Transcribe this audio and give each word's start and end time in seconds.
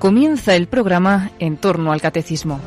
Comienza 0.00 0.56
el 0.56 0.66
programa 0.66 1.30
en 1.40 1.58
torno 1.58 1.92
al 1.92 2.00
catecismo. 2.00 2.58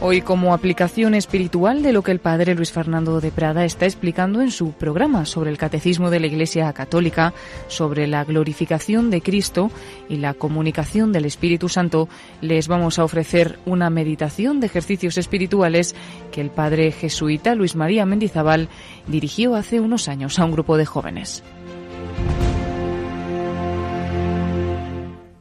Hoy 0.00 0.22
como 0.22 0.54
aplicación 0.54 1.14
espiritual 1.14 1.82
de 1.82 1.92
lo 1.92 2.00
que 2.00 2.12
el 2.12 2.18
padre 2.18 2.54
Luis 2.54 2.72
Fernando 2.72 3.20
de 3.20 3.30
Prada 3.30 3.66
está 3.66 3.84
explicando 3.84 4.40
en 4.40 4.50
su 4.50 4.72
programa 4.72 5.26
sobre 5.26 5.50
el 5.50 5.58
catecismo 5.58 6.08
de 6.08 6.20
la 6.20 6.28
Iglesia 6.28 6.72
Católica, 6.72 7.34
sobre 7.68 8.06
la 8.06 8.24
glorificación 8.24 9.10
de 9.10 9.20
Cristo 9.20 9.70
y 10.08 10.16
la 10.16 10.32
comunicación 10.32 11.12
del 11.12 11.26
Espíritu 11.26 11.68
Santo, 11.68 12.08
les 12.40 12.66
vamos 12.66 12.98
a 12.98 13.04
ofrecer 13.04 13.58
una 13.66 13.90
meditación 13.90 14.60
de 14.60 14.66
ejercicios 14.68 15.18
espirituales 15.18 15.94
que 16.32 16.40
el 16.40 16.48
padre 16.48 16.90
jesuita 16.90 17.54
Luis 17.54 17.76
María 17.76 18.06
Mendizábal 18.06 18.70
dirigió 19.06 19.56
hace 19.56 19.78
unos 19.78 20.08
años 20.08 20.38
a 20.38 20.46
un 20.46 20.52
grupo 20.52 20.78
de 20.78 20.86
jóvenes. 20.86 21.42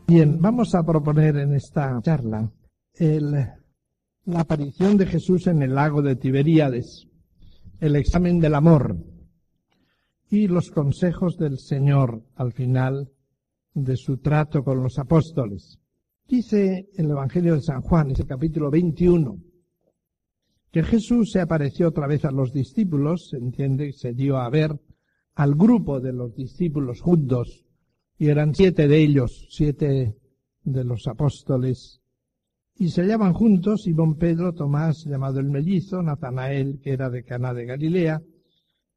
Bien, 0.08 0.40
vamos 0.40 0.76
a 0.76 0.84
proponer 0.84 1.36
en 1.38 1.56
esta 1.56 2.00
charla 2.02 2.52
el 2.94 3.32
la 4.26 4.40
aparición 4.40 4.98
de 4.98 5.08
Jesús 5.08 5.48
en 5.48 5.64
el 5.64 5.74
lago 5.74 6.04
de 6.04 6.16
Tiberíades, 6.16 7.08
el 7.80 7.96
examen 7.96 8.40
del 8.40 8.54
amor 8.54 8.98
y 10.30 10.48
los 10.48 10.70
consejos 10.70 11.38
del 11.38 11.58
Señor 11.58 12.24
al 12.36 12.54
final 12.54 13.12
de 13.74 13.96
su 13.98 14.18
trato 14.18 14.64
con 14.64 14.84
los 14.84 15.00
apóstoles. 15.00 15.80
Dice 16.28 16.88
el 16.96 17.10
Evangelio 17.10 17.56
de 17.56 17.62
San 17.62 17.82
Juan, 17.82 18.12
ese 18.12 18.26
capítulo 18.26 18.70
21, 18.70 19.40
que 20.72 20.84
Jesús 20.84 21.32
se 21.32 21.42
apareció 21.42 21.88
otra 21.88 22.06
vez 22.06 22.26
a 22.26 22.32
los 22.32 22.52
discípulos, 22.54 23.30
se 23.30 23.38
entiende, 23.38 23.92
se 23.92 24.14
dio 24.14 24.38
a 24.38 24.50
ver 24.52 24.80
al 25.34 25.56
grupo 25.56 26.00
de 26.00 26.14
los 26.14 26.36
discípulos 26.36 27.02
juntos, 27.02 27.65
y 28.18 28.30
eran 28.30 28.56
siete 28.56 28.88
de 28.88 28.98
ellos, 29.00 29.48
siete 29.50 30.16
de 30.64 30.84
los 30.84 31.08
apóstoles 31.08 32.02
y 32.78 32.90
se 32.90 33.02
hallaban 33.02 33.34
juntos 33.34 33.84
Simón 33.84 34.16
Pedro, 34.16 34.54
Tomás, 34.54 35.06
llamado 35.06 35.40
el 35.40 35.50
mellizo, 35.50 36.02
Natanael, 36.02 36.80
que 36.82 36.92
era 36.92 37.10
de 37.10 37.24
Caná 37.24 37.54
de 37.54 37.66
Galilea, 37.66 38.22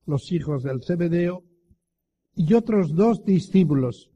los 0.06 0.33
hijos 0.33 0.64
del 0.64 0.83
Zebedeo, 0.83 1.44
y 2.34 2.55
otros 2.55 2.94
dos 2.94 3.25
discípulos. 3.25 4.10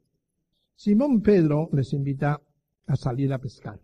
Simón 0.75 1.21
Pedro 1.21 1.69
les 1.71 1.93
invita 1.93 2.41
a 2.87 2.95
salir 2.95 3.31
a 3.31 3.39
pescar. 3.39 3.79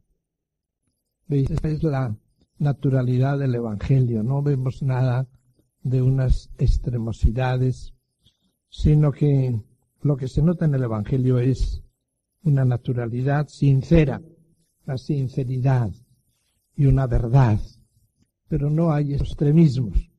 ¿Veis? 1.27 1.49
Esta 1.49 1.69
es 1.69 1.83
la 1.83 2.17
naturalidad 2.57 3.39
del 3.39 3.55
Evangelio. 3.55 4.23
No 4.23 4.41
vemos 4.41 4.81
nada 4.83 5.27
de 5.81 6.01
unas 6.01 6.49
extremosidades, 6.57 7.93
sino 8.69 9.11
que 9.11 9.61
lo 10.01 10.15
que 10.17 10.27
se 10.27 10.41
nota 10.41 10.65
en 10.65 10.75
el 10.75 10.83
Evangelio 10.83 11.39
es 11.39 11.81
una 12.43 12.65
naturalidad 12.65 13.47
sincera 13.47 14.21
la 14.89 14.97
sinceridad 14.97 15.91
y 16.75 16.87
una 16.87 17.05
verdad, 17.05 17.59
pero 18.47 18.71
no 18.71 18.91
hay 18.91 19.13
extremismos. 19.13 20.09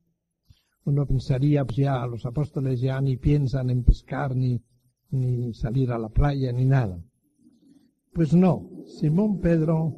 Uno 0.85 1.05
pensaría, 1.05 1.65
pues 1.65 1.77
ya 1.77 2.05
los 2.07 2.25
apóstoles 2.25 2.79
ya 2.79 3.01
ni 3.01 3.17
piensan 3.17 3.69
en 3.69 3.83
pescar, 3.83 4.33
ni, 4.33 4.61
ni 5.09 5.53
salir 5.53 5.91
a 5.91 5.99
la 5.99 6.07
playa, 6.07 6.53
ni 6.53 6.63
nada. 6.63 7.03
Pues 8.13 8.33
no, 8.33 8.69
Simón 8.85 9.41
Pedro, 9.41 9.93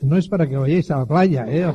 no 0.00 0.16
es 0.16 0.28
para 0.28 0.48
que 0.48 0.56
vayáis 0.56 0.90
a 0.90 0.98
la 0.98 1.06
playa, 1.06 1.46
¿eh? 1.48 1.72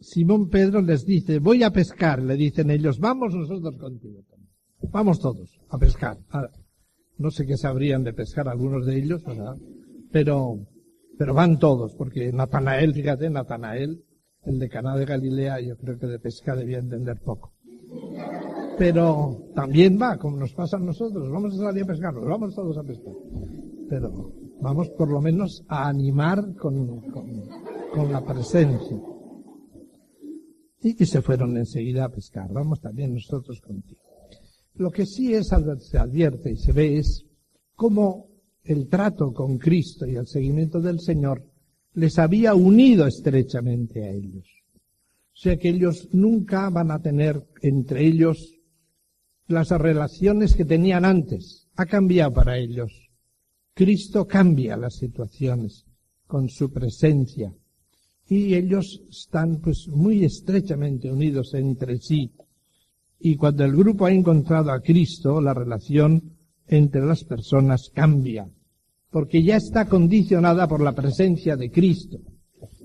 Simón 0.00 0.48
Pedro 0.48 0.82
les 0.82 1.06
dice, 1.06 1.38
voy 1.38 1.62
a 1.62 1.70
pescar, 1.70 2.20
le 2.20 2.34
dicen 2.34 2.70
ellos, 2.72 2.98
vamos 2.98 3.32
nosotros 3.32 3.76
contigo. 3.76 4.24
Vamos 4.82 5.20
todos 5.20 5.60
a 5.70 5.78
pescar. 5.78 6.18
No 7.18 7.30
sé 7.30 7.46
qué 7.46 7.56
sabrían 7.56 8.04
de 8.04 8.12
pescar 8.12 8.48
algunos 8.48 8.86
de 8.86 8.98
ellos. 8.98 9.22
Pero, 10.10 10.58
pero 11.18 11.34
van 11.34 11.58
todos, 11.58 11.94
porque 11.94 12.32
Natanael, 12.32 12.94
fíjate, 12.94 13.28
Natanael, 13.28 14.04
el 14.44 14.58
de 14.58 14.68
Caná 14.68 14.96
de 14.96 15.04
Galilea, 15.04 15.60
yo 15.60 15.76
creo 15.76 15.98
que 15.98 16.06
de 16.06 16.18
pesca 16.18 16.54
debía 16.54 16.78
entender 16.78 17.20
poco. 17.20 17.52
Pero 18.78 19.50
también 19.54 19.98
va, 20.00 20.16
como 20.16 20.36
nos 20.36 20.52
pasa 20.52 20.76
a 20.76 20.80
nosotros, 20.80 21.28
vamos 21.30 21.54
a 21.54 21.64
salir 21.64 21.82
a 21.82 21.86
pescar, 21.86 22.14
vamos 22.14 22.54
todos 22.54 22.78
a 22.78 22.82
pescar. 22.84 23.14
Pero 23.88 24.32
vamos 24.60 24.88
por 24.90 25.10
lo 25.10 25.20
menos 25.20 25.64
a 25.68 25.88
animar 25.88 26.54
con, 26.54 27.00
con, 27.10 28.12
la 28.12 28.24
presencia. 28.24 28.96
Y 30.80 30.94
que 30.94 31.06
se 31.06 31.20
fueron 31.22 31.56
enseguida 31.56 32.04
a 32.04 32.08
pescar. 32.08 32.52
Vamos 32.52 32.80
también 32.80 33.14
nosotros 33.14 33.60
contigo. 33.60 34.00
Lo 34.78 34.92
que 34.92 35.06
sí 35.06 35.34
es, 35.34 35.48
se 35.80 35.98
advierte 35.98 36.52
y 36.52 36.56
se 36.56 36.72
ve 36.72 36.98
es 36.98 37.26
cómo 37.74 38.28
el 38.62 38.88
trato 38.88 39.32
con 39.32 39.58
Cristo 39.58 40.06
y 40.06 40.14
el 40.14 40.26
seguimiento 40.26 40.80
del 40.80 41.00
Señor 41.00 41.44
les 41.94 42.16
había 42.18 42.54
unido 42.54 43.06
estrechamente 43.06 44.04
a 44.04 44.10
ellos. 44.10 44.46
O 44.74 45.40
sea 45.40 45.56
que 45.56 45.70
ellos 45.70 46.08
nunca 46.12 46.70
van 46.70 46.92
a 46.92 47.00
tener 47.00 47.44
entre 47.60 48.06
ellos 48.06 48.54
las 49.48 49.70
relaciones 49.70 50.54
que 50.54 50.64
tenían 50.64 51.04
antes. 51.04 51.68
Ha 51.74 51.86
cambiado 51.86 52.34
para 52.34 52.56
ellos. 52.56 52.92
Cristo 53.74 54.28
cambia 54.28 54.76
las 54.76 54.96
situaciones 54.96 55.86
con 56.28 56.48
su 56.48 56.70
presencia. 56.72 57.52
Y 58.28 58.54
ellos 58.54 59.00
están 59.10 59.60
pues 59.60 59.88
muy 59.88 60.24
estrechamente 60.24 61.10
unidos 61.10 61.54
entre 61.54 61.98
sí 61.98 62.30
y 63.20 63.36
cuando 63.36 63.64
el 63.64 63.76
grupo 63.76 64.06
ha 64.06 64.12
encontrado 64.12 64.70
a 64.70 64.80
Cristo, 64.80 65.40
la 65.40 65.54
relación 65.54 66.22
entre 66.66 67.04
las 67.04 67.24
personas 67.24 67.90
cambia, 67.92 68.48
porque 69.10 69.42
ya 69.42 69.56
está 69.56 69.88
condicionada 69.88 70.68
por 70.68 70.80
la 70.80 70.92
presencia 70.92 71.56
de 71.56 71.70
Cristo. 71.70 72.18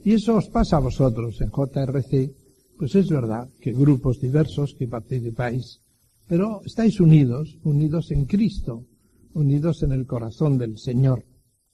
Y 0.04 0.14
eso 0.14 0.36
os 0.36 0.50
pasa 0.50 0.78
a 0.78 0.82
vosotros 0.82 1.40
en 1.42 1.50
JRC, 1.50 2.32
pues 2.78 2.96
es 2.96 3.10
verdad 3.10 3.48
que 3.62 3.72
grupos 3.72 4.20
diversos 4.20 4.76
que 4.78 4.88
participáis, 4.88 5.80
pero 6.28 6.62
estáis 6.66 7.00
unidos, 7.00 7.58
unidos 7.64 8.12
en 8.12 8.26
Cristo, 8.26 8.86
unidos 9.34 9.84
en 9.84 9.92
el 9.92 10.06
corazón 10.06 10.58
del 10.58 10.78
Señor. 10.78 11.24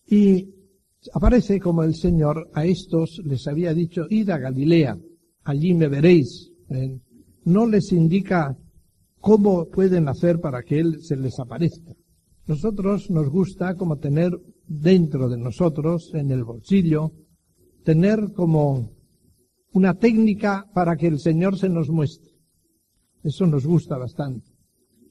Y 0.05 0.49
aparece 1.13 1.59
como 1.59 1.83
el 1.83 1.95
Señor 1.95 2.49
a 2.53 2.65
estos 2.65 3.21
les 3.23 3.47
había 3.47 3.73
dicho, 3.73 4.05
id 4.09 4.29
a 4.29 4.37
Galilea, 4.37 4.97
allí 5.43 5.73
me 5.73 5.87
veréis 5.87 6.51
no 7.49 7.65
les 7.65 7.91
indica 7.91 8.55
cómo 9.19 9.67
pueden 9.67 10.07
hacer 10.07 10.39
para 10.39 10.63
que 10.63 10.79
Él 10.79 11.01
se 11.01 11.17
les 11.17 11.39
aparezca. 11.39 11.93
Nosotros 12.47 13.09
nos 13.09 13.29
gusta 13.29 13.75
como 13.75 13.97
tener 13.97 14.31
dentro 14.67 15.29
de 15.29 15.37
nosotros, 15.37 16.11
en 16.13 16.31
el 16.31 16.43
bolsillo, 16.43 17.11
tener 17.83 18.33
como 18.33 18.91
una 19.73 19.95
técnica 19.95 20.65
para 20.73 20.95
que 20.95 21.07
el 21.07 21.19
Señor 21.19 21.57
se 21.57 21.69
nos 21.69 21.89
muestre. 21.89 22.31
Eso 23.23 23.45
nos 23.45 23.65
gusta 23.65 23.97
bastante. 23.97 24.49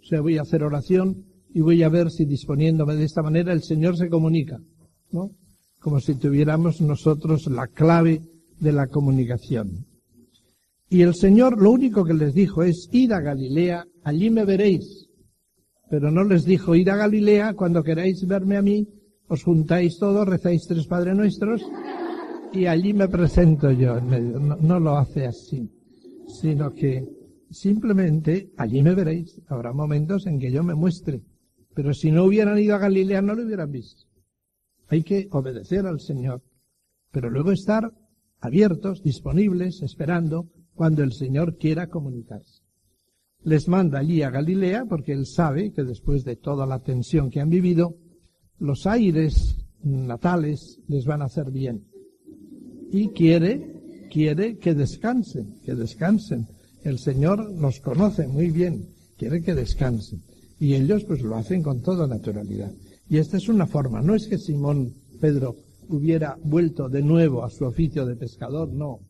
O 0.00 0.04
sea, 0.04 0.20
voy 0.20 0.38
a 0.38 0.42
hacer 0.42 0.62
oración 0.62 1.26
y 1.52 1.60
voy 1.60 1.82
a 1.82 1.88
ver 1.88 2.10
si 2.10 2.24
disponiéndome 2.24 2.94
de 2.96 3.04
esta 3.04 3.22
manera 3.22 3.52
el 3.52 3.62
Señor 3.62 3.96
se 3.96 4.08
comunica, 4.08 4.58
¿no? 5.10 5.32
Como 5.80 6.00
si 6.00 6.14
tuviéramos 6.14 6.80
nosotros 6.80 7.46
la 7.46 7.66
clave 7.66 8.22
de 8.58 8.72
la 8.72 8.86
comunicación. 8.86 9.87
Y 10.90 11.02
el 11.02 11.14
Señor 11.14 11.60
lo 11.60 11.70
único 11.70 12.04
que 12.04 12.14
les 12.14 12.32
dijo 12.32 12.62
es, 12.62 12.88
id 12.92 13.12
a 13.12 13.20
Galilea, 13.20 13.84
allí 14.04 14.30
me 14.30 14.44
veréis. 14.44 15.08
Pero 15.90 16.10
no 16.10 16.24
les 16.24 16.44
dijo, 16.44 16.74
id 16.74 16.88
a 16.88 16.96
Galilea, 16.96 17.54
cuando 17.54 17.82
queráis 17.82 18.26
verme 18.26 18.56
a 18.56 18.62
mí, 18.62 18.88
os 19.28 19.42
juntáis 19.42 19.98
todos, 19.98 20.26
rezáis 20.26 20.66
tres 20.66 20.86
Padre 20.86 21.14
Nuestros, 21.14 21.62
y 22.52 22.64
allí 22.66 22.94
me 22.94 23.08
presento 23.08 23.70
yo 23.70 23.98
en 23.98 24.06
medio. 24.06 24.40
No, 24.40 24.56
no 24.56 24.80
lo 24.80 24.96
hace 24.96 25.26
así, 25.26 25.70
sino 26.26 26.72
que 26.72 27.04
simplemente 27.50 28.50
allí 28.56 28.82
me 28.82 28.94
veréis. 28.94 29.42
Habrá 29.48 29.74
momentos 29.74 30.26
en 30.26 30.38
que 30.38 30.50
yo 30.50 30.62
me 30.62 30.74
muestre. 30.74 31.20
Pero 31.74 31.92
si 31.92 32.10
no 32.10 32.24
hubieran 32.24 32.58
ido 32.58 32.74
a 32.74 32.78
Galilea, 32.78 33.20
no 33.20 33.34
lo 33.34 33.44
hubieran 33.44 33.70
visto. 33.70 34.04
Hay 34.88 35.02
que 35.02 35.28
obedecer 35.32 35.86
al 35.86 36.00
Señor, 36.00 36.42
pero 37.10 37.28
luego 37.28 37.52
estar 37.52 37.92
abiertos, 38.40 39.02
disponibles, 39.02 39.82
esperando 39.82 40.48
cuando 40.78 41.02
el 41.02 41.12
Señor 41.12 41.56
quiera 41.56 41.88
comunicarse. 41.88 42.62
Les 43.42 43.66
manda 43.66 43.98
allí 43.98 44.22
a 44.22 44.30
Galilea 44.30 44.84
porque 44.88 45.12
él 45.12 45.26
sabe 45.26 45.72
que 45.72 45.82
después 45.82 46.22
de 46.22 46.36
toda 46.36 46.66
la 46.66 46.78
tensión 46.78 47.30
que 47.30 47.40
han 47.40 47.50
vivido, 47.50 47.96
los 48.60 48.86
aires 48.86 49.56
natales 49.82 50.78
les 50.86 51.04
van 51.04 51.22
a 51.22 51.24
hacer 51.24 51.50
bien. 51.50 51.84
Y 52.92 53.08
quiere, 53.08 54.06
quiere 54.08 54.58
que 54.58 54.74
descansen, 54.74 55.58
que 55.64 55.74
descansen. 55.74 56.46
El 56.84 57.00
Señor 57.00 57.50
nos 57.50 57.80
conoce 57.80 58.28
muy 58.28 58.52
bien, 58.52 58.88
quiere 59.16 59.42
que 59.42 59.56
descansen. 59.56 60.22
Y 60.60 60.74
ellos 60.74 61.02
pues 61.04 61.22
lo 61.22 61.34
hacen 61.34 61.60
con 61.60 61.82
toda 61.82 62.06
naturalidad. 62.06 62.70
Y 63.08 63.16
esta 63.16 63.36
es 63.36 63.48
una 63.48 63.66
forma, 63.66 64.00
no 64.00 64.14
es 64.14 64.28
que 64.28 64.38
Simón 64.38 64.94
Pedro 65.20 65.56
hubiera 65.88 66.38
vuelto 66.40 66.88
de 66.88 67.02
nuevo 67.02 67.42
a 67.42 67.50
su 67.50 67.64
oficio 67.64 68.06
de 68.06 68.14
pescador, 68.14 68.72
no. 68.72 69.00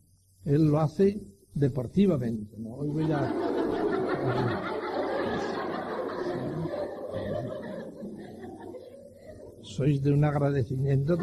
Él 0.45 0.65
lo 0.65 0.79
hace 0.79 1.21
deportivamente. 1.53 2.57
¿no? 2.57 2.75
Hoy 2.75 2.89
voy 2.89 3.11
a... 3.11 3.33
sois 9.79 10.01
de 10.03 10.11
un 10.11 10.23
agradecimiento. 10.25 11.17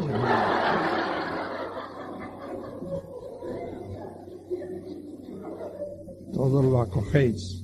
Todos 6.33 6.65
lo 6.65 6.81
acogéis, 6.81 7.63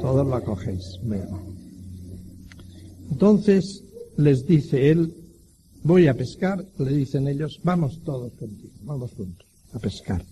todos 0.00 0.26
lo 0.26 0.34
acogéis. 0.34 1.00
Entonces 3.10 3.84
les 4.16 4.46
dice 4.46 4.90
él, 4.90 5.14
voy 5.82 6.08
a 6.08 6.14
pescar, 6.14 6.64
le 6.78 6.90
dicen 6.90 7.26
ellos, 7.26 7.60
vamos 7.64 8.00
todos 8.04 8.32
contigo, 8.34 8.74
vamos 8.82 9.12
juntos 9.14 9.46
a 9.72 9.78
pescar. 9.78 10.22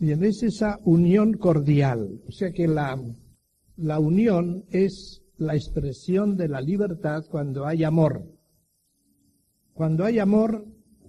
Bien, 0.00 0.24
es 0.24 0.42
esa 0.42 0.78
unión 0.84 1.34
cordial, 1.34 2.22
o 2.26 2.32
sea 2.32 2.52
que 2.52 2.66
la, 2.66 2.98
la 3.76 4.00
unión 4.00 4.64
es 4.70 5.20
la 5.36 5.54
expresión 5.54 6.38
de 6.38 6.48
la 6.48 6.62
libertad 6.62 7.22
cuando 7.30 7.66
hay 7.66 7.84
amor. 7.84 8.24
Cuando 9.74 10.06
hay 10.06 10.18
amor, 10.18 10.64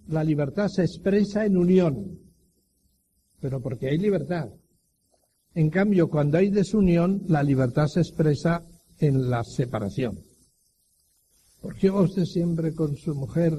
la 0.09 0.25
libertad 0.25 0.67
se 0.67 0.81
expresa 0.83 1.45
en 1.45 1.55
unión, 1.55 2.19
pero 3.39 3.61
porque 3.61 3.87
hay 3.87 3.97
libertad. 3.97 4.49
En 5.55 5.69
cambio, 5.69 6.09
cuando 6.09 6.37
hay 6.37 6.49
desunión, 6.49 7.23
la 7.27 7.43
libertad 7.43 7.87
se 7.87 8.01
expresa 8.01 8.61
en 8.99 9.29
la 9.29 9.45
separación. 9.45 10.19
¿Por 11.61 11.77
qué 11.77 11.89
va 11.89 12.01
usted 12.01 12.25
siempre 12.25 12.73
con 12.73 12.97
su 12.97 13.15
mujer? 13.15 13.57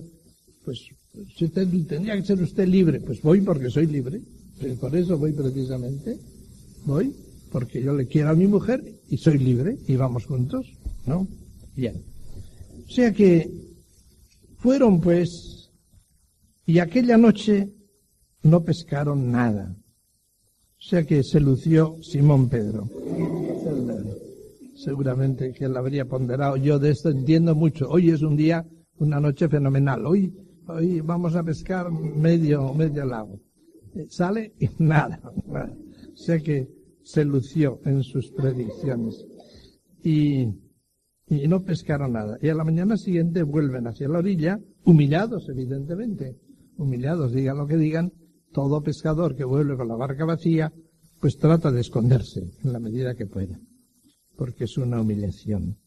Pues, 0.63 0.89
si 1.35 1.47
usted, 1.47 1.67
tendría 1.89 2.17
que 2.17 2.25
ser 2.25 2.43
usted 2.43 2.69
libre. 2.69 3.01
Pues 3.01 3.23
voy 3.23 3.41
porque 3.41 3.71
soy 3.71 3.87
libre. 3.87 4.21
Por 4.81 4.97
eso 4.97 5.19
voy 5.19 5.33
precisamente. 5.33 6.19
Voy 6.85 7.15
porque 7.53 7.83
yo 7.83 7.93
le 7.95 8.07
quiero 8.07 8.31
a 8.31 8.35
mi 8.35 8.47
mujer 8.47 8.83
y 9.09 9.19
soy 9.19 9.39
libre 9.39 9.77
y 9.87 9.97
vamos 9.97 10.25
juntos. 10.27 10.67
¿No? 11.07 11.29
Bien. 11.77 12.03
O 12.87 12.91
sea 12.91 13.13
que 13.13 13.51
fueron 14.59 15.01
pues 15.01 15.71
y 16.65 16.79
aquella 16.79 17.19
noche 17.19 17.69
no 18.43 18.65
pescaron 18.65 19.31
nada. 19.31 19.77
O 20.79 20.85
sea 20.85 21.05
que 21.05 21.23
se 21.23 21.41
lució 21.41 21.97
Simón 22.03 22.49
Pedro. 22.49 22.89
Seguramente 24.77 25.53
que 25.53 25.67
él 25.67 25.77
habría 25.77 26.07
ponderado. 26.07 26.57
Yo 26.57 26.79
de 26.79 26.91
esto 26.91 27.11
entiendo 27.11 27.55
mucho. 27.55 27.89
Hoy 27.89 28.11
es 28.11 28.23
un 28.23 28.37
día, 28.37 28.67
una 28.97 29.21
noche 29.21 29.49
fenomenal. 29.49 30.07
Hoy, 30.07 30.35
hoy 30.67 31.01
vamos 31.01 31.37
a 31.37 31.43
pescar 31.45 31.91
medio, 31.91 32.73
medio 32.75 33.05
lago. 33.05 33.39
Eh, 33.95 34.07
sale 34.09 34.55
y 34.59 34.69
nada. 34.79 35.21
O 35.25 36.17
sea 36.17 36.39
que 36.39 36.69
se 37.03 37.25
lució 37.25 37.81
en 37.85 38.03
sus 38.03 38.31
predicciones. 38.31 39.25
Y, 40.03 40.49
y 41.29 41.49
no 41.49 41.63
pescaron 41.63 42.13
nada. 42.13 42.39
Y 42.41 42.49
a 42.49 42.55
la 42.55 42.65
mañana 42.65 42.97
siguiente 42.97 43.43
vuelven 43.43 43.87
hacia 43.87 44.09
la 44.09 44.19
orilla, 44.19 44.61
humillados, 44.85 45.49
evidentemente. 45.49 46.37
Humillados, 46.77 47.33
digan 47.33 47.59
lo 47.59 47.67
que 47.67 47.77
digan, 47.77 48.13
todo 48.53 48.83
pescador 48.83 49.37
que 49.37 49.45
vuelve 49.45 49.77
con 49.77 49.89
la 49.89 49.97
barca 49.97 50.25
vacía, 50.25 50.73
pues 51.21 51.39
trata 51.39 51.71
de 51.71 51.81
esconderse 51.81 52.51
en 52.65 52.73
la 52.73 52.81
medida 52.81 53.15
que 53.15 53.27
pueda, 53.27 53.61
porque 54.37 54.65
es 54.65 54.77
una 54.77 55.01
humillación. 55.01 55.79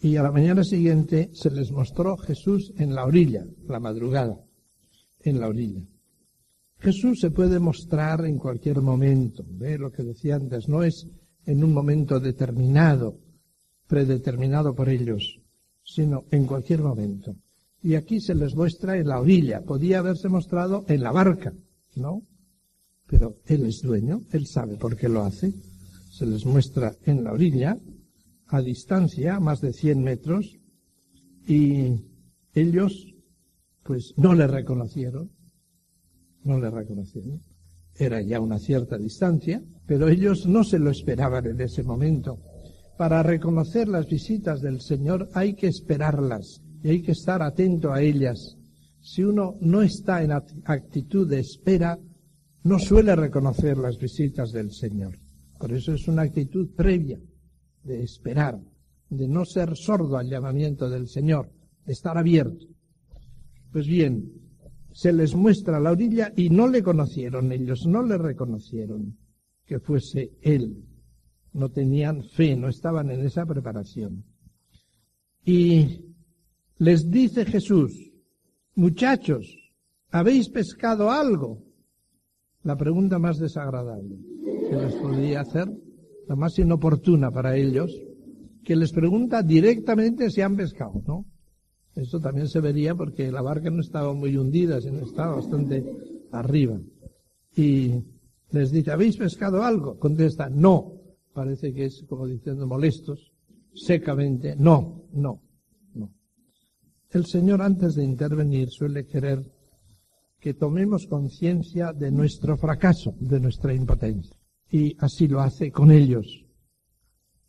Y 0.00 0.16
a 0.16 0.22
la 0.22 0.32
mañana 0.32 0.64
siguiente 0.64 1.30
se 1.32 1.50
les 1.50 1.72
mostró 1.72 2.16
Jesús 2.18 2.72
en 2.76 2.94
la 2.94 3.06
orilla, 3.06 3.46
la 3.66 3.80
madrugada, 3.80 4.38
en 5.20 5.40
la 5.40 5.48
orilla. 5.48 5.82
Jesús 6.84 7.20
se 7.20 7.30
puede 7.30 7.58
mostrar 7.58 8.26
en 8.26 8.36
cualquier 8.36 8.82
momento, 8.82 9.42
ve 9.48 9.78
lo 9.78 9.90
que 9.90 10.02
decía 10.02 10.36
antes, 10.36 10.68
no 10.68 10.82
es 10.82 11.08
en 11.46 11.64
un 11.64 11.72
momento 11.72 12.20
determinado, 12.20 13.18
predeterminado 13.86 14.74
por 14.74 14.90
ellos, 14.90 15.40
sino 15.82 16.24
en 16.30 16.44
cualquier 16.44 16.82
momento. 16.82 17.36
Y 17.82 17.94
aquí 17.94 18.20
se 18.20 18.34
les 18.34 18.54
muestra 18.54 18.98
en 18.98 19.08
la 19.08 19.18
orilla, 19.18 19.62
podía 19.62 20.00
haberse 20.00 20.28
mostrado 20.28 20.84
en 20.86 21.02
la 21.02 21.10
barca, 21.10 21.54
¿no? 21.96 22.20
Pero 23.06 23.38
Él 23.46 23.64
es 23.64 23.80
dueño, 23.80 24.20
Él 24.30 24.46
sabe 24.46 24.76
por 24.76 24.94
qué 24.94 25.08
lo 25.08 25.22
hace. 25.22 25.54
Se 26.10 26.26
les 26.26 26.44
muestra 26.44 26.94
en 27.06 27.24
la 27.24 27.32
orilla, 27.32 27.78
a 28.48 28.60
distancia, 28.60 29.40
más 29.40 29.62
de 29.62 29.72
100 29.72 30.02
metros, 30.02 30.58
y 31.48 31.94
ellos, 32.52 33.14
pues, 33.82 34.12
no 34.18 34.34
le 34.34 34.46
reconocieron. 34.46 35.30
No 36.44 36.58
le 36.58 36.70
reconocieron. 36.70 37.42
Era 37.96 38.22
ya 38.22 38.40
una 38.40 38.58
cierta 38.58 38.96
distancia, 38.96 39.62
pero 39.86 40.08
ellos 40.08 40.46
no 40.46 40.64
se 40.64 40.78
lo 40.78 40.90
esperaban 40.90 41.46
en 41.46 41.60
ese 41.60 41.82
momento. 41.82 42.38
Para 42.96 43.22
reconocer 43.22 43.88
las 43.88 44.06
visitas 44.06 44.60
del 44.60 44.80
Señor 44.80 45.28
hay 45.34 45.54
que 45.54 45.66
esperarlas 45.66 46.62
y 46.82 46.90
hay 46.90 47.02
que 47.02 47.12
estar 47.12 47.42
atento 47.42 47.92
a 47.92 48.00
ellas 48.00 48.56
si 49.04 49.22
uno 49.22 49.58
no 49.60 49.82
está 49.82 50.22
en 50.22 50.32
actitud 50.32 51.28
de 51.28 51.40
espera, 51.40 51.98
no 52.62 52.78
suele 52.78 53.14
reconocer 53.14 53.76
las 53.76 53.98
visitas 53.98 54.50
del 54.50 54.72
Señor. 54.72 55.18
Por 55.58 55.74
eso 55.74 55.92
es 55.92 56.08
una 56.08 56.22
actitud 56.22 56.70
previa 56.74 57.20
de 57.82 58.02
esperar, 58.02 58.58
de 59.10 59.28
no 59.28 59.44
ser 59.44 59.76
sordo 59.76 60.16
al 60.16 60.30
llamamiento 60.30 60.88
del 60.88 61.06
Señor, 61.06 61.52
de 61.84 61.92
estar 61.92 62.16
abierto. 62.16 62.64
Pues 63.70 63.86
bien, 63.86 64.32
se 64.94 65.12
les 65.12 65.34
muestra 65.34 65.80
la 65.80 65.90
orilla 65.90 66.32
y 66.36 66.50
no 66.50 66.68
le 66.68 66.80
conocieron 66.80 67.50
ellos, 67.50 67.84
no 67.84 68.02
le 68.04 68.16
reconocieron 68.16 69.18
que 69.66 69.80
fuese 69.80 70.30
Él. 70.40 70.84
No 71.52 71.68
tenían 71.68 72.22
fe, 72.22 72.56
no 72.56 72.68
estaban 72.68 73.10
en 73.10 73.26
esa 73.26 73.44
preparación. 73.44 74.24
Y 75.44 76.00
les 76.78 77.10
dice 77.10 77.44
Jesús, 77.44 78.12
Muchachos, 78.76 79.72
¿habéis 80.10 80.48
pescado 80.48 81.10
algo? 81.10 81.62
La 82.62 82.76
pregunta 82.76 83.18
más 83.18 83.38
desagradable 83.38 84.16
que 84.68 84.76
les 84.76 84.94
podría 84.94 85.40
hacer, 85.40 85.68
la 86.28 86.36
más 86.36 86.58
inoportuna 86.58 87.30
para 87.30 87.56
ellos, 87.56 87.92
que 88.64 88.74
les 88.74 88.92
pregunta 88.92 89.42
directamente 89.42 90.30
si 90.30 90.40
han 90.40 90.56
pescado, 90.56 91.02
¿no? 91.06 91.26
Esto 91.94 92.20
también 92.20 92.48
se 92.48 92.60
vería 92.60 92.94
porque 92.94 93.30
la 93.30 93.42
barca 93.42 93.70
no 93.70 93.80
estaba 93.80 94.12
muy 94.14 94.36
hundida, 94.36 94.80
sino 94.80 95.00
estaba 95.00 95.36
bastante 95.36 95.84
arriba. 96.32 96.78
Y 97.56 97.92
les 98.50 98.70
dice, 98.72 98.90
¿habéis 98.90 99.16
pescado 99.16 99.62
algo? 99.62 99.98
Contesta, 99.98 100.48
no. 100.48 100.92
Parece 101.32 101.72
que 101.72 101.86
es 101.86 102.04
como 102.08 102.26
diciendo 102.26 102.66
molestos, 102.66 103.32
secamente, 103.74 104.54
no, 104.56 105.04
no. 105.12 105.40
El 107.10 107.26
Señor 107.26 107.62
antes 107.62 107.94
de 107.94 108.04
intervenir 108.04 108.70
suele 108.70 109.06
querer 109.06 109.40
que 110.40 110.54
tomemos 110.54 111.06
conciencia 111.06 111.92
de 111.92 112.10
nuestro 112.10 112.56
fracaso, 112.56 113.14
de 113.20 113.38
nuestra 113.38 113.72
impotencia. 113.72 114.36
Y 114.68 114.96
así 114.98 115.28
lo 115.28 115.40
hace 115.40 115.70
con 115.70 115.92
ellos. 115.92 116.43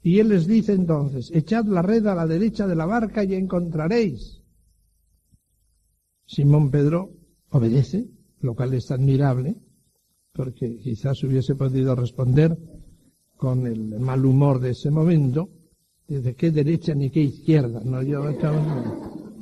Y 0.05 0.19
Él 0.19 0.29
les 0.29 0.45
dice 0.45 0.74
entonces, 0.74 1.31
echad 1.33 1.65
la 1.65 1.81
red 1.81 2.05
a 2.05 2.13
la 2.13 2.27
derecha 2.27 2.67
de 2.67 2.75
la 2.75 2.85
barca 2.85 3.24
y 3.24 3.33
encontraréis. 3.33 4.39
Simón 6.27 6.69
Pedro 6.69 7.09
obedece, 7.50 8.05
lo 8.41 8.53
cual 8.53 8.75
es 8.75 8.91
admirable, 8.91 9.55
porque 10.31 10.77
quizás 10.77 11.24
hubiese 11.24 11.55
podido 11.55 11.95
responder 11.95 12.55
con 13.35 13.65
el 13.65 14.00
mal 14.00 14.24
humor 14.27 14.59
de 14.59 14.69
ese 14.69 14.91
momento, 14.91 15.50
de 16.07 16.35
qué 16.35 16.51
derecha 16.51 16.93
ni 16.93 17.09
qué 17.09 17.21
izquierda, 17.21 17.81
no 17.83 18.03
yo 18.03 18.29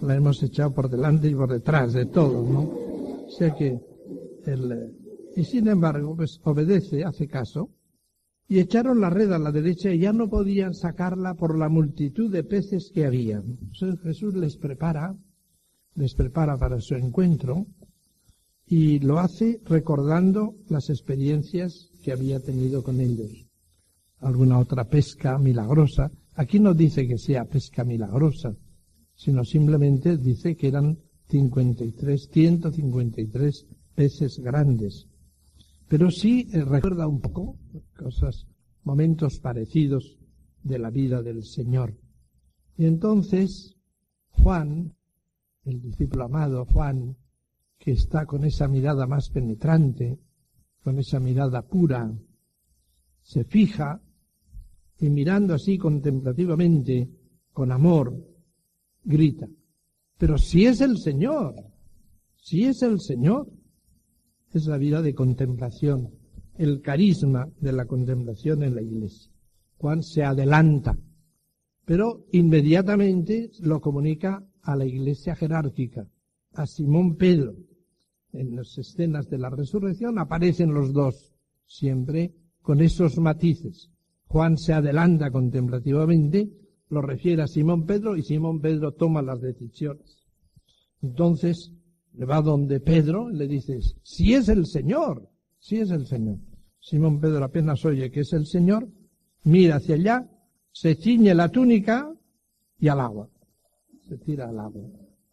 la 0.01 0.15
hemos 0.15 0.41
echado 0.43 0.74
por 0.74 0.89
delante 0.89 1.27
y 1.27 1.36
por 1.36 1.51
detrás 1.51 1.91
de 1.91 2.05
todo, 2.05 2.41
¿no? 2.41 2.62
O 3.25 3.29
sea 3.38 3.53
que 3.53 3.82
el, 4.46 4.96
y 5.36 5.43
sin 5.43 5.67
embargo, 5.67 6.15
pues 6.15 6.39
obedece, 6.46 7.03
hace 7.03 7.27
caso, 7.27 7.70
y 8.47 8.59
echaron 8.59 9.00
la 9.01 9.09
red 9.09 9.31
a 9.31 9.39
la 9.39 9.51
derecha 9.51 9.91
y 9.91 10.00
ya 10.00 10.13
no 10.13 10.29
podían 10.29 10.73
sacarla 10.73 11.33
por 11.35 11.57
la 11.57 11.69
multitud 11.69 12.31
de 12.31 12.43
peces 12.43 12.91
que 12.93 13.05
había. 13.05 13.38
Entonces 13.38 14.00
Jesús 14.01 14.35
les 14.35 14.57
prepara, 14.57 15.15
les 15.95 16.13
prepara 16.13 16.57
para 16.57 16.79
su 16.81 16.95
encuentro 16.95 17.65
y 18.65 19.00
lo 19.00 19.19
hace 19.19 19.62
recordando 19.65 20.55
las 20.69 20.89
experiencias 20.89 21.89
que 22.03 22.12
había 22.12 22.39
tenido 22.39 22.83
con 22.83 23.00
ellos. 23.00 23.45
Alguna 24.19 24.59
otra 24.59 24.85
pesca 24.85 25.38
milagrosa. 25.38 26.12
Aquí 26.35 26.59
no 26.59 26.73
dice 26.73 27.07
que 27.07 27.17
sea 27.17 27.45
pesca 27.45 27.83
milagrosa, 27.83 28.55
sino 29.15 29.43
simplemente 29.43 30.17
dice 30.17 30.55
que 30.55 30.67
eran 30.67 30.97
53, 31.29 32.29
153 32.31 33.65
peces 33.95 34.39
grandes. 34.39 35.07
Pero 35.93 36.09
sí 36.09 36.50
eh, 36.51 36.65
recuerda 36.65 37.05
un 37.07 37.21
poco 37.21 37.59
cosas, 37.95 38.47
momentos 38.81 39.38
parecidos 39.38 40.17
de 40.63 40.79
la 40.79 40.89
vida 40.89 41.21
del 41.21 41.43
Señor. 41.43 41.95
Y 42.75 42.88
entonces 42.88 43.77
Juan, 44.29 44.95
el 45.65 45.83
discípulo 45.83 46.23
amado 46.23 46.65
Juan, 46.65 47.15
que 47.77 47.91
está 47.91 48.25
con 48.25 48.43
esa 48.43 48.67
mirada 48.67 49.05
más 49.05 49.29
penetrante, 49.29 50.17
con 50.83 50.97
esa 50.97 51.19
mirada 51.19 51.62
pura, 51.62 52.12
se 53.21 53.43
fija 53.43 54.01
y 54.97 55.12
mirando 55.12 55.53
así 55.53 55.77
contemplativamente, 55.77 57.07
con 57.51 57.71
amor, 57.71 58.17
grita, 59.03 59.47
Pero 60.17 60.39
si 60.39 60.65
es 60.65 60.81
el 60.81 60.97
Señor, 60.97 61.53
si 62.35 62.63
es 62.65 62.81
el 62.81 63.00
Señor, 63.00 63.47
es 64.53 64.67
la 64.67 64.77
vida 64.77 65.01
de 65.01 65.13
contemplación, 65.15 66.12
el 66.57 66.81
carisma 66.81 67.50
de 67.60 67.74
la 67.74 67.86
contemplación 67.86 68.63
en 68.63 68.75
la 68.75 68.81
iglesia. 68.81 69.31
Juan 69.77 70.03
se 70.03 70.24
adelanta, 70.24 70.98
pero 71.86 72.25
inmediatamente 72.31 73.51
lo 73.60 73.81
comunica 73.81 74.45
a 74.62 74.75
la 74.75 74.86
iglesia 74.86 75.36
jerárquica, 75.36 76.07
a 76.53 76.65
Simón 76.65 77.15
Pedro. 77.15 77.55
En 78.31 78.55
las 78.55 78.77
escenas 78.77 79.29
de 79.29 79.38
la 79.38 79.50
resurrección 79.50 80.17
aparecen 80.17 80.74
los 80.74 80.93
dos, 80.93 81.33
siempre 81.65 82.33
con 82.62 82.81
esos 82.81 83.17
matices. 83.17 83.91
Juan 84.27 84.57
se 84.57 84.74
adelanta 84.74 85.29
contemplativamente, 85.31 86.50
lo 86.89 87.01
refiere 87.01 87.43
a 87.43 87.48
Simón 87.48 87.86
Pedro 87.86 88.15
y 88.15 88.24
Simón 88.24 88.62
Pedro 88.62 88.93
toma 88.93 89.22
las 89.22 89.41
decisiones. 89.41 90.25
Entonces, 91.01 91.72
le 92.13 92.25
va 92.25 92.41
donde 92.41 92.79
Pedro, 92.79 93.29
le 93.29 93.48
dice, 93.48 93.79
si 94.03 94.34
es 94.34 94.50
el 94.50 94.65
Señor, 94.65 95.29
si 95.60 95.77
es 95.77 95.91
el 95.91 96.05
Señor. 96.05 96.38
Simón 96.79 97.20
Pedro 97.20 97.46
apenas 97.46 97.84
oye 97.86 98.12
que 98.12 98.22
es 98.22 98.34
el 98.34 98.46
Señor, 98.46 98.88
mira 99.43 99.77
hacia 99.77 99.96
allá, 99.96 100.29
se 100.72 100.96
ciñe 100.96 101.34
la 101.34 101.50
túnica 101.50 102.13
y 102.77 102.89
al 102.89 103.00
agua. 103.00 103.29
Se 104.08 104.17
tira 104.17 104.50
al 104.50 104.60
agua. 104.60 104.84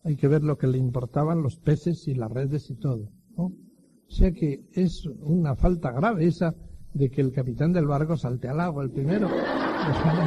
Hay 0.05 0.17
que 0.17 0.29
ver 0.29 0.43
lo 0.43 0.57
que 0.57 0.67
le 0.67 0.79
importaban 0.79 1.43
los 1.43 1.57
peces 1.57 2.09
y 2.09 2.15
las 2.15 2.31
redes 2.31 2.71
y 2.71 2.77
todo. 2.77 3.11
¿no? 3.37 3.45
O 3.45 4.13
sea 4.13 4.33
que 4.33 4.65
es 4.73 5.05
una 5.07 5.57
falta 5.57 5.93
grave 5.93 6.27
esa 6.27 6.55
de 6.95 7.11
que 7.11 7.21
el 7.21 7.33
capitán 7.33 7.73
del 7.73 7.87
barco 7.87 8.17
salte 8.17 8.49
al 8.49 8.61
agua 8.61 8.83
el 8.83 8.91
primero, 8.91 9.29
dejando, 9.29 10.23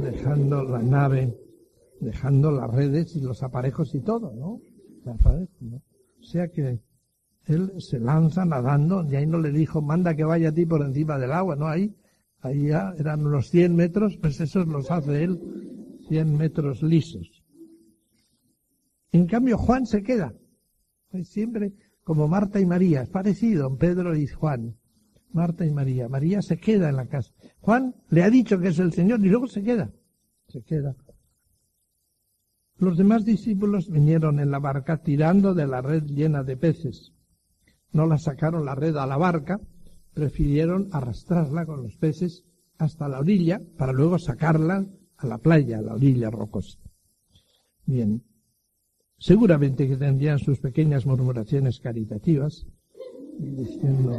dejando, 0.00 0.64
la 0.64 0.82
nave, 0.82 1.36
dejando 2.00 2.50
las 2.50 2.70
redes 2.70 3.14
y 3.16 3.20
los 3.20 3.42
aparejos 3.42 3.94
y 3.94 4.00
todo, 4.00 4.32
¿no? 4.34 4.60
O 5.06 6.22
sea 6.22 6.48
que 6.48 6.80
él 7.46 7.72
se 7.78 7.98
lanza 7.98 8.44
nadando 8.44 9.04
y 9.10 9.16
ahí 9.16 9.26
no 9.26 9.38
le 9.38 9.50
dijo, 9.50 9.80
manda 9.80 10.14
que 10.14 10.24
vaya 10.24 10.50
a 10.50 10.52
ti 10.52 10.66
por 10.66 10.82
encima 10.82 11.18
del 11.18 11.32
agua, 11.32 11.56
¿no? 11.56 11.66
Ahí, 11.66 11.94
ahí 12.40 12.68
ya 12.68 12.94
eran 12.98 13.24
unos 13.26 13.50
100 13.50 13.74
metros, 13.74 14.16
pues 14.20 14.40
esos 14.40 14.66
los 14.66 14.90
hace 14.90 15.24
él, 15.24 15.98
100 16.08 16.36
metros 16.36 16.82
lisos. 16.82 17.42
En 19.12 19.26
cambio, 19.26 19.58
Juan 19.58 19.86
se 19.86 20.02
queda. 20.02 20.32
Pues 21.10 21.28
siempre 21.28 21.72
como 22.04 22.28
Marta 22.28 22.60
y 22.60 22.66
María, 22.66 23.02
es 23.02 23.08
parecido, 23.08 23.76
Pedro 23.76 24.16
y 24.16 24.26
Juan. 24.26 24.76
Marta 25.32 25.64
y 25.64 25.70
María. 25.70 26.08
María 26.08 26.42
se 26.42 26.58
queda 26.58 26.88
en 26.88 26.96
la 26.96 27.06
casa. 27.06 27.32
Juan 27.60 27.94
le 28.08 28.22
ha 28.22 28.30
dicho 28.30 28.58
que 28.58 28.68
es 28.68 28.78
el 28.78 28.92
Señor 28.92 29.24
y 29.24 29.28
luego 29.28 29.46
se 29.46 29.62
queda. 29.62 29.90
Se 30.48 30.62
queda. 30.62 30.96
Los 32.80 32.96
demás 32.96 33.26
discípulos 33.26 33.90
vinieron 33.90 34.40
en 34.40 34.50
la 34.50 34.58
barca 34.58 35.02
tirando 35.02 35.52
de 35.52 35.66
la 35.66 35.82
red 35.82 36.04
llena 36.04 36.42
de 36.42 36.56
peces. 36.56 37.12
No 37.92 38.06
la 38.06 38.16
sacaron 38.16 38.64
la 38.64 38.74
red 38.74 38.96
a 38.96 39.06
la 39.06 39.18
barca, 39.18 39.60
prefirieron 40.14 40.88
arrastrarla 40.90 41.66
con 41.66 41.82
los 41.82 41.98
peces 41.98 42.42
hasta 42.78 43.06
la 43.06 43.18
orilla 43.18 43.60
para 43.76 43.92
luego 43.92 44.18
sacarla 44.18 44.86
a 45.18 45.26
la 45.26 45.36
playa, 45.36 45.78
a 45.78 45.82
la 45.82 45.94
orilla 45.94 46.30
rocosa. 46.30 46.78
Bien, 47.84 48.24
seguramente 49.18 49.86
que 49.86 49.98
tendrían 49.98 50.38
sus 50.38 50.58
pequeñas 50.58 51.04
murmuraciones 51.04 51.80
caritativas, 51.80 52.66
diciendo, 53.38 54.12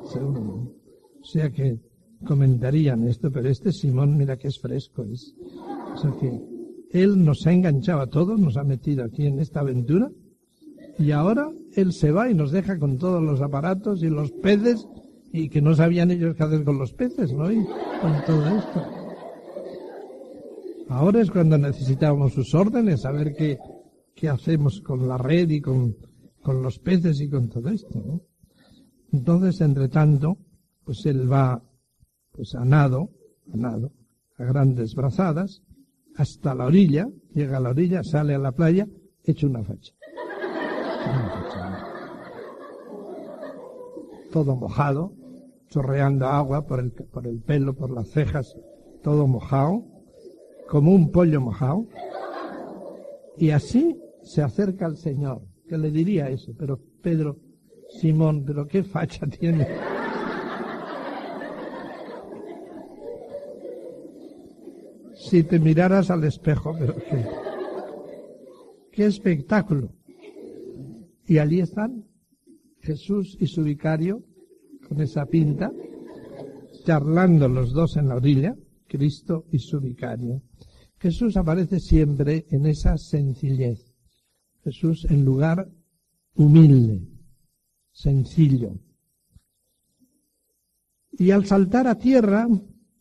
o 0.00 1.24
sea 1.24 1.50
que 1.50 1.80
comentarían 2.24 3.08
esto, 3.08 3.32
pero 3.32 3.48
este 3.48 3.72
Simón, 3.72 4.16
mira 4.16 4.36
que 4.36 4.46
es 4.46 4.60
fresco, 4.60 5.04
es, 5.04 5.34
o 5.94 5.96
sea 5.96 6.12
que 6.20 6.57
él 6.90 7.24
nos 7.24 7.46
ha 7.46 7.52
enganchado 7.52 8.00
a 8.00 8.06
todos, 8.06 8.40
nos 8.40 8.56
ha 8.56 8.64
metido 8.64 9.04
aquí 9.04 9.26
en 9.26 9.38
esta 9.38 9.60
aventura, 9.60 10.10
y 10.98 11.12
ahora 11.12 11.50
él 11.74 11.92
se 11.92 12.10
va 12.10 12.30
y 12.30 12.34
nos 12.34 12.50
deja 12.50 12.78
con 12.78 12.98
todos 12.98 13.22
los 13.22 13.40
aparatos 13.40 14.02
y 14.02 14.08
los 14.08 14.32
peces, 14.32 14.86
y 15.32 15.48
que 15.48 15.60
no 15.60 15.74
sabían 15.74 16.10
ellos 16.10 16.34
qué 16.34 16.42
hacer 16.42 16.64
con 16.64 16.78
los 16.78 16.92
peces, 16.94 17.32
¿no? 17.32 17.50
Y 17.52 17.64
con 17.64 18.24
todo 18.26 18.58
esto. 18.58 18.82
Ahora 20.88 21.20
es 21.20 21.30
cuando 21.30 21.58
necesitábamos 21.58 22.32
sus 22.32 22.54
órdenes, 22.54 23.04
a 23.04 23.12
ver 23.12 23.34
qué, 23.34 23.58
qué 24.14 24.28
hacemos 24.28 24.80
con 24.80 25.06
la 25.06 25.18
red 25.18 25.50
y 25.50 25.60
con, 25.60 25.96
con 26.42 26.62
los 26.62 26.78
peces 26.78 27.20
y 27.20 27.28
con 27.28 27.48
todo 27.48 27.68
esto, 27.68 28.02
¿no? 28.04 28.22
Entonces, 29.12 29.60
entre 29.60 29.88
tanto, 29.88 30.38
pues 30.84 31.04
él 31.06 31.30
va, 31.30 31.62
pues 32.32 32.54
a 32.54 32.64
nado, 32.64 33.10
a 33.52 33.56
nado, 33.56 33.92
a 34.36 34.44
grandes 34.44 34.94
brazadas, 34.94 35.62
hasta 36.18 36.52
la 36.52 36.66
orilla, 36.66 37.08
llega 37.32 37.58
a 37.58 37.60
la 37.60 37.70
orilla, 37.70 38.02
sale 38.02 38.34
a 38.34 38.38
la 38.38 38.50
playa, 38.50 38.88
echa 39.22 39.46
una 39.46 39.62
facha. 39.62 39.94
Todo 44.32 44.56
mojado, 44.56 45.12
chorreando 45.68 46.26
agua 46.26 46.66
por 46.66 46.80
el, 46.80 46.90
por 46.90 47.26
el 47.28 47.40
pelo, 47.40 47.74
por 47.74 47.90
las 47.92 48.08
cejas, 48.08 48.56
todo 49.04 49.28
mojado, 49.28 49.84
como 50.68 50.92
un 50.92 51.12
pollo 51.12 51.40
mojado. 51.40 51.86
Y 53.36 53.50
así 53.50 53.96
se 54.22 54.42
acerca 54.42 54.86
al 54.86 54.96
Señor, 54.96 55.42
que 55.68 55.78
le 55.78 55.92
diría 55.92 56.28
eso, 56.30 56.52
pero 56.58 56.80
Pedro, 57.00 57.38
Simón, 58.00 58.42
pero 58.44 58.66
qué 58.66 58.82
facha 58.82 59.24
tiene. 59.28 59.68
Si 65.28 65.42
te 65.42 65.58
miraras 65.58 66.10
al 66.10 66.24
espejo, 66.24 66.74
pero 66.78 66.96
qué, 66.96 67.26
qué 68.92 69.04
espectáculo. 69.04 69.92
Y 71.26 71.36
allí 71.36 71.60
están 71.60 72.06
Jesús 72.80 73.36
y 73.38 73.46
su 73.46 73.62
vicario, 73.62 74.24
con 74.88 75.02
esa 75.02 75.26
pinta, 75.26 75.70
charlando 76.86 77.46
los 77.46 77.74
dos 77.74 77.98
en 77.98 78.08
la 78.08 78.16
orilla, 78.16 78.56
Cristo 78.86 79.44
y 79.52 79.58
su 79.58 79.80
vicario. 79.80 80.40
Jesús 80.98 81.36
aparece 81.36 81.78
siempre 81.78 82.46
en 82.48 82.64
esa 82.64 82.96
sencillez. 82.96 83.94
Jesús 84.64 85.06
en 85.10 85.26
lugar 85.26 85.68
humilde, 86.36 87.06
sencillo. 87.92 88.78
Y 91.12 91.32
al 91.32 91.44
saltar 91.44 91.86
a 91.86 91.98
tierra 91.98 92.48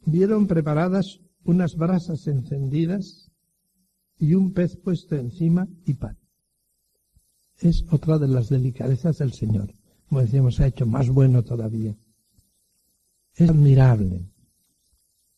vieron 0.05 0.45
preparadas 0.45 1.21
unas 1.47 1.77
brasas 1.77 2.27
encendidas 2.27 3.31
y 4.19 4.33
un 4.33 4.53
pez 4.53 4.75
puesto 4.75 5.15
encima 5.15 5.67
y 5.85 5.93
pan. 5.93 6.17
Es 7.57 7.85
otra 7.89 8.19
de 8.19 8.27
las 8.27 8.49
delicadezas 8.49 9.17
del 9.17 9.31
Señor. 9.31 9.73
Como 10.09 10.21
decíamos, 10.21 10.59
ha 10.59 10.67
hecho 10.67 10.85
más 10.85 11.09
bueno 11.09 11.43
todavía. 11.43 11.95
Es 13.33 13.49
admirable. 13.49 14.29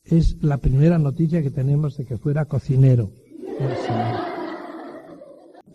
Es 0.03 0.41
la 0.41 0.57
primera 0.57 0.97
noticia 0.97 1.43
que 1.43 1.51
tenemos 1.51 1.95
de 1.97 2.05
que 2.05 2.17
fuera 2.17 2.45
cocinero 2.45 3.13
el 3.59 3.77
Señor. 3.77 4.39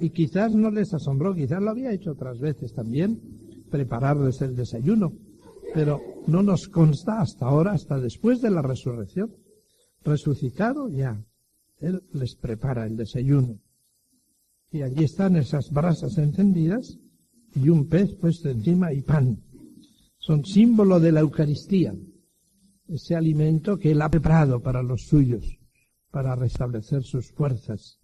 Y 0.01 0.11
quizás 0.11 0.53
no 0.53 0.71
les 0.73 0.93
asombró, 0.93 1.35
quizás 1.35 1.63
lo 1.63 1.71
había 1.71 1.93
hecho 1.93 2.11
otras 2.11 2.41
veces 2.41 2.75
también, 2.75 3.21
prepararles 3.71 4.43
el 4.43 4.57
desayuno, 4.57 5.13
pero 5.73 6.01
no 6.27 6.43
nos 6.43 6.67
consta 6.67 7.21
hasta 7.21 7.47
ahora, 7.47 7.73
hasta 7.73 8.01
después 8.01 8.43
de 8.43 8.51
la 8.51 8.63
resurrección. 8.63 9.44
Resucitado 10.05 10.89
ya, 10.89 11.25
Él 11.79 12.03
les 12.13 12.35
prepara 12.37 12.87
el 12.87 12.97
desayuno. 12.97 13.59
Y 14.71 14.83
allí 14.83 15.05
están 15.05 15.37
esas 15.37 15.71
brasas 15.71 16.19
encendidas 16.19 16.99
y 17.55 17.69
un 17.69 17.89
pez 17.89 18.15
puesto 18.15 18.49
encima 18.51 18.93
y 18.93 19.03
pan. 19.03 19.43
Son 20.19 20.45
símbolo 20.45 21.01
de 21.01 21.13
la 21.13 21.21
Eucaristía, 21.21 21.95
ese 22.89 23.17
alimento 23.17 23.79
que 23.79 23.93
Él 23.93 24.03
ha 24.03 24.11
preparado 24.11 24.61
para 24.63 24.83
los 24.83 25.07
suyos, 25.07 25.59
para 26.11 26.35
restablecer 26.35 27.03
sus 27.03 27.31
fuerzas 27.31 27.99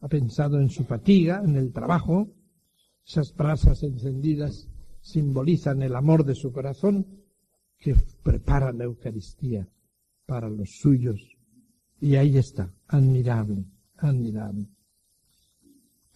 ha 0.00 0.08
pensado 0.08 0.60
en 0.60 0.70
su 0.70 0.84
fatiga, 0.84 1.42
en 1.44 1.56
el 1.56 1.72
trabajo. 1.72 2.28
Esas 3.06 3.34
brasas 3.34 3.82
encendidas 3.82 4.68
simbolizan 5.00 5.82
el 5.82 5.94
amor 5.94 6.24
de 6.24 6.34
su 6.34 6.52
corazón 6.52 7.06
que 7.78 7.94
prepara 8.22 8.72
la 8.72 8.84
Eucaristía 8.84 9.68
para 10.26 10.50
los 10.50 10.78
suyos. 10.78 11.36
Y 12.00 12.16
ahí 12.16 12.36
está, 12.36 12.70
admirable, 12.88 13.64
admirable. 13.96 14.68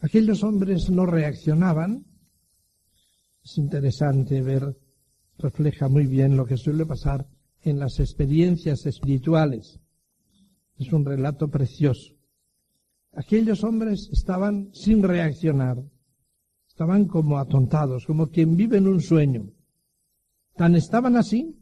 Aquellos 0.00 0.42
hombres 0.42 0.90
no 0.90 1.06
reaccionaban. 1.06 2.04
Es 3.42 3.56
interesante 3.56 4.42
ver, 4.42 4.76
refleja 5.38 5.88
muy 5.88 6.06
bien 6.06 6.36
lo 6.36 6.44
que 6.44 6.56
suele 6.56 6.84
pasar 6.84 7.26
en 7.62 7.78
las 7.78 8.00
experiencias 8.00 8.84
espirituales. 8.86 9.80
Es 10.78 10.92
un 10.92 11.04
relato 11.04 11.48
precioso. 11.48 12.14
Aquellos 13.12 13.64
hombres 13.64 14.08
estaban 14.12 14.70
sin 14.72 15.02
reaccionar, 15.02 15.82
estaban 16.68 17.06
como 17.06 17.38
atontados, 17.38 18.06
como 18.06 18.28
quien 18.28 18.56
vive 18.56 18.78
en 18.78 18.86
un 18.86 19.00
sueño. 19.00 19.50
Tan 20.54 20.76
estaban 20.76 21.16
así 21.16 21.59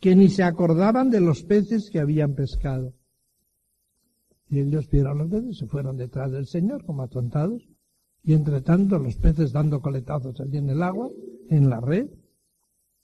que 0.00 0.16
ni 0.16 0.28
se 0.28 0.42
acordaban 0.42 1.10
de 1.10 1.20
los 1.20 1.42
peces 1.44 1.90
que 1.90 2.00
habían 2.00 2.34
pescado. 2.34 2.94
Y 4.48 4.60
ellos 4.60 4.88
vieron 4.90 5.18
los 5.18 5.30
peces, 5.30 5.58
se 5.58 5.66
fueron 5.66 5.96
detrás 5.96 6.32
del 6.32 6.46
Señor 6.46 6.84
como 6.84 7.02
atontados, 7.02 7.68
y 8.22 8.32
entre 8.32 8.62
tanto 8.62 8.98
los 8.98 9.16
peces 9.16 9.52
dando 9.52 9.80
coletazos 9.80 10.40
allí 10.40 10.58
en 10.58 10.70
el 10.70 10.82
agua, 10.82 11.10
en 11.48 11.70
la 11.70 11.80
red, 11.80 12.08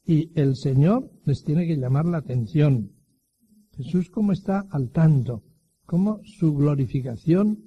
y 0.04 0.32
el 0.40 0.56
Señor 0.56 1.10
les 1.24 1.44
tiene 1.44 1.66
que 1.66 1.76
llamar 1.76 2.06
la 2.06 2.18
atención. 2.18 2.92
Jesús 3.76 4.08
como 4.08 4.32
está 4.32 4.66
al 4.70 4.90
tanto, 4.90 5.42
como 5.84 6.20
su 6.24 6.54
glorificación 6.54 7.62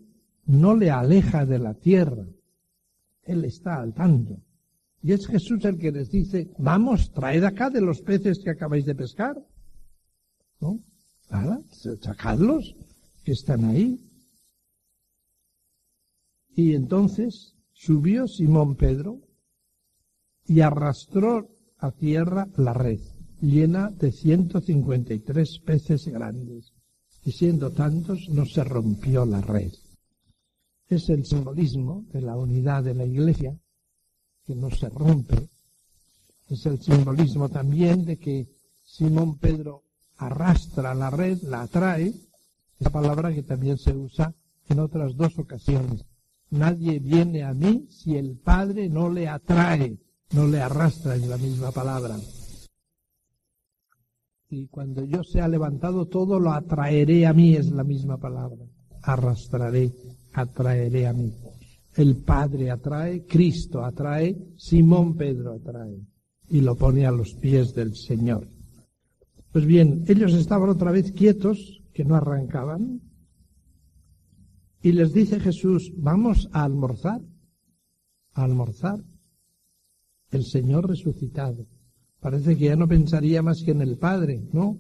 no 0.46 0.76
le 0.76 0.90
aleja 0.90 1.46
de 1.46 1.60
la 1.60 1.76
tierra. 1.76 2.26
Él 3.24 3.46
está 3.46 3.82
al 3.82 3.94
tanto. 3.94 4.42
Y 5.02 5.14
es 5.14 5.28
Jesús 5.28 5.64
el 5.66 5.78
que 5.78 5.92
les 5.92 6.12
dice, 6.12 6.52
vamos, 6.58 7.12
traed 7.12 7.44
acá 7.44 7.70
de 7.70 7.82
los 7.82 8.02
peces 8.02 8.40
que 8.40 8.50
acabáis 8.50 8.86
de 8.86 8.96
pescar. 8.96 9.36
¿No? 10.60 10.80
Nada, 11.30 11.62
sacadlos, 12.02 12.76
que 13.24 13.32
están 13.32 13.66
ahí. 13.66 14.00
Y 16.56 16.74
entonces 16.74 17.56
subió 17.72 18.28
Simón 18.28 18.76
Pedro 18.76 19.22
y 20.46 20.62
arrastró 20.62 21.50
a 21.78 21.92
tierra 21.92 22.48
la 22.58 22.74
red, 22.74 23.00
llena 23.40 23.90
de 23.92 24.12
153 24.12 25.60
peces 25.60 26.08
grandes. 26.08 26.74
Y 27.24 27.32
siendo 27.32 27.72
tantos, 27.72 28.28
no 28.30 28.46
se 28.46 28.64
rompió 28.64 29.26
la 29.26 29.42
red. 29.42 29.72
Es 30.88 31.10
el 31.10 31.26
simbolismo 31.26 32.06
de 32.12 32.22
la 32.22 32.36
unidad 32.36 32.84
de 32.84 32.96
la 32.96 33.06
iglesia, 33.06 33.58
que 34.50 34.56
no 34.56 34.72
se 34.72 34.90
rompe. 34.90 35.48
Es 36.48 36.66
el 36.66 36.82
simbolismo 36.82 37.50
también 37.50 38.04
de 38.04 38.18
que 38.18 38.48
Simón 38.84 39.38
Pedro 39.38 39.84
arrastra 40.18 40.96
la 40.96 41.12
red, 41.12 41.40
la 41.44 41.62
atrae, 41.62 42.12
esa 42.80 42.90
palabra 42.90 43.32
que 43.32 43.44
también 43.44 43.78
se 43.78 43.96
usa 43.96 44.34
en 44.68 44.80
otras 44.80 45.16
dos 45.16 45.38
ocasiones. 45.38 46.04
Nadie 46.50 46.98
viene 46.98 47.44
a 47.44 47.54
mí 47.54 47.86
si 47.92 48.18
el 48.18 48.40
Padre 48.40 48.90
no 48.90 49.12
le 49.12 49.28
atrae, 49.28 50.00
no 50.32 50.48
le 50.48 50.60
arrastra, 50.60 51.16
en 51.16 51.30
la 51.30 51.38
misma 51.38 51.72
palabra. 51.72 52.18
Y 54.50 54.66
cuando 54.70 55.06
yo 55.06 55.24
sea 55.24 55.48
levantado, 55.48 56.08
todo 56.08 56.40
lo 56.40 56.52
atraeré 56.54 57.28
a 57.28 57.34
mí, 57.34 57.56
es 57.56 57.70
la 57.70 57.84
misma 57.84 58.18
palabra. 58.18 58.66
Arrastraré, 59.04 59.92
atraeré 60.34 61.06
a 61.06 61.14
mí. 61.14 61.36
El 62.00 62.16
Padre 62.16 62.72
atrae, 62.72 63.26
Cristo 63.26 63.84
atrae, 63.84 64.54
Simón 64.56 65.18
Pedro 65.18 65.56
atrae. 65.56 66.00
Y 66.48 66.62
lo 66.62 66.78
pone 66.78 67.06
a 67.06 67.12
los 67.12 67.34
pies 67.34 67.74
del 67.74 67.94
Señor. 67.94 68.48
Pues 69.52 69.66
bien, 69.66 70.06
ellos 70.08 70.34
estaban 70.34 70.70
otra 70.70 70.92
vez 70.94 71.12
quietos, 71.12 71.84
que 71.94 72.06
no 72.06 72.16
arrancaban, 72.16 73.02
y 74.82 74.94
les 74.94 75.12
dice 75.12 75.42
Jesús, 75.42 75.92
vamos 75.98 76.48
a 76.54 76.64
almorzar, 76.64 77.20
a 78.34 78.46
almorzar. 78.46 79.04
El 80.32 80.46
Señor 80.46 80.88
resucitado. 80.88 81.68
Parece 82.22 82.56
que 82.56 82.66
ya 82.68 82.78
no 82.78 82.88
pensaría 82.88 83.42
más 83.42 83.62
que 83.62 83.72
en 83.72 83.82
el 83.82 83.98
Padre, 83.98 84.48
¿no? 84.54 84.80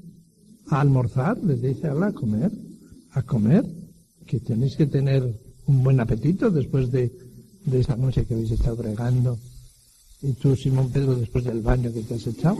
A 0.67 0.79
almorzar, 0.79 1.37
les 1.43 1.61
dice, 1.61 1.89
a 1.89 2.13
comer, 2.13 2.53
a 3.11 3.23
comer, 3.23 3.65
que 4.25 4.39
tenéis 4.39 4.77
que 4.77 4.85
tener 4.85 5.48
un 5.69 5.83
buen 5.83 5.99
apetito 5.99 6.49
después 6.49 6.91
de, 6.91 7.11
de 7.65 7.79
esa 7.79 7.95
noche 7.95 8.25
que 8.25 8.33
habéis 8.33 8.51
estado 8.51 8.81
regando. 8.81 9.37
Y 10.21 10.33
tú, 10.33 10.55
Simón 10.55 10.91
Pedro, 10.91 11.15
después 11.15 11.43
del 11.43 11.61
baño 11.61 11.93
que 11.93 12.01
te 12.01 12.15
has 12.15 12.25
echado, 12.25 12.57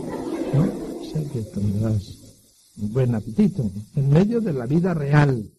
¿no? 0.54 0.64
sé 1.04 1.28
que 1.32 1.42
tendrás 1.42 2.02
un 2.76 2.92
buen 2.92 3.14
apetito, 3.14 3.68
en 3.96 4.08
medio 4.08 4.40
de 4.40 4.52
la 4.52 4.64
vida 4.66 4.94
real. 4.94 5.50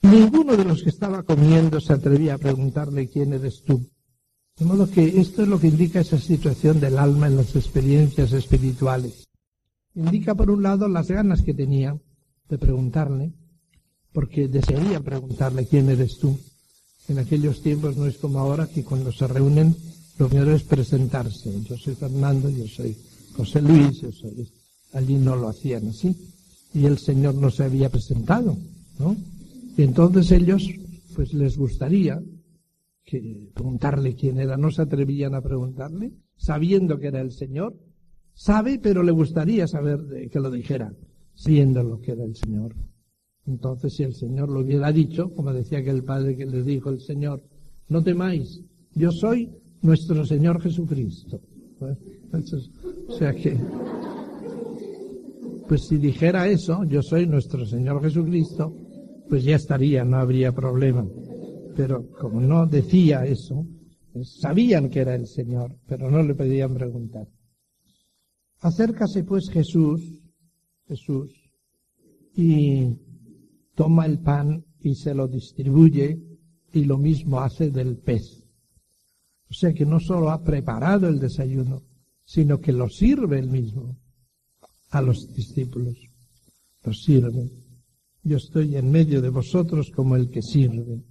Ninguno 0.00 0.56
de 0.56 0.64
los 0.64 0.82
que 0.82 0.88
estaba 0.88 1.22
comiendo 1.22 1.80
se 1.80 1.92
atrevía 1.92 2.34
a 2.34 2.38
preguntarle 2.38 3.08
quién 3.08 3.34
eres 3.34 3.62
tú. 3.62 3.86
De 4.58 4.64
modo 4.64 4.90
que 4.90 5.20
esto 5.20 5.42
es 5.42 5.48
lo 5.48 5.60
que 5.60 5.68
indica 5.68 6.00
esa 6.00 6.18
situación 6.18 6.80
del 6.80 6.98
alma 6.98 7.26
en 7.26 7.36
las 7.36 7.54
experiencias 7.54 8.32
espirituales. 8.32 9.28
Indica, 9.94 10.34
por 10.34 10.50
un 10.50 10.62
lado, 10.62 10.88
las 10.88 11.08
ganas 11.08 11.42
que 11.42 11.54
tenía 11.54 11.96
de 12.48 12.58
preguntarle, 12.58 13.32
porque 14.12 14.48
desearía 14.48 15.00
preguntarle 15.00 15.66
quién 15.66 15.88
eres 15.88 16.18
tú. 16.18 16.38
En 17.08 17.18
aquellos 17.18 17.62
tiempos 17.62 17.96
no 17.96 18.06
es 18.06 18.18
como 18.18 18.38
ahora 18.38 18.66
que 18.66 18.84
cuando 18.84 19.10
se 19.12 19.26
reúnen 19.26 19.74
lo 20.18 20.28
primero 20.28 20.54
es 20.54 20.62
presentarse. 20.62 21.50
Yo 21.62 21.76
soy 21.76 21.94
Fernando, 21.94 22.48
yo 22.48 22.66
soy 22.66 22.96
José 23.34 23.62
Luis, 23.62 24.02
eso 24.02 24.28
allí 24.92 25.14
no 25.16 25.36
lo 25.36 25.48
hacían 25.48 25.88
así. 25.88 26.14
Y 26.74 26.86
el 26.86 26.98
Señor 26.98 27.34
no 27.34 27.50
se 27.50 27.64
había 27.64 27.88
presentado, 27.90 28.56
¿no? 28.98 29.16
Y 29.76 29.82
entonces 29.82 30.30
ellos, 30.32 30.68
pues 31.14 31.32
les 31.32 31.56
gustaría 31.56 32.22
que 33.04 33.50
preguntarle 33.54 34.14
quién 34.14 34.38
era, 34.38 34.56
no 34.56 34.70
se 34.70 34.82
atrevían 34.82 35.34
a 35.34 35.42
preguntarle, 35.42 36.12
sabiendo 36.36 36.98
que 36.98 37.08
era 37.08 37.20
el 37.20 37.32
Señor. 37.32 37.74
Sabe, 38.34 38.78
pero 38.78 39.02
le 39.02 39.12
gustaría 39.12 39.66
saber 39.66 40.28
que 40.30 40.40
lo 40.40 40.50
dijera, 40.50 40.92
siendo 41.34 41.82
lo 41.82 42.00
que 42.00 42.12
era 42.12 42.24
el 42.24 42.36
Señor. 42.36 42.74
Entonces, 43.46 43.94
si 43.94 44.04
el 44.04 44.14
Señor 44.14 44.48
lo 44.48 44.60
hubiera 44.60 44.92
dicho, 44.92 45.32
como 45.34 45.52
decía 45.52 45.82
que 45.82 45.90
el 45.90 46.04
Padre 46.04 46.36
que 46.36 46.46
les 46.46 46.64
dijo 46.64 46.90
el 46.90 47.00
Señor, 47.00 47.42
no 47.88 48.02
temáis, 48.02 48.62
yo 48.94 49.10
soy 49.10 49.50
nuestro 49.82 50.24
Señor 50.24 50.60
Jesucristo. 50.60 51.40
Pues, 51.78 51.98
o 53.08 53.18
sea 53.18 53.34
que, 53.34 53.56
pues 55.66 55.86
si 55.88 55.96
dijera 55.96 56.48
eso, 56.48 56.84
yo 56.84 57.02
soy 57.02 57.26
nuestro 57.26 57.66
Señor 57.66 58.00
Jesucristo, 58.02 58.74
pues 59.28 59.44
ya 59.44 59.56
estaría, 59.56 60.04
no 60.04 60.18
habría 60.18 60.52
problema. 60.52 61.04
Pero 61.74 62.08
como 62.10 62.40
no 62.40 62.66
decía 62.66 63.24
eso, 63.24 63.66
pues 64.12 64.38
sabían 64.40 64.88
que 64.88 65.00
era 65.00 65.14
el 65.14 65.26
Señor, 65.26 65.76
pero 65.86 66.10
no 66.10 66.22
le 66.22 66.34
pedían 66.34 66.74
preguntar. 66.74 67.26
Acércase 68.60 69.24
pues 69.24 69.50
Jesús, 69.50 70.22
Jesús, 70.86 71.32
y 72.36 72.96
toma 73.74 74.06
el 74.06 74.18
pan 74.18 74.64
y 74.80 74.94
se 74.94 75.14
lo 75.14 75.28
distribuye 75.28 76.20
y 76.72 76.84
lo 76.84 76.98
mismo 76.98 77.40
hace 77.40 77.70
del 77.70 77.96
pez. 77.98 78.44
O 79.50 79.54
sea 79.54 79.72
que 79.72 79.84
no 79.84 80.00
solo 80.00 80.30
ha 80.30 80.42
preparado 80.42 81.08
el 81.08 81.18
desayuno, 81.18 81.82
sino 82.24 82.60
que 82.60 82.72
lo 82.72 82.88
sirve 82.88 83.38
él 83.38 83.50
mismo 83.50 83.98
a 84.90 85.02
los 85.02 85.34
discípulos. 85.34 85.96
Lo 86.84 86.92
sirve. 86.94 87.50
Yo 88.22 88.36
estoy 88.36 88.76
en 88.76 88.90
medio 88.90 89.20
de 89.20 89.28
vosotros 89.28 89.90
como 89.90 90.16
el 90.16 90.30
que 90.30 90.42
sirve. 90.42 91.02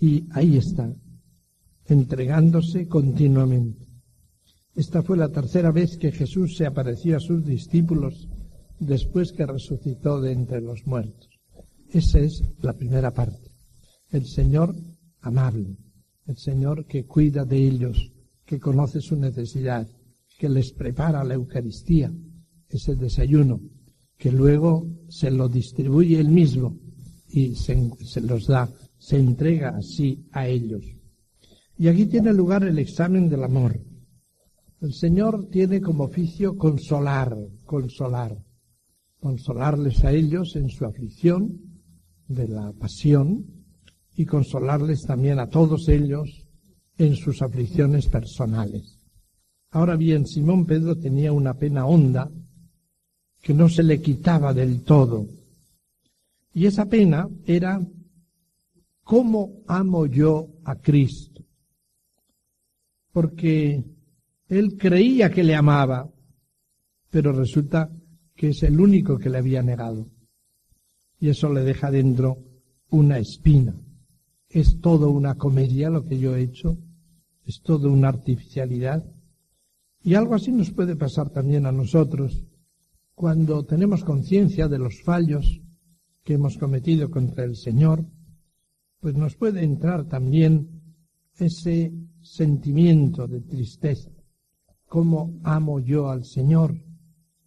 Y 0.00 0.26
ahí 0.32 0.56
está, 0.56 0.92
entregándose 1.86 2.88
continuamente. 2.88 3.86
Esta 4.74 5.02
fue 5.02 5.16
la 5.16 5.28
tercera 5.28 5.70
vez 5.70 5.96
que 5.96 6.10
Jesús 6.10 6.56
se 6.56 6.66
apareció 6.66 7.16
a 7.16 7.20
sus 7.20 7.44
discípulos 7.44 8.28
después 8.80 9.32
que 9.32 9.46
resucitó 9.46 10.20
de 10.20 10.32
entre 10.32 10.60
los 10.60 10.86
muertos. 10.86 11.28
Esa 11.90 12.18
es 12.18 12.42
la 12.62 12.72
primera 12.72 13.12
parte. 13.12 13.52
El 14.10 14.26
Señor 14.26 14.74
amable, 15.20 15.76
el 16.26 16.36
Señor 16.36 16.86
que 16.86 17.04
cuida 17.04 17.44
de 17.44 17.58
ellos, 17.58 18.12
que 18.44 18.58
conoce 18.58 19.00
su 19.00 19.16
necesidad, 19.16 19.86
que 20.38 20.48
les 20.48 20.72
prepara 20.72 21.22
la 21.22 21.34
Eucaristía, 21.34 22.12
ese 22.68 22.96
desayuno, 22.96 23.60
que 24.16 24.32
luego 24.32 24.86
se 25.08 25.30
lo 25.30 25.48
distribuye 25.48 26.18
él 26.18 26.28
mismo 26.28 26.78
y 27.28 27.54
se, 27.54 27.90
se 28.04 28.20
los 28.20 28.46
da, 28.46 28.68
se 28.98 29.18
entrega 29.18 29.76
así 29.76 30.26
a 30.32 30.48
ellos. 30.48 30.84
Y 31.76 31.88
aquí 31.88 32.06
tiene 32.06 32.32
lugar 32.32 32.64
el 32.64 32.78
examen 32.78 33.28
del 33.28 33.44
amor. 33.44 33.80
El 34.80 34.94
Señor 34.94 35.48
tiene 35.50 35.80
como 35.80 36.04
oficio 36.04 36.56
consolar, 36.56 37.36
consolar, 37.64 38.36
consolarles 39.20 40.02
a 40.04 40.12
ellos 40.12 40.56
en 40.56 40.70
su 40.70 40.84
aflicción 40.84 41.60
de 42.26 42.48
la 42.48 42.72
pasión 42.72 43.46
y 44.16 44.24
consolarles 44.24 45.02
también 45.02 45.38
a 45.38 45.48
todos 45.48 45.88
ellos 45.88 46.46
en 46.96 47.16
sus 47.16 47.42
aflicciones 47.42 48.06
personales. 48.06 48.98
Ahora 49.70 49.96
bien, 49.96 50.26
Simón 50.26 50.66
Pedro 50.66 50.96
tenía 50.96 51.32
una 51.32 51.54
pena 51.54 51.86
honda 51.86 52.30
que 53.40 53.54
no 53.54 53.68
se 53.68 53.82
le 53.82 54.00
quitaba 54.00 54.52
del 54.52 54.82
todo. 54.82 55.26
Y 56.52 56.66
esa 56.66 56.86
pena 56.86 57.28
era 57.46 57.80
¿cómo 59.04 59.62
amo 59.66 60.06
yo 60.06 60.48
a 60.64 60.76
Cristo? 60.76 61.44
Porque 63.12 63.84
él 64.48 64.76
creía 64.76 65.30
que 65.30 65.44
le 65.44 65.54
amaba, 65.54 66.08
pero 67.10 67.32
resulta 67.32 67.90
que 68.40 68.48
es 68.48 68.62
el 68.62 68.80
único 68.80 69.18
que 69.18 69.28
le 69.28 69.36
había 69.36 69.62
negado. 69.62 70.06
Y 71.18 71.28
eso 71.28 71.52
le 71.52 71.60
deja 71.60 71.90
dentro 71.90 72.38
una 72.88 73.18
espina. 73.18 73.78
Es 74.48 74.80
todo 74.80 75.10
una 75.10 75.34
comedia 75.34 75.90
lo 75.90 76.06
que 76.06 76.18
yo 76.18 76.34
he 76.34 76.40
hecho 76.44 76.78
es 77.44 77.60
todo 77.60 77.92
una 77.92 78.08
artificialidad. 78.08 79.04
Y 80.02 80.14
algo 80.14 80.34
así 80.34 80.52
nos 80.52 80.70
puede 80.70 80.96
pasar 80.96 81.28
también 81.28 81.66
a 81.66 81.72
nosotros 81.72 82.46
cuando 83.14 83.66
tenemos 83.66 84.04
conciencia 84.04 84.68
de 84.68 84.78
los 84.78 85.02
fallos 85.02 85.60
que 86.22 86.32
hemos 86.32 86.56
cometido 86.56 87.10
contra 87.10 87.44
el 87.44 87.56
Señor, 87.56 88.06
pues 89.00 89.16
nos 89.16 89.36
puede 89.36 89.64
entrar 89.64 90.08
también 90.08 90.80
ese 91.36 91.92
sentimiento 92.22 93.28
de 93.28 93.42
tristeza. 93.42 94.10
¿Cómo 94.86 95.38
amo 95.44 95.78
yo 95.80 96.08
al 96.08 96.24
Señor? 96.24 96.89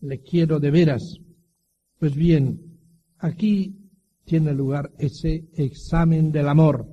Le 0.03 0.19
quiero 0.19 0.59
de 0.59 0.69
veras. 0.69 1.17
Pues 1.97 2.13
bien, 2.13 2.77
aquí 3.19 3.73
tiene 4.25 4.53
lugar 4.53 4.91
ese 4.97 5.47
examen 5.53 6.29
del 6.29 6.49
amor. 6.49 6.85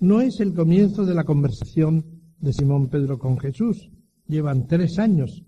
No 0.00 0.20
es 0.20 0.40
el 0.40 0.54
comienzo 0.54 1.04
de 1.04 1.14
la 1.14 1.22
conversación 1.22 2.04
de 2.40 2.52
Simón 2.52 2.88
Pedro 2.88 3.16
con 3.16 3.38
Jesús. 3.38 3.92
Llevan 4.26 4.66
tres 4.66 4.98
años, 4.98 5.44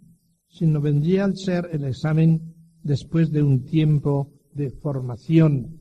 sino 0.47 0.81
vendría 0.81 1.25
al 1.25 1.37
ser 1.37 1.69
el 1.73 1.83
examen 1.83 2.55
después 2.81 3.33
de 3.33 3.43
un 3.43 3.65
tiempo 3.65 4.33
de 4.53 4.71
formación, 4.71 5.81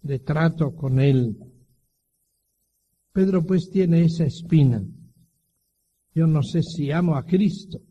de 0.00 0.20
trato 0.20 0.74
con 0.74 0.98
Él. 0.98 1.36
Pedro 3.12 3.44
pues 3.44 3.68
tiene 3.68 4.06
esa 4.06 4.24
espina. 4.24 4.82
Yo 6.14 6.26
no 6.26 6.42
sé 6.42 6.62
si 6.62 6.90
amo 6.90 7.16
a 7.16 7.26
Cristo. 7.26 7.82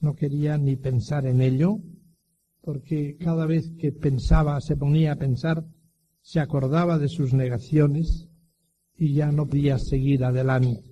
No 0.00 0.14
quería 0.14 0.56
ni 0.58 0.76
pensar 0.76 1.26
en 1.26 1.40
ello, 1.40 1.78
porque 2.62 3.16
cada 3.16 3.46
vez 3.46 3.70
que 3.78 3.92
pensaba, 3.92 4.60
se 4.60 4.76
ponía 4.76 5.12
a 5.12 5.16
pensar, 5.16 5.64
se 6.22 6.40
acordaba 6.40 6.98
de 6.98 7.08
sus 7.08 7.32
negaciones 7.32 8.28
y 8.96 9.14
ya 9.14 9.32
no 9.32 9.46
podía 9.46 9.78
seguir 9.78 10.24
adelante. 10.24 10.84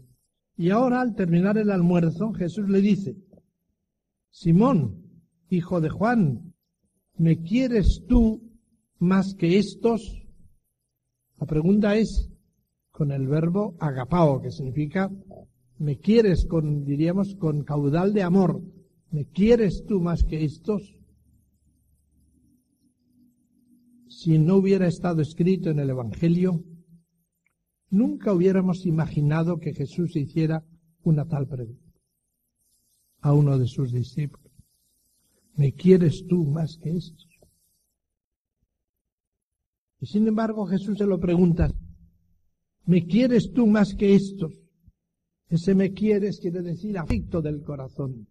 Y 0.56 0.70
ahora, 0.70 1.00
al 1.00 1.14
terminar 1.14 1.58
el 1.58 1.70
almuerzo, 1.70 2.32
Jesús 2.32 2.68
le 2.68 2.80
dice, 2.80 3.16
Simón, 4.30 5.22
hijo 5.50 5.80
de 5.80 5.88
Juan, 5.88 6.54
¿me 7.16 7.42
quieres 7.42 8.04
tú 8.08 8.42
más 8.98 9.34
que 9.34 9.58
estos? 9.58 10.26
La 11.38 11.46
pregunta 11.46 11.96
es 11.96 12.30
con 12.90 13.12
el 13.12 13.26
verbo 13.28 13.76
agapao, 13.78 14.40
que 14.40 14.50
significa 14.50 15.10
me 15.78 15.98
quieres 15.98 16.44
con, 16.46 16.84
diríamos, 16.84 17.36
con 17.36 17.62
caudal 17.62 18.12
de 18.12 18.22
amor. 18.22 18.60
¿Me 19.10 19.26
quieres 19.26 19.84
tú 19.86 20.00
más 20.00 20.22
que 20.24 20.44
estos? 20.44 20.94
Si 24.08 24.38
no 24.38 24.56
hubiera 24.56 24.86
estado 24.86 25.22
escrito 25.22 25.70
en 25.70 25.78
el 25.78 25.90
Evangelio, 25.90 26.64
nunca 27.90 28.32
hubiéramos 28.32 28.84
imaginado 28.84 29.58
que 29.58 29.74
Jesús 29.74 30.16
hiciera 30.16 30.64
una 31.02 31.26
tal 31.26 31.46
pregunta 31.46 31.88
a 33.20 33.32
uno 33.32 33.58
de 33.58 33.66
sus 33.66 33.92
discípulos. 33.92 34.52
¿Me 35.54 35.72
quieres 35.72 36.26
tú 36.26 36.44
más 36.44 36.78
que 36.78 36.90
estos? 36.90 37.28
Y 40.00 40.06
sin 40.06 40.28
embargo 40.28 40.66
Jesús 40.66 40.98
se 40.98 41.06
lo 41.06 41.18
pregunta, 41.18 41.70
¿me 42.84 43.06
quieres 43.06 43.52
tú 43.52 43.66
más 43.66 43.94
que 43.94 44.14
estos? 44.14 44.52
Ese 45.48 45.74
me 45.74 45.92
quieres 45.92 46.38
quiere 46.40 46.62
decir 46.62 46.98
afecto 46.98 47.42
del 47.42 47.62
corazón, 47.62 48.28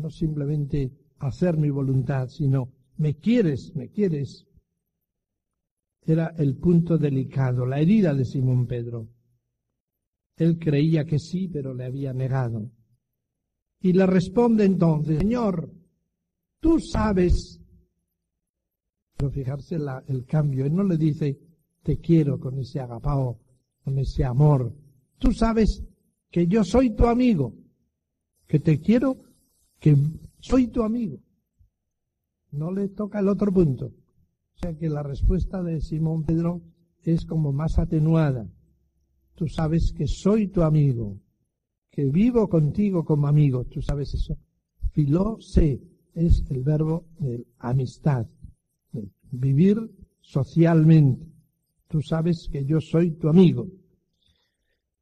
no 0.00 0.10
simplemente 0.10 0.92
hacer 1.18 1.56
mi 1.56 1.70
voluntad, 1.70 2.28
sino 2.28 2.72
me 2.96 3.16
quieres, 3.16 3.72
me 3.74 3.88
quieres. 3.88 4.46
Era 6.02 6.34
el 6.38 6.56
punto 6.56 6.98
delicado, 6.98 7.66
la 7.66 7.78
herida 7.80 8.14
de 8.14 8.24
Simón 8.24 8.66
Pedro. 8.66 9.08
Él 10.36 10.58
creía 10.58 11.04
que 11.04 11.18
sí, 11.18 11.48
pero 11.48 11.74
le 11.74 11.84
había 11.84 12.12
negado. 12.12 12.70
Y 13.80 13.92
le 13.92 14.06
responde 14.06 14.64
entonces, 14.64 15.18
Señor, 15.18 15.70
Tú 16.60 16.78
sabes, 16.78 17.58
pero 19.16 19.30
fijarse 19.30 19.76
el 20.08 20.26
cambio, 20.26 20.66
él 20.66 20.74
no 20.74 20.84
le 20.84 20.98
dice, 20.98 21.38
te 21.82 21.98
quiero 21.98 22.38
con 22.38 22.58
ese 22.58 22.80
agapao, 22.80 23.40
con 23.82 23.98
ese 23.98 24.24
amor. 24.24 24.74
Tú 25.18 25.32
sabes 25.32 25.82
que 26.30 26.46
yo 26.46 26.62
soy 26.62 26.90
tu 26.90 27.06
amigo, 27.06 27.54
que 28.46 28.60
te 28.60 28.78
quiero, 28.78 29.22
que 29.80 29.96
soy 30.38 30.68
tu 30.68 30.82
amigo. 30.82 31.18
No 32.52 32.70
le 32.70 32.88
toca 32.88 33.18
el 33.20 33.28
otro 33.28 33.52
punto. 33.52 33.86
O 33.86 34.58
sea 34.60 34.76
que 34.76 34.88
la 34.88 35.02
respuesta 35.02 35.62
de 35.62 35.80
Simón 35.80 36.24
Pedro 36.24 36.60
es 37.02 37.24
como 37.24 37.52
más 37.52 37.78
atenuada. 37.78 38.46
Tú 39.34 39.48
sabes 39.48 39.92
que 39.96 40.06
soy 40.06 40.48
tu 40.48 40.62
amigo, 40.62 41.18
que 41.90 42.04
vivo 42.04 42.48
contigo 42.48 43.04
como 43.04 43.26
amigo. 43.26 43.64
Tú 43.64 43.80
sabes 43.80 44.12
eso. 44.14 44.36
Filó 44.92 45.40
sé 45.40 45.80
es 46.14 46.44
el 46.50 46.62
verbo 46.62 47.06
de 47.18 47.46
amistad, 47.58 48.26
de 48.92 49.08
vivir 49.30 49.78
socialmente. 50.20 51.26
Tú 51.88 52.02
sabes 52.02 52.48
que 52.52 52.64
yo 52.64 52.80
soy 52.80 53.12
tu 53.12 53.28
amigo. 53.28 53.66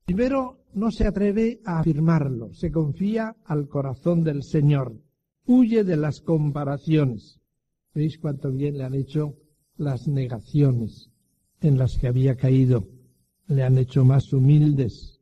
Primero, 0.05 0.58
no 0.75 0.91
se 0.91 1.07
atreve 1.07 1.61
a 1.65 1.81
afirmarlo, 1.81 2.53
se 2.53 2.71
confía 2.71 3.37
al 3.45 3.69
corazón 3.69 4.25
del 4.25 4.43
Señor, 4.43 5.01
huye 5.47 5.85
de 5.85 5.97
las 5.97 6.21
comparaciones. 6.21 7.41
¿Veis 7.95 8.19
cuánto 8.19 8.53
bien 8.53 8.79
le 8.79 8.85
han 8.85 8.95
hecho 8.95 9.35
las 9.77 10.07
negaciones 10.09 11.11
en 11.61 11.79
las 11.79 11.99
que 11.99 12.09
había 12.09 12.37
caído? 12.37 12.87
Le 13.47 13.63
han 13.63 13.79
hecho 13.79 14.05
más 14.05 14.33
humildes. 14.33 15.21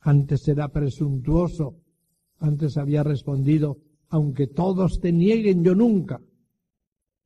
Antes 0.00 0.48
era 0.48 0.68
presuntuoso, 0.68 1.76
antes 2.38 2.76
había 2.76 3.02
respondido 3.02 3.78
aunque 4.10 4.48
todos 4.48 5.00
te 5.00 5.12
nieguen, 5.12 5.64
yo 5.64 5.74
nunca. 5.74 6.20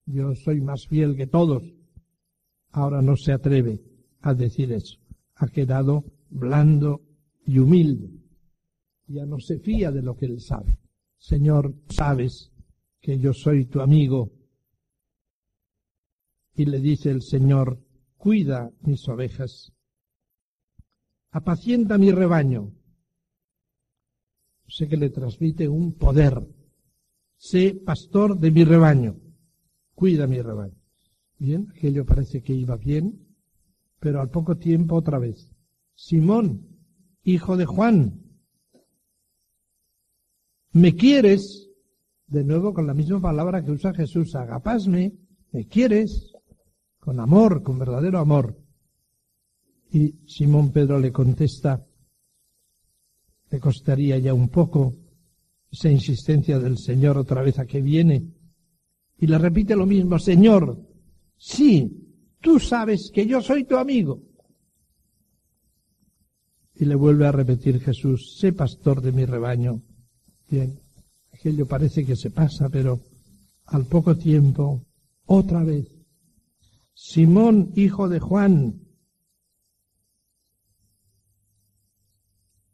Yo 0.06 0.34
soy 0.34 0.60
más 0.60 0.86
fiel 0.86 1.16
que 1.16 1.26
todos. 1.26 1.62
Ahora 2.70 3.00
no 3.00 3.16
se 3.16 3.32
atreve 3.32 3.80
a 4.20 4.34
decir 4.34 4.70
eso. 4.70 4.98
Ha 5.36 5.48
quedado 5.48 6.04
blando 6.28 7.00
y 7.46 7.58
humilde. 7.58 8.10
Ya 9.06 9.26
no 9.26 9.38
se 9.38 9.58
fía 9.58 9.90
de 9.90 10.02
lo 10.02 10.16
que 10.16 10.26
él 10.26 10.40
sabe. 10.40 10.78
Señor, 11.18 11.74
sabes 11.88 12.52
que 13.00 13.18
yo 13.18 13.32
soy 13.32 13.66
tu 13.66 13.80
amigo. 13.80 14.32
Y 16.54 16.66
le 16.66 16.80
dice 16.80 17.10
el 17.10 17.22
Señor, 17.22 17.80
cuida 18.16 18.70
mis 18.80 19.06
ovejas, 19.08 19.72
apacienta 21.30 21.98
mi 21.98 22.12
rebaño. 22.12 22.72
Sé 24.68 24.88
que 24.88 24.96
le 24.96 25.10
transmite 25.10 25.68
un 25.68 25.92
poder 25.92 26.46
sé 27.36 27.74
pastor 27.74 28.38
de 28.38 28.50
mi 28.50 28.64
rebaño, 28.64 29.20
cuida 29.94 30.26
mi 30.26 30.40
rebaño. 30.40 30.80
Bien, 31.38 31.68
aquello 31.76 32.06
parece 32.06 32.42
que 32.42 32.54
iba 32.54 32.76
bien, 32.76 33.26
pero 34.00 34.22
al 34.22 34.30
poco 34.30 34.56
tiempo 34.56 34.96
otra 34.96 35.18
vez. 35.18 35.52
Simón, 35.94 36.73
hijo 37.24 37.56
de 37.56 37.64
Juan, 37.64 38.20
¿me 40.72 40.94
quieres? 40.94 41.70
De 42.26 42.44
nuevo 42.44 42.72
con 42.74 42.86
la 42.86 42.94
misma 42.94 43.20
palabra 43.20 43.64
que 43.64 43.70
usa 43.70 43.94
Jesús, 43.94 44.34
agapasme, 44.34 45.14
¿me 45.52 45.66
quieres? 45.66 46.32
Con 46.98 47.20
amor, 47.20 47.62
con 47.62 47.78
verdadero 47.78 48.18
amor. 48.18 48.58
Y 49.90 50.14
Simón 50.26 50.70
Pedro 50.70 50.98
le 50.98 51.12
contesta, 51.12 51.86
le 53.50 53.60
costaría 53.60 54.18
ya 54.18 54.34
un 54.34 54.48
poco, 54.48 54.96
esa 55.70 55.90
insistencia 55.90 56.58
del 56.58 56.78
Señor 56.78 57.18
otra 57.18 57.42
vez 57.42 57.58
a 57.58 57.66
que 57.66 57.80
viene. 57.80 58.24
Y 59.18 59.26
le 59.26 59.38
repite 59.38 59.76
lo 59.76 59.86
mismo, 59.86 60.18
Señor, 60.18 60.78
sí, 61.36 61.90
tú 62.40 62.58
sabes 62.58 63.10
que 63.12 63.26
yo 63.26 63.40
soy 63.40 63.64
tu 63.64 63.76
amigo. 63.76 64.22
Y 66.76 66.86
le 66.86 66.94
vuelve 66.94 67.26
a 67.26 67.32
repetir 67.32 67.80
Jesús, 67.80 68.36
sé 68.38 68.52
pastor 68.52 69.00
de 69.00 69.12
mi 69.12 69.24
rebaño. 69.24 69.80
Bien, 70.50 70.78
aquello 71.32 71.66
parece 71.66 72.04
que 72.04 72.16
se 72.16 72.30
pasa, 72.30 72.68
pero 72.68 73.00
al 73.66 73.86
poco 73.86 74.16
tiempo, 74.16 74.84
otra 75.26 75.62
vez, 75.62 75.86
Simón, 76.94 77.72
hijo 77.76 78.08
de 78.08 78.20
Juan, 78.20 78.80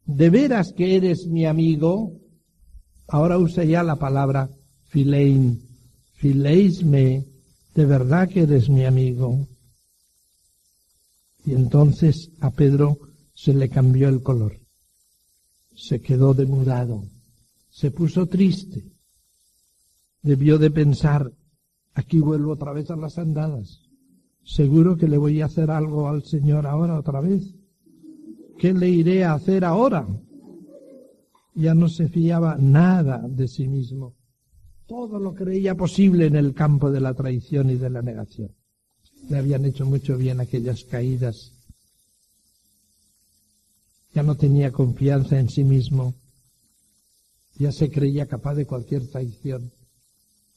¿de 0.04 0.30
veras 0.30 0.72
que 0.72 0.96
eres 0.96 1.26
mi 1.26 1.46
amigo? 1.46 2.12
Ahora 3.08 3.38
usa 3.38 3.64
ya 3.64 3.82
la 3.82 3.96
palabra 3.96 4.50
filein. 4.86 5.68
Fileisme, 6.14 7.24
de 7.74 7.86
verdad 7.86 8.28
que 8.28 8.42
eres 8.42 8.68
mi 8.68 8.84
amigo. 8.84 9.48
Y 11.46 11.54
entonces 11.54 12.30
a 12.40 12.50
Pedro 12.50 12.98
se 13.42 13.54
le 13.54 13.70
cambió 13.70 14.10
el 14.10 14.22
color. 14.22 14.58
Se 15.74 16.02
quedó 16.02 16.34
demudado. 16.34 17.04
Se 17.70 17.90
puso 17.90 18.26
triste. 18.26 18.84
Debió 20.20 20.58
de 20.58 20.70
pensar, 20.70 21.32
aquí 21.94 22.18
vuelvo 22.18 22.52
otra 22.52 22.74
vez 22.74 22.90
a 22.90 22.96
las 22.96 23.16
andadas. 23.16 23.80
Seguro 24.44 24.98
que 24.98 25.08
le 25.08 25.16
voy 25.16 25.40
a 25.40 25.46
hacer 25.46 25.70
algo 25.70 26.06
al 26.06 26.22
Señor 26.22 26.66
ahora 26.66 26.98
otra 26.98 27.22
vez. 27.22 27.54
¿Qué 28.58 28.74
le 28.74 28.90
iré 28.90 29.24
a 29.24 29.32
hacer 29.32 29.64
ahora? 29.64 30.06
ya 31.54 31.74
no 31.74 31.88
se 31.88 32.08
fiaba 32.08 32.56
nada 32.58 33.26
de 33.26 33.48
sí 33.48 33.68
mismo. 33.68 34.16
Todo 34.86 35.18
lo 35.18 35.34
creía 35.34 35.74
posible 35.74 36.26
en 36.26 36.36
el 36.36 36.52
campo 36.52 36.90
de 36.90 37.00
la 37.00 37.14
traición 37.14 37.70
y 37.70 37.76
de 37.76 37.88
la 37.88 38.02
negación. 38.02 38.50
le 39.30 39.38
habían 39.38 39.64
hecho 39.64 39.86
mucho 39.86 40.18
bien 40.18 40.40
aquellas 40.40 40.84
caídas. 40.84 41.59
Ya 44.14 44.22
no 44.22 44.36
tenía 44.36 44.72
confianza 44.72 45.38
en 45.38 45.48
sí 45.48 45.64
mismo, 45.64 46.14
ya 47.58 47.72
se 47.72 47.90
creía 47.90 48.26
capaz 48.26 48.54
de 48.54 48.66
cualquier 48.66 49.06
traición. 49.08 49.70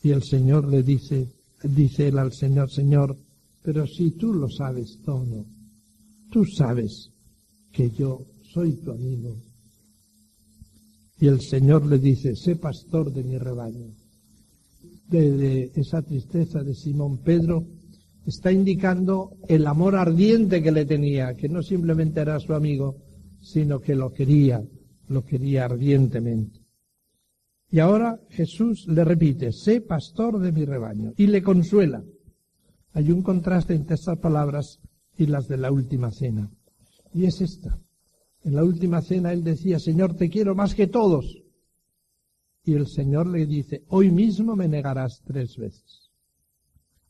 Y 0.01 0.11
el 0.11 0.23
Señor 0.23 0.67
le 0.67 0.83
dice, 0.83 1.27
dice 1.63 2.07
él 2.07 2.17
al 2.17 2.33
Señor, 2.33 2.71
Señor, 2.71 3.17
pero 3.61 3.85
si 3.87 4.11
tú 4.11 4.33
lo 4.33 4.49
sabes 4.49 4.99
todo, 5.05 5.45
tú 6.31 6.45
sabes 6.45 7.09
que 7.71 7.89
yo 7.91 8.25
soy 8.53 8.73
tu 8.73 8.91
amigo. 8.91 9.35
Y 11.19 11.27
el 11.27 11.41
Señor 11.41 11.85
le 11.85 11.99
dice, 11.99 12.35
sé 12.35 12.55
pastor 12.55 13.11
de 13.13 13.23
mi 13.23 13.37
rebaño. 13.37 13.93
De, 15.09 15.71
esa 15.75 16.01
tristeza 16.01 16.63
de 16.63 16.73
Simón 16.73 17.19
Pedro 17.19 17.65
está 18.25 18.51
indicando 18.51 19.31
el 19.47 19.67
amor 19.67 19.95
ardiente 19.95 20.61
que 20.61 20.71
le 20.71 20.85
tenía, 20.85 21.33
que 21.35 21.49
no 21.49 21.61
simplemente 21.61 22.21
era 22.21 22.39
su 22.39 22.53
amigo, 22.53 22.95
sino 23.43 23.79
que 23.81 23.93
lo 23.93 24.11
quería, 24.11 24.63
lo 25.09 25.23
quería 25.23 25.65
ardientemente. 25.65 26.61
Y 27.69 27.79
ahora 27.79 28.19
Jesús 28.29 28.87
le 28.87 29.03
repite, 29.03 29.51
sé 29.51 29.81
pastor 29.81 30.39
de 30.39 30.51
mi 30.51 30.63
rebaño, 30.63 31.13
y 31.17 31.27
le 31.27 31.43
consuela. 31.43 32.03
Hay 32.93 33.11
un 33.11 33.21
contraste 33.21 33.73
entre 33.73 33.95
estas 33.95 34.17
palabras 34.19 34.79
y 35.17 35.25
las 35.25 35.47
de 35.47 35.57
la 35.57 35.71
última 35.71 36.11
cena. 36.11 36.49
Y 37.13 37.25
es 37.25 37.41
esta. 37.41 37.79
En 38.43 38.55
la 38.55 38.63
última 38.63 39.01
cena 39.01 39.33
él 39.33 39.43
decía, 39.43 39.79
Señor, 39.79 40.15
te 40.15 40.29
quiero 40.29 40.55
más 40.55 40.75
que 40.75 40.87
todos. 40.87 41.43
Y 42.63 42.73
el 42.73 42.87
Señor 42.87 43.27
le 43.27 43.45
dice, 43.45 43.83
hoy 43.89 44.11
mismo 44.11 44.55
me 44.55 44.67
negarás 44.67 45.21
tres 45.25 45.57
veces. 45.57 46.11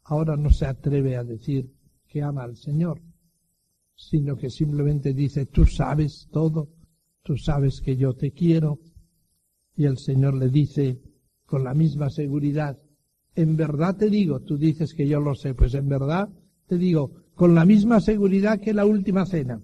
Ahora 0.03 0.35
no 0.35 0.49
se 0.49 0.65
atreve 0.65 1.15
a 1.15 1.23
decir 1.23 1.71
que 2.07 2.21
ama 2.21 2.43
al 2.43 2.57
Señor, 2.57 3.01
sino 4.09 4.37
que 4.37 4.49
simplemente 4.49 5.13
dice, 5.13 5.45
tú 5.45 5.65
sabes 5.65 6.27
todo, 6.31 6.69
tú 7.23 7.37
sabes 7.37 7.81
que 7.81 7.95
yo 7.95 8.13
te 8.13 8.31
quiero. 8.31 8.79
Y 9.75 9.85
el 9.85 9.97
Señor 9.97 10.35
le 10.35 10.49
dice 10.49 11.01
con 11.45 11.63
la 11.63 11.73
misma 11.73 12.09
seguridad, 12.09 12.77
en 13.35 13.55
verdad 13.55 13.97
te 13.97 14.09
digo, 14.09 14.41
tú 14.41 14.57
dices 14.57 14.93
que 14.93 15.07
yo 15.07 15.19
lo 15.19 15.35
sé, 15.35 15.53
pues 15.53 15.73
en 15.73 15.89
verdad 15.89 16.29
te 16.67 16.77
digo, 16.77 17.11
con 17.35 17.55
la 17.55 17.65
misma 17.65 17.99
seguridad 17.99 18.59
que 18.59 18.73
la 18.73 18.85
última 18.85 19.25
cena, 19.25 19.61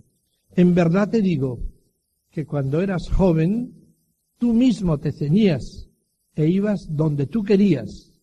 en 0.55 0.73
verdad 0.73 1.09
te 1.09 1.21
digo 1.21 1.59
que 2.31 2.45
cuando 2.45 2.81
eras 2.81 3.09
joven, 3.09 3.95
tú 4.37 4.53
mismo 4.53 4.97
te 4.97 5.11
ceñías 5.11 5.89
e 6.35 6.47
ibas 6.47 6.87
donde 6.89 7.27
tú 7.27 7.43
querías. 7.43 8.13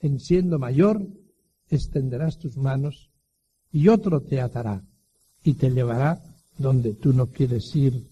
En 0.00 0.18
siendo 0.18 0.58
mayor, 0.58 1.06
extenderás 1.68 2.38
tus 2.38 2.56
manos 2.56 3.10
y 3.70 3.88
otro 3.88 4.20
te 4.20 4.40
atará 4.40 4.84
y 5.44 5.54
te 5.54 5.70
llevará 5.70 6.20
donde 6.58 6.94
tú 6.94 7.12
no 7.12 7.26
quieres 7.26 7.74
ir. 7.76 8.08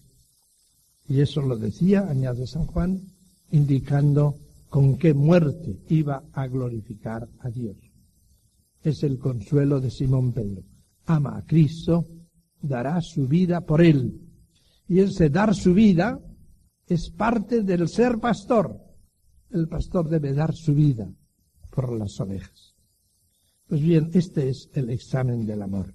Y 1.09 1.19
eso 1.19 1.41
lo 1.41 1.57
decía, 1.57 2.07
añade 2.07 2.47
San 2.47 2.67
Juan, 2.67 3.01
indicando 3.51 4.37
con 4.69 4.97
qué 4.97 5.13
muerte 5.13 5.79
iba 5.89 6.23
a 6.31 6.47
glorificar 6.47 7.27
a 7.39 7.49
Dios. 7.49 7.75
Es 8.83 9.03
el 9.03 9.17
consuelo 9.17 9.79
de 9.79 9.89
Simón 9.89 10.31
Pedro. 10.31 10.63
Ama 11.05 11.37
a 11.37 11.45
Cristo, 11.45 12.05
dará 12.61 13.01
su 13.01 13.27
vida 13.27 13.61
por 13.61 13.81
él. 13.81 14.19
Y 14.87 14.99
ese 14.99 15.29
dar 15.29 15.55
su 15.55 15.73
vida 15.73 16.19
es 16.87 17.09
parte 17.09 17.63
del 17.63 17.87
ser 17.89 18.19
pastor. 18.19 18.79
El 19.49 19.67
pastor 19.67 20.09
debe 20.09 20.33
dar 20.33 20.53
su 20.53 20.73
vida 20.73 21.09
por 21.69 21.91
las 21.91 22.19
ovejas. 22.19 22.75
Pues 23.67 23.81
bien, 23.81 24.09
este 24.13 24.49
es 24.49 24.69
el 24.73 24.89
examen 24.89 25.45
del 25.45 25.61
amor. 25.61 25.93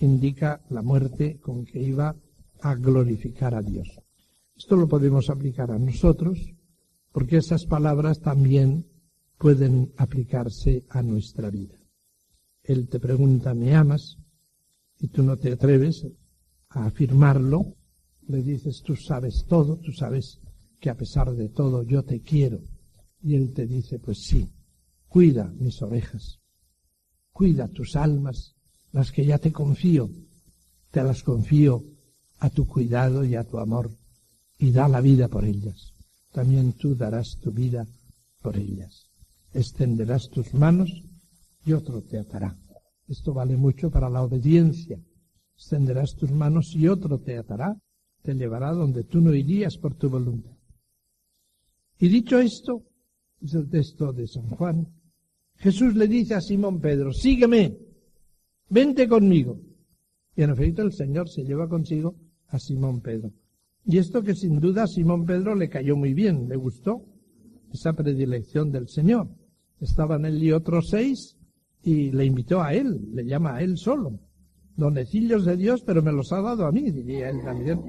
Indica 0.00 0.60
la 0.68 0.82
muerte 0.82 1.38
con 1.38 1.64
que 1.64 1.80
iba 1.80 2.14
a 2.60 2.74
glorificar 2.74 3.54
a 3.54 3.62
Dios. 3.62 4.00
Esto 4.56 4.76
lo 4.76 4.88
podemos 4.88 5.30
aplicar 5.30 5.70
a 5.70 5.78
nosotros 5.78 6.38
porque 7.12 7.38
esas 7.38 7.64
palabras 7.64 8.20
también 8.20 8.86
pueden 9.38 9.92
aplicarse 9.96 10.84
a 10.90 11.02
nuestra 11.02 11.50
vida. 11.50 11.76
Él 12.62 12.88
te 12.88 13.00
pregunta, 13.00 13.54
¿me 13.54 13.74
amas? 13.74 14.18
y 15.00 15.08
tú 15.08 15.22
no 15.22 15.36
te 15.36 15.52
atreves 15.52 16.06
a 16.68 16.86
afirmarlo, 16.86 17.74
le 18.28 18.42
dices, 18.42 18.82
tú 18.84 18.94
sabes 18.94 19.46
todo, 19.48 19.78
tú 19.78 19.92
sabes 19.92 20.40
que 20.78 20.90
a 20.90 20.96
pesar 20.96 21.32
de 21.32 21.48
todo 21.48 21.82
yo 21.82 22.04
te 22.04 22.20
quiero. 22.20 22.60
Y 23.22 23.34
él 23.34 23.52
te 23.52 23.66
dice, 23.66 23.98
pues 23.98 24.22
sí, 24.22 24.48
cuida 25.08 25.52
mis 25.58 25.80
ovejas, 25.82 26.38
cuida 27.32 27.68
tus 27.68 27.96
almas, 27.96 28.56
las 28.92 29.12
que 29.12 29.24
ya 29.24 29.38
te 29.38 29.52
confío, 29.52 30.10
te 30.90 31.02
las 31.02 31.22
confío 31.22 31.84
a 32.38 32.50
tu 32.50 32.66
cuidado 32.66 33.24
y 33.24 33.36
a 33.36 33.44
tu 33.44 33.58
amor, 33.58 33.90
y 34.58 34.72
da 34.72 34.88
la 34.88 35.00
vida 35.00 35.28
por 35.28 35.44
ellas. 35.44 35.92
También 36.32 36.72
tú 36.74 36.94
darás 36.94 37.38
tu 37.40 37.50
vida 37.50 37.86
por 38.42 38.56
ellas. 38.56 39.06
Extenderás 39.52 40.28
tus 40.30 40.54
manos 40.54 40.90
y 41.64 41.72
otro 41.72 42.02
te 42.02 42.18
atará. 42.18 42.56
Esto 43.08 43.34
vale 43.34 43.56
mucho 43.56 43.90
para 43.90 44.08
la 44.08 44.22
obediencia. 44.22 44.98
Extenderás 45.56 46.14
tus 46.14 46.30
manos 46.30 46.74
y 46.74 46.88
otro 46.88 47.18
te 47.18 47.36
atará, 47.36 47.76
te 48.22 48.34
llevará 48.34 48.72
donde 48.72 49.04
tú 49.04 49.20
no 49.20 49.34
irías 49.34 49.76
por 49.76 49.94
tu 49.94 50.08
voluntad. 50.08 50.56
Y 51.98 52.08
dicho 52.08 52.38
esto, 52.38 52.82
es 53.42 53.54
el 53.54 53.68
texto 53.68 54.12
de 54.12 54.26
San 54.26 54.48
Juan, 54.50 54.86
Jesús 55.56 55.94
le 55.94 56.08
dice 56.08 56.34
a 56.34 56.40
Simón 56.40 56.80
Pedro, 56.80 57.12
sígueme, 57.12 57.76
vente 58.70 59.08
conmigo. 59.08 59.60
Y 60.34 60.42
en 60.42 60.50
efecto 60.50 60.82
el 60.82 60.92
Señor 60.92 61.28
se 61.28 61.44
lleva 61.44 61.68
consigo 61.68 62.14
a 62.48 62.58
Simón 62.58 63.00
Pedro. 63.00 63.32
Y 63.84 63.98
esto 63.98 64.22
que 64.22 64.34
sin 64.34 64.60
duda 64.60 64.84
a 64.84 64.86
Simón 64.86 65.26
Pedro 65.26 65.54
le 65.54 65.68
cayó 65.68 65.96
muy 65.96 66.14
bien, 66.14 66.48
le 66.48 66.56
gustó 66.56 67.04
esa 67.72 67.92
predilección 67.92 68.70
del 68.72 68.88
Señor. 68.88 69.28
Estaban 69.80 70.24
él 70.24 70.42
y 70.42 70.52
otros 70.52 70.88
seis 70.90 71.36
y 71.82 72.10
le 72.10 72.24
invitó 72.24 72.62
a 72.62 72.74
él, 72.74 73.10
le 73.12 73.24
llama 73.24 73.56
a 73.56 73.62
él 73.62 73.76
solo. 73.78 74.18
Donecillos 74.76 75.44
de 75.44 75.56
Dios, 75.56 75.82
pero 75.82 76.02
me 76.02 76.12
los 76.12 76.32
ha 76.32 76.40
dado 76.40 76.66
a 76.66 76.72
mí, 76.72 76.90
diría 76.90 77.30
él 77.30 77.42
también. 77.44 77.80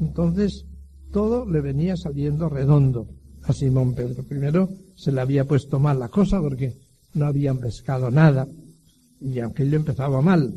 Entonces, 0.00 0.66
todo 1.10 1.48
le 1.48 1.60
venía 1.60 1.96
saliendo 1.96 2.48
redondo 2.48 3.08
a 3.42 3.52
Simón 3.52 3.94
Pedro. 3.94 4.22
Primero 4.24 4.68
se 4.94 5.12
le 5.12 5.20
había 5.20 5.46
puesto 5.46 5.78
mal 5.78 5.98
la 5.98 6.08
cosa 6.08 6.40
porque 6.40 6.76
no 7.14 7.26
habían 7.26 7.58
pescado 7.58 8.10
nada 8.10 8.46
y 9.20 9.40
aquello 9.40 9.76
empezaba 9.76 10.20
mal. 10.20 10.52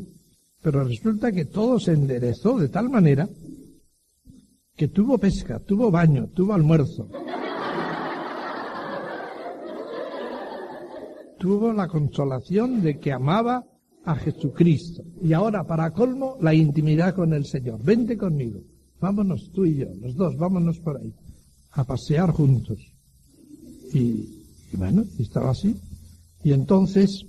Pero 0.62 0.84
resulta 0.84 1.30
que 1.30 1.44
todo 1.44 1.78
se 1.78 1.92
enderezó 1.92 2.58
de 2.58 2.68
tal 2.68 2.88
manera 2.88 3.28
que 4.76 4.88
tuvo 4.88 5.18
pesca, 5.18 5.60
tuvo 5.60 5.90
baño, 5.90 6.28
tuvo 6.34 6.54
almuerzo. 6.54 7.08
tuvo 11.44 11.74
la 11.74 11.88
consolación 11.88 12.80
de 12.80 12.98
que 12.98 13.12
amaba 13.12 13.66
a 14.06 14.14
Jesucristo. 14.14 15.04
Y 15.22 15.34
ahora, 15.34 15.62
para 15.64 15.90
colmo, 15.90 16.38
la 16.40 16.54
intimidad 16.54 17.14
con 17.14 17.34
el 17.34 17.44
Señor. 17.44 17.84
Vente 17.84 18.16
conmigo. 18.16 18.60
Vámonos 18.98 19.50
tú 19.52 19.66
y 19.66 19.76
yo, 19.76 19.88
los 20.00 20.14
dos, 20.16 20.38
vámonos 20.38 20.78
por 20.78 20.96
ahí. 20.96 21.12
A 21.72 21.84
pasear 21.84 22.30
juntos. 22.30 22.78
Y, 23.92 24.26
bueno, 24.72 25.04
estaba 25.18 25.50
así. 25.50 25.76
Y 26.42 26.54
entonces, 26.54 27.26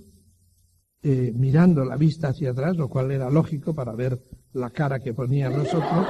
eh, 1.08 1.32
mirando 1.36 1.86
la 1.86 1.98
vista 1.98 2.30
hacia 2.30 2.50
atrás, 2.50 2.76
lo 2.76 2.90
cual 2.90 3.12
era 3.12 3.30
lógico 3.30 3.76
para 3.76 3.94
ver 3.94 4.20
la 4.54 4.72
cara 4.72 5.00
que 5.00 5.14
ponía 5.14 5.52
nosotros, 5.52 6.08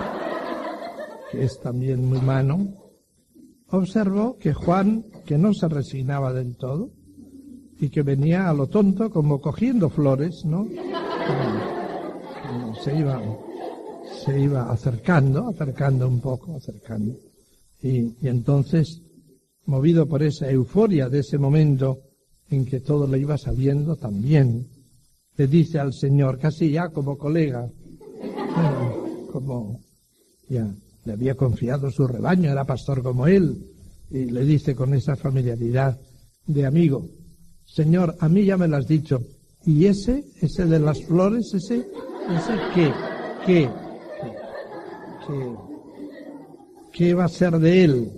que 1.30 1.44
es 1.44 1.60
también 1.60 2.08
muy 2.08 2.20
humano, 2.20 2.74
observó 3.72 4.38
que 4.38 4.54
Juan, 4.54 5.04
que 5.26 5.38
no 5.38 5.54
se 5.54 5.68
resignaba 5.68 6.32
del 6.32 6.56
todo, 6.56 6.92
y 7.78 7.90
que 7.90 8.04
venía 8.04 8.50
a 8.50 8.54
lo 8.54 8.68
tonto 8.68 9.10
como 9.10 9.42
cogiendo 9.42 9.90
flores, 9.90 10.46
¿no? 10.46 10.66
se 12.82 12.98
iba, 12.98 13.22
se 14.24 14.40
iba 14.40 14.72
acercando, 14.72 15.50
acercando 15.50 16.08
un 16.08 16.22
poco, 16.22 16.56
acercando. 16.56 17.18
Y, 17.82 18.16
y 18.22 18.30
entonces, 18.30 19.02
movido 19.66 20.08
por 20.08 20.24
esa 20.24 20.50
euforia 20.50 21.10
de 21.10 21.20
ese 21.20 21.38
momento 21.38 22.00
en 22.50 22.66
que 22.66 22.80
todo 22.80 23.06
le 23.08 23.20
iba 23.20 23.38
sabiendo 23.38 23.98
también, 23.98 24.70
le 25.38 25.48
dice 25.48 25.80
al 25.80 25.94
Señor, 25.94 26.40
casi 26.40 26.72
ya 26.72 26.90
como 26.90 27.18
colega, 27.18 27.70
como 29.32 29.82
ya 30.50 30.68
le 31.06 31.14
había 31.14 31.36
confiado 31.36 31.92
su 31.92 32.08
rebaño, 32.08 32.52
era 32.52 32.66
pastor 32.66 33.04
como 33.04 33.28
él, 33.28 33.58
y 34.10 34.26
le 34.26 34.46
dice 34.46 34.76
con 34.76 34.94
esa 34.94 35.16
familiaridad 35.16 36.00
de 36.48 36.66
amigo, 36.66 37.10
Señor, 37.66 38.16
a 38.20 38.30
mí 38.30 38.46
ya 38.46 38.58
me 38.58 38.68
lo 38.68 38.78
has 38.78 38.88
dicho. 38.88 39.22
¿Y 39.66 39.86
ese, 39.86 40.24
ese 40.42 40.66
de 40.66 40.80
las 40.80 41.04
flores, 41.04 41.54
ese, 41.54 41.78
ese 41.78 42.54
qué? 42.74 42.94
¿Qué? 43.46 43.70
¿Qué? 45.28 45.56
¿Qué 46.94 47.14
va 47.14 47.26
a 47.26 47.30
ser 47.30 47.58
de 47.60 47.84
él? 47.84 48.12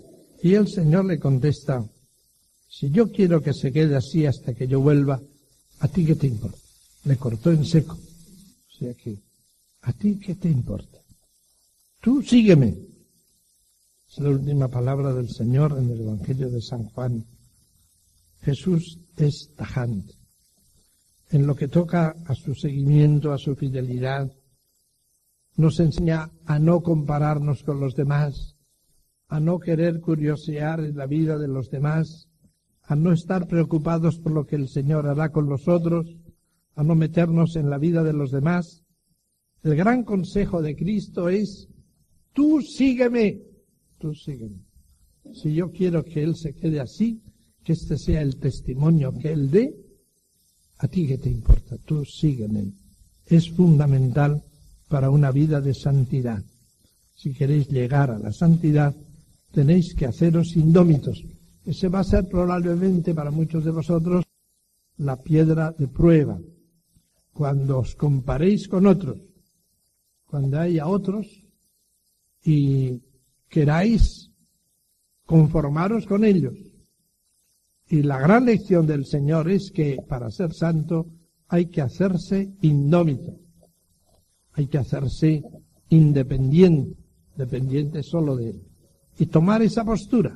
Y 0.43 0.53
el 0.53 0.67
Señor 0.67 1.05
le 1.05 1.19
contesta, 1.19 1.83
si 2.69 2.91
yo 2.91 3.11
quiero 3.11 3.41
que 3.41 3.53
se 3.53 3.71
quede 3.71 3.95
así 3.95 4.25
hasta 4.25 4.53
que 4.53 4.67
yo 4.67 4.81
vuelva, 4.81 5.19
¿a 5.79 5.87
ti 5.87 6.05
qué 6.05 6.15
te 6.15 6.27
importa? 6.27 6.66
Le 7.07 7.17
cortó 7.17 7.51
en 7.51 7.65
seco. 7.65 7.95
O 7.95 8.77
sea 8.77 8.93
que, 8.93 9.17
¿a 9.81 9.93
ti 9.93 10.19
qué 10.19 10.35
te 10.35 10.49
importa? 10.49 10.99
Tú 12.01 12.21
sígueme. 12.21 12.75
Es 14.09 14.19
la 14.19 14.29
última 14.29 14.67
palabra 14.67 15.13
del 15.13 15.29
Señor 15.29 15.77
en 15.77 15.89
el 15.89 16.01
Evangelio 16.01 16.49
de 16.49 16.61
San 16.61 16.83
Juan. 16.83 17.25
Jesús 18.41 18.99
es 19.17 19.53
tajante. 19.55 20.13
En 21.29 21.45
lo 21.45 21.55
que 21.55 21.67
toca 21.67 22.15
a 22.25 22.35
su 22.35 22.55
seguimiento, 22.55 23.33
a 23.33 23.37
su 23.37 23.55
fidelidad, 23.55 24.31
nos 25.55 25.79
enseña 25.79 26.29
a 26.45 26.59
no 26.59 26.81
compararnos 26.81 27.63
con 27.63 27.79
los 27.79 27.95
demás, 27.95 28.55
a 29.27 29.39
no 29.39 29.59
querer 29.59 29.99
curiosear 29.99 30.79
en 30.81 30.95
la 30.95 31.05
vida 31.05 31.37
de 31.37 31.47
los 31.47 31.69
demás, 31.69 32.29
a 32.83 32.95
no 32.95 33.11
estar 33.11 33.47
preocupados 33.47 34.19
por 34.19 34.31
lo 34.31 34.45
que 34.45 34.55
el 34.55 34.69
Señor 34.69 35.07
hará 35.07 35.29
con 35.29 35.49
nosotros, 35.49 36.07
a 36.77 36.83
no 36.83 36.95
meternos 36.95 37.55
en 37.55 37.69
la 37.69 37.79
vida 37.79 38.03
de 38.03 38.13
los 38.13 38.31
demás. 38.31 38.83
El 39.63 39.75
gran 39.75 40.03
consejo 40.03 40.61
de 40.61 40.75
Cristo 40.75 41.27
es, 41.27 41.67
tú 42.33 42.61
sígueme, 42.61 43.41
tú 43.97 44.13
sígueme. 44.13 44.61
Si 45.33 45.53
yo 45.55 45.71
quiero 45.71 46.05
que 46.05 46.23
Él 46.23 46.35
se 46.35 46.53
quede 46.53 46.79
así, 46.79 47.19
que 47.63 47.73
este 47.73 47.97
sea 47.97 48.21
el 48.21 48.37
testimonio 48.37 49.11
que 49.11 49.31
Él 49.31 49.49
dé, 49.49 49.75
a 50.77 50.87
ti 50.87 51.07
que 51.07 51.17
te 51.17 51.31
importa, 51.31 51.77
tú 51.83 52.05
sígueme. 52.05 52.71
Es 53.25 53.49
fundamental 53.49 54.43
para 54.87 55.09
una 55.09 55.31
vida 55.31 55.59
de 55.59 55.73
santidad. 55.73 56.43
Si 57.15 57.33
queréis 57.33 57.67
llegar 57.69 58.11
a 58.11 58.19
la 58.19 58.31
santidad, 58.31 58.95
tenéis 59.51 59.95
que 59.95 60.05
haceros 60.05 60.55
indómitos. 60.55 61.23
Ese 61.65 61.87
va 61.87 62.01
a 62.01 62.03
ser 62.03 62.29
probablemente 62.29 63.15
para 63.15 63.31
muchos 63.31 63.65
de 63.65 63.71
vosotros 63.71 64.23
la 64.97 65.15
piedra 65.15 65.71
de 65.71 65.87
prueba. 65.87 66.39
Cuando 67.37 67.79
os 67.79 67.95
comparéis 67.95 68.67
con 68.67 68.87
otros, 68.87 69.19
cuando 70.25 70.59
haya 70.59 70.87
otros 70.87 71.27
y 72.43 73.01
queráis 73.47 74.31
conformaros 75.25 76.05
con 76.05 76.25
ellos. 76.25 76.55
Y 77.89 78.01
la 78.01 78.19
gran 78.19 78.45
lección 78.45 78.87
del 78.87 79.05
Señor 79.05 79.49
es 79.49 79.71
que 79.71 79.97
para 80.07 80.31
ser 80.31 80.53
santo 80.53 81.07
hay 81.47 81.67
que 81.67 81.81
hacerse 81.81 82.49
indómito 82.61 83.37
hay 84.57 84.65
que 84.65 84.79
hacerse 84.79 85.43
independiente, 85.89 86.97
dependiente 87.35 88.01
solo 88.01 88.35
de 88.35 88.49
él. 88.49 88.61
Y 89.19 89.27
tomar 89.27 89.61
esa 89.61 89.85
postura 89.85 90.35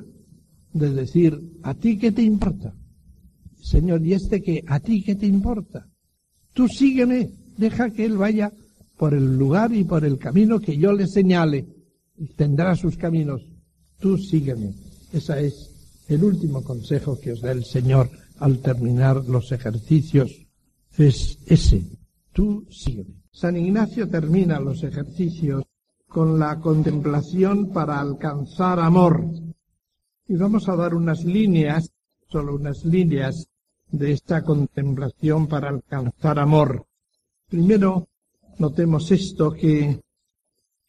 de 0.72 0.90
decir, 0.94 1.58
¿a 1.64 1.74
ti 1.74 1.98
qué 1.98 2.12
te 2.12 2.22
importa? 2.22 2.72
Señor, 3.60 4.06
¿y 4.06 4.12
este 4.14 4.40
qué? 4.40 4.62
¿A 4.68 4.78
ti 4.78 5.02
qué 5.02 5.16
te 5.16 5.26
importa? 5.26 5.88
Tú 6.52 6.68
sígueme, 6.68 7.30
deja 7.56 7.90
que 7.90 8.04
él 8.04 8.16
vaya 8.16 8.52
por 8.96 9.14
el 9.14 9.38
lugar 9.38 9.72
y 9.72 9.84
por 9.84 10.04
el 10.04 10.18
camino 10.18 10.60
que 10.60 10.76
yo 10.76 10.92
le 10.92 11.06
señale. 11.06 11.66
Y 12.16 12.28
tendrá 12.34 12.76
sus 12.76 12.96
caminos. 12.96 13.42
Tú 13.98 14.18
sígueme. 14.18 14.74
Ese 15.12 15.46
es 15.46 16.04
el 16.08 16.22
último 16.22 16.62
consejo 16.62 17.18
que 17.18 17.32
os 17.32 17.40
da 17.40 17.52
el 17.52 17.64
Señor 17.64 18.10
al 18.38 18.58
terminar 18.58 19.24
los 19.24 19.50
ejercicios. 19.52 20.46
Es 20.96 21.38
ese. 21.46 21.82
Tú 22.32 22.66
sígueme. 22.70 23.22
San 23.30 23.56
Ignacio 23.56 24.08
termina 24.08 24.60
los 24.60 24.82
ejercicios 24.82 25.64
con 26.06 26.38
la 26.38 26.60
contemplación 26.60 27.70
para 27.70 27.98
alcanzar 27.98 28.78
amor. 28.78 29.24
Y 30.28 30.36
vamos 30.36 30.68
a 30.68 30.76
dar 30.76 30.94
unas 30.94 31.24
líneas, 31.24 31.90
solo 32.28 32.54
unas 32.54 32.84
líneas 32.84 33.48
de 33.92 34.12
esta 34.12 34.42
contemplación 34.42 35.46
para 35.46 35.68
alcanzar 35.68 36.38
amor. 36.38 36.86
Primero, 37.48 38.08
notemos 38.58 39.10
esto 39.12 39.52
que 39.52 40.00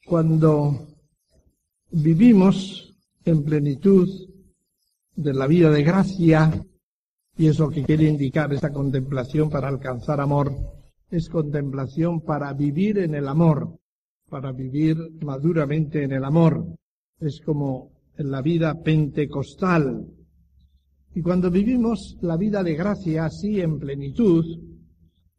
cuando 0.05 0.87
vivimos 1.91 2.95
en 3.25 3.43
plenitud 3.43 4.09
de 5.15 5.33
la 5.33 5.47
vida 5.47 5.69
de 5.69 5.83
gracia, 5.83 6.65
y 7.37 7.47
es 7.47 7.59
lo 7.59 7.69
que 7.69 7.83
quiere 7.83 8.07
indicar 8.07 8.51
esta 8.53 8.71
contemplación 8.71 9.49
para 9.49 9.67
alcanzar 9.67 10.19
amor, 10.21 10.53
es 11.09 11.29
contemplación 11.29 12.21
para 12.21 12.53
vivir 12.53 12.97
en 12.99 13.15
el 13.15 13.27
amor, 13.27 13.77
para 14.29 14.51
vivir 14.51 14.97
maduramente 15.21 16.03
en 16.03 16.13
el 16.13 16.23
amor. 16.23 16.65
Es 17.19 17.41
como 17.41 17.91
en 18.17 18.31
la 18.31 18.41
vida 18.41 18.81
pentecostal. 18.81 20.07
Y 21.15 21.21
cuando 21.21 21.51
vivimos 21.51 22.17
la 22.21 22.37
vida 22.37 22.63
de 22.63 22.75
gracia 22.75 23.25
así 23.25 23.59
en 23.61 23.79
plenitud, 23.79 24.45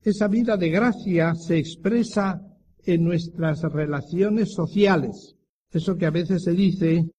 esa 0.02 0.28
vida 0.28 0.56
de 0.56 0.70
gracia 0.70 1.34
se 1.34 1.58
expresa 1.58 2.40
en 2.84 3.04
nuestras 3.04 3.62
relaciones 3.62 4.52
sociales. 4.52 5.34
Eso 5.70 5.96
que 5.96 6.06
a 6.06 6.10
veces 6.10 6.44
se 6.44 6.52
dice 6.52 7.10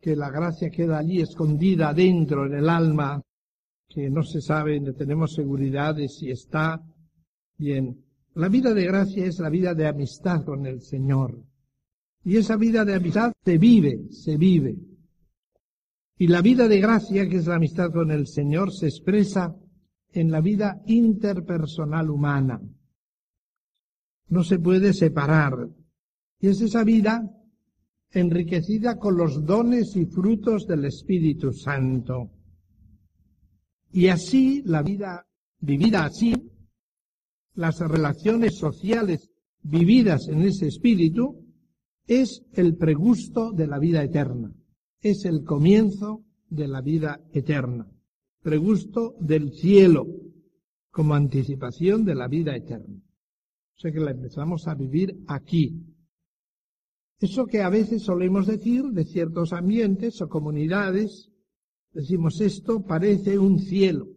que 0.00 0.16
la 0.16 0.30
gracia 0.30 0.70
queda 0.70 0.98
allí 0.98 1.20
escondida 1.20 1.94
dentro 1.94 2.46
en 2.46 2.54
el 2.54 2.68
alma, 2.68 3.22
que 3.88 4.10
no 4.10 4.22
se 4.22 4.40
sabe, 4.40 4.80
no 4.80 4.92
tenemos 4.94 5.34
seguridad 5.34 5.94
de 5.94 6.08
si 6.08 6.30
está 6.30 6.80
Bien, 7.56 8.04
la 8.34 8.48
vida 8.48 8.74
de 8.74 8.84
gracia 8.84 9.26
es 9.26 9.38
la 9.38 9.48
vida 9.48 9.74
de 9.74 9.86
amistad 9.86 10.44
con 10.44 10.66
el 10.66 10.80
Señor. 10.80 11.40
Y 12.24 12.36
esa 12.36 12.56
vida 12.56 12.84
de 12.84 12.94
amistad 12.94 13.32
se 13.44 13.58
vive, 13.58 14.08
se 14.10 14.36
vive. 14.36 14.76
Y 16.16 16.28
la 16.28 16.42
vida 16.42 16.68
de 16.68 16.80
gracia, 16.80 17.28
que 17.28 17.36
es 17.36 17.46
la 17.46 17.56
amistad 17.56 17.90
con 17.92 18.10
el 18.10 18.26
Señor, 18.26 18.72
se 18.72 18.86
expresa 18.86 19.54
en 20.12 20.30
la 20.30 20.40
vida 20.40 20.80
interpersonal 20.86 22.10
humana. 22.10 22.60
No 24.28 24.44
se 24.44 24.58
puede 24.58 24.92
separar. 24.92 25.68
Y 26.38 26.48
es 26.48 26.60
esa 26.60 26.84
vida 26.84 27.28
enriquecida 28.10 28.96
con 28.98 29.16
los 29.16 29.44
dones 29.44 29.96
y 29.96 30.06
frutos 30.06 30.66
del 30.66 30.84
Espíritu 30.84 31.52
Santo. 31.52 32.30
Y 33.90 34.08
así 34.08 34.62
la 34.64 34.82
vida 34.82 35.26
vivida 35.60 36.04
así 36.04 36.34
las 37.54 37.78
relaciones 37.80 38.56
sociales 38.56 39.30
vividas 39.62 40.28
en 40.28 40.42
ese 40.42 40.66
espíritu, 40.66 41.46
es 42.06 42.44
el 42.52 42.76
pregusto 42.76 43.52
de 43.52 43.66
la 43.66 43.78
vida 43.78 44.02
eterna, 44.02 44.52
es 45.04 45.26
el 45.26 45.44
comienzo 45.44 46.24
de 46.48 46.66
la 46.66 46.80
vida 46.80 47.20
eterna, 47.32 47.86
pregusto 48.40 49.14
del 49.20 49.52
cielo, 49.52 50.06
como 50.90 51.14
anticipación 51.14 52.04
de 52.04 52.14
la 52.14 52.26
vida 52.26 52.56
eterna. 52.56 52.96
O 52.96 53.78
sea 53.78 53.92
que 53.92 54.00
la 54.00 54.12
empezamos 54.12 54.66
a 54.66 54.74
vivir 54.74 55.22
aquí. 55.26 55.84
Eso 57.18 57.44
que 57.44 57.60
a 57.60 57.68
veces 57.68 58.02
solemos 58.02 58.46
decir 58.46 58.84
de 58.84 59.04
ciertos 59.04 59.52
ambientes 59.52 60.22
o 60.22 60.28
comunidades, 60.28 61.30
decimos 61.92 62.40
esto 62.40 62.82
parece 62.84 63.38
un 63.38 63.58
cielo. 63.58 64.08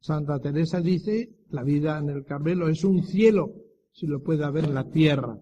Santa 0.00 0.40
Teresa 0.40 0.80
dice, 0.80 1.36
la 1.50 1.62
vida 1.62 1.98
en 1.98 2.08
el 2.08 2.24
Carmelo 2.24 2.68
es 2.68 2.84
un 2.84 3.02
cielo, 3.02 3.52
si 3.92 4.06
lo 4.06 4.22
puede 4.22 4.44
haber 4.44 4.64
en 4.64 4.74
la 4.74 4.88
tierra. 4.90 5.38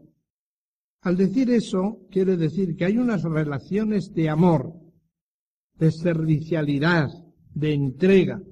Al 1.02 1.16
decir 1.16 1.50
eso, 1.50 2.06
quiere 2.10 2.36
decir 2.36 2.76
que 2.76 2.84
hay 2.84 2.98
unas 2.98 3.22
relaciones 3.22 4.12
de 4.12 4.28
amor, 4.28 4.74
de 5.74 5.90
servicialidad, 5.90 7.08
de 7.54 7.72
entrega, 7.72 8.42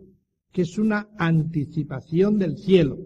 que 0.51 0.63
es 0.63 0.79
una 0.79 1.11
anticipación 1.19 2.39
del 2.39 2.57
cielo. 2.57 2.99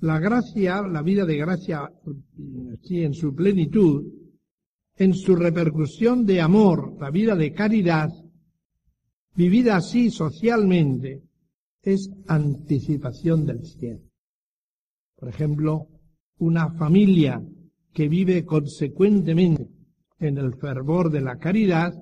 La 0.00 0.18
gracia, 0.18 0.82
la 0.82 1.02
vida 1.02 1.26
de 1.26 1.36
gracia, 1.36 1.92
sí, 2.82 3.02
en 3.02 3.12
su 3.12 3.34
plenitud, 3.34 4.02
en 4.96 5.14
su 5.14 5.36
repercusión 5.36 6.24
de 6.24 6.40
amor, 6.40 6.96
la 6.98 7.10
vida 7.10 7.36
de 7.36 7.52
caridad, 7.52 8.10
vivida 9.34 9.76
así 9.76 10.10
socialmente, 10.10 11.22
es 11.82 12.10
anticipación 12.26 13.44
del 13.44 13.64
cielo. 13.64 14.00
Por 15.16 15.28
ejemplo, 15.28 15.88
una 16.42 16.70
familia 16.72 17.42
que 17.92 18.08
vive 18.08 18.44
consecuentemente 18.44 19.68
en 20.18 20.38
el 20.38 20.54
fervor 20.54 21.10
de 21.10 21.20
la 21.20 21.38
caridad, 21.38 21.94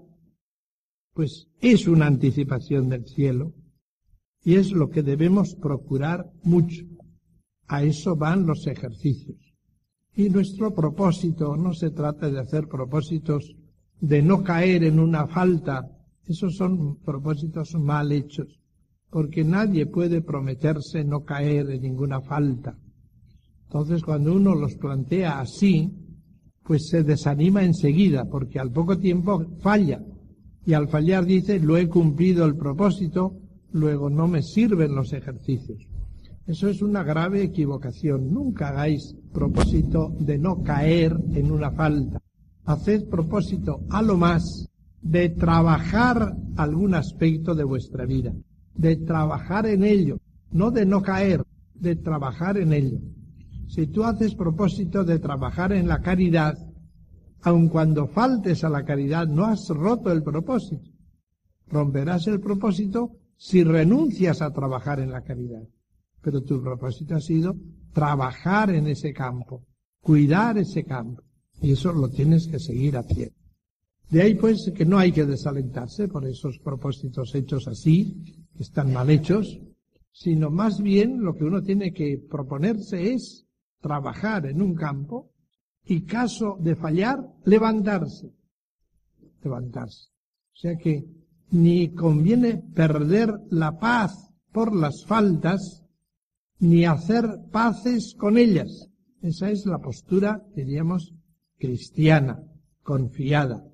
pues 1.14 1.49
es 1.61 1.86
una 1.86 2.07
anticipación 2.07 2.88
del 2.88 3.07
cielo 3.07 3.55
y 4.43 4.55
es 4.55 4.72
lo 4.72 4.91
que 4.91 5.03
debemos 5.03 5.55
procurar 5.55 6.30
mucho. 6.43 6.84
A 7.66 7.82
eso 7.82 8.16
van 8.16 8.47
los 8.47 8.66
ejercicios. 8.66 9.38
Y 10.14 10.28
nuestro 10.28 10.74
propósito 10.74 11.57
no 11.57 11.72
se 11.72 11.91
trata 11.91 12.30
de 12.30 12.41
hacer 12.41 12.66
propósitos 12.66 13.55
de 14.01 14.22
no 14.22 14.43
caer 14.43 14.84
en 14.84 14.99
una 14.99 15.26
falta 15.26 15.88
esos 16.30 16.55
son 16.55 16.97
propósitos 17.01 17.74
mal 17.74 18.12
hechos, 18.12 18.61
porque 19.11 19.43
nadie 19.43 19.86
puede 19.86 20.22
prometerse 20.22 21.03
no 21.03 21.24
caer 21.24 21.68
en 21.70 21.82
ninguna 21.82 22.20
falta. 22.20 22.78
Entonces, 23.72 24.02
cuando 24.02 24.34
uno 24.34 24.56
los 24.56 24.74
plantea 24.74 25.38
así, 25.38 25.92
pues 26.64 26.88
se 26.88 27.04
desanima 27.04 27.62
enseguida, 27.62 28.24
porque 28.24 28.58
al 28.58 28.72
poco 28.72 28.98
tiempo 28.98 29.46
falla. 29.60 30.02
Y 30.66 30.72
al 30.72 30.88
fallar 30.88 31.24
dice, 31.24 31.60
lo 31.60 31.76
he 31.76 31.86
cumplido 31.86 32.44
el 32.46 32.56
propósito, 32.56 33.36
luego 33.70 34.10
no 34.10 34.26
me 34.26 34.42
sirven 34.42 34.96
los 34.96 35.12
ejercicios. 35.12 35.86
Eso 36.48 36.68
es 36.68 36.82
una 36.82 37.04
grave 37.04 37.44
equivocación. 37.44 38.32
Nunca 38.34 38.70
hagáis 38.70 39.14
propósito 39.32 40.16
de 40.18 40.36
no 40.36 40.64
caer 40.64 41.16
en 41.34 41.52
una 41.52 41.70
falta. 41.70 42.20
Haced 42.64 43.08
propósito 43.08 43.82
a 43.88 44.02
lo 44.02 44.16
más 44.16 44.68
de 45.00 45.28
trabajar 45.28 46.34
algún 46.56 46.96
aspecto 46.96 47.54
de 47.54 47.62
vuestra 47.62 48.04
vida, 48.04 48.34
de 48.74 48.96
trabajar 48.96 49.66
en 49.66 49.84
ello, 49.84 50.18
no 50.50 50.72
de 50.72 50.86
no 50.86 51.02
caer, 51.02 51.44
de 51.72 51.94
trabajar 51.94 52.58
en 52.58 52.72
ello. 52.72 52.98
Si 53.70 53.86
tú 53.86 54.02
haces 54.02 54.34
propósito 54.34 55.04
de 55.04 55.20
trabajar 55.20 55.72
en 55.72 55.86
la 55.86 56.00
caridad, 56.00 56.58
aun 57.42 57.68
cuando 57.68 58.08
faltes 58.08 58.64
a 58.64 58.68
la 58.68 58.84
caridad, 58.84 59.28
no 59.28 59.44
has 59.44 59.68
roto 59.68 60.10
el 60.10 60.24
propósito. 60.24 60.90
Romperás 61.68 62.26
el 62.26 62.40
propósito 62.40 63.12
si 63.36 63.62
renuncias 63.62 64.42
a 64.42 64.52
trabajar 64.52 64.98
en 64.98 65.12
la 65.12 65.22
caridad. 65.22 65.62
Pero 66.20 66.42
tu 66.42 66.60
propósito 66.60 67.14
ha 67.14 67.20
sido 67.20 67.54
trabajar 67.92 68.70
en 68.70 68.88
ese 68.88 69.12
campo, 69.12 69.64
cuidar 70.00 70.58
ese 70.58 70.82
campo. 70.82 71.22
Y 71.62 71.70
eso 71.70 71.92
lo 71.92 72.10
tienes 72.10 72.48
que 72.48 72.58
seguir 72.58 72.96
haciendo. 72.96 73.36
De 74.10 74.22
ahí 74.22 74.34
pues 74.34 74.72
que 74.74 74.84
no 74.84 74.98
hay 74.98 75.12
que 75.12 75.26
desalentarse 75.26 76.08
por 76.08 76.26
esos 76.26 76.58
propósitos 76.58 77.32
hechos 77.36 77.68
así, 77.68 78.48
que 78.52 78.64
están 78.64 78.92
mal 78.92 79.10
hechos, 79.10 79.60
sino 80.10 80.50
más 80.50 80.82
bien 80.82 81.22
lo 81.22 81.36
que 81.36 81.44
uno 81.44 81.62
tiene 81.62 81.92
que 81.92 82.18
proponerse 82.28 83.12
es 83.12 83.46
trabajar 83.80 84.46
en 84.46 84.62
un 84.62 84.74
campo 84.74 85.30
y 85.84 86.02
caso 86.02 86.56
de 86.60 86.76
fallar, 86.76 87.18
levantarse. 87.44 88.32
Levantarse. 89.42 90.08
O 90.52 90.56
sea 90.56 90.76
que 90.76 91.04
ni 91.50 91.94
conviene 91.94 92.62
perder 92.74 93.34
la 93.50 93.78
paz 93.78 94.30
por 94.52 94.74
las 94.74 95.04
faltas, 95.04 95.84
ni 96.58 96.84
hacer 96.84 97.24
paces 97.50 98.14
con 98.16 98.36
ellas. 98.36 98.88
Esa 99.22 99.50
es 99.50 99.66
la 99.66 99.78
postura, 99.78 100.44
diríamos, 100.54 101.14
cristiana, 101.58 102.40
confiada. 102.82 103.64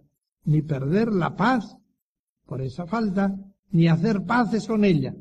Ni 0.45 0.63
perder 0.63 1.13
la 1.13 1.35
paz 1.35 1.77
por 2.47 2.61
esa 2.61 2.87
falta, 2.87 3.37
ni 3.71 3.89
hacer 3.89 4.25
paces 4.25 4.67
con 4.67 4.85
ella. 4.85 5.15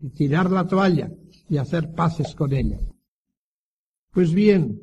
Y 0.00 0.10
tirar 0.10 0.50
la 0.50 0.66
toalla 0.66 1.10
y 1.48 1.56
hacer 1.56 1.92
paces 1.92 2.34
con 2.34 2.52
ella. 2.52 2.78
Pues 4.14 4.32
bien, 4.32 4.80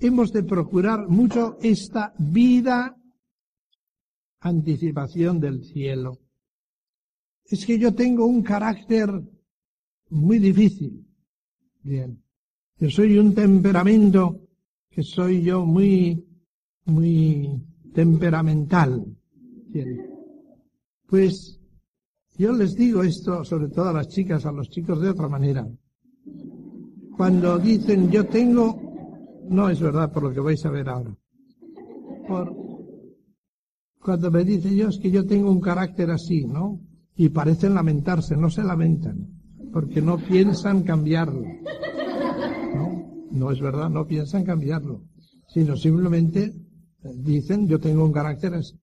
hemos 0.00 0.32
de 0.32 0.44
procurar 0.44 1.06
mucho 1.06 1.58
esta 1.60 2.14
vida 2.18 2.96
anticipación 4.40 5.38
del 5.38 5.62
cielo. 5.62 6.18
Es 7.44 7.66
que 7.66 7.78
yo 7.78 7.94
tengo 7.94 8.24
un 8.24 8.42
carácter 8.42 9.10
muy 10.08 10.38
difícil. 10.38 11.06
Bien. 11.82 12.22
Yo 12.78 12.88
soy 12.88 13.18
un 13.18 13.34
temperamento 13.34 14.40
que 14.88 15.02
soy 15.02 15.42
yo 15.42 15.66
muy, 15.66 16.24
muy 16.86 17.62
temperamental. 17.92 19.04
Bien. 19.68 20.00
Pues 21.06 21.60
yo 22.38 22.54
les 22.54 22.74
digo 22.74 23.02
esto, 23.02 23.44
sobre 23.44 23.68
todo 23.68 23.90
a 23.90 23.92
las 23.92 24.08
chicas, 24.08 24.46
a 24.46 24.52
los 24.52 24.70
chicos 24.70 24.98
de 25.02 25.10
otra 25.10 25.28
manera. 25.28 25.68
Cuando 27.16 27.58
dicen 27.58 28.10
yo 28.10 28.26
tengo 28.26 28.92
no 29.48 29.68
es 29.68 29.80
verdad 29.80 30.12
por 30.12 30.22
lo 30.24 30.32
que 30.32 30.40
vais 30.40 30.64
a 30.64 30.70
ver 30.70 30.88
ahora. 30.88 31.14
Por, 32.26 32.54
cuando 34.00 34.30
me 34.30 34.44
dice 34.44 34.74
yo 34.74 34.88
es 34.88 34.98
que 34.98 35.10
yo 35.10 35.26
tengo 35.26 35.50
un 35.50 35.60
carácter 35.60 36.10
así, 36.10 36.44
¿no? 36.44 36.80
Y 37.16 37.28
parecen 37.28 37.74
lamentarse, 37.74 38.36
no 38.36 38.50
se 38.50 38.62
lamentan, 38.62 39.28
porque 39.72 40.00
no 40.00 40.18
piensan 40.18 40.82
cambiarlo. 40.82 41.44
¿No? 42.74 43.28
No 43.30 43.50
es 43.50 43.60
verdad, 43.60 43.90
no 43.90 44.06
piensan 44.06 44.44
cambiarlo, 44.44 45.04
sino 45.48 45.76
simplemente 45.76 46.52
dicen 47.16 47.68
yo 47.68 47.78
tengo 47.78 48.04
un 48.04 48.12
carácter 48.12 48.54
así. 48.54 48.78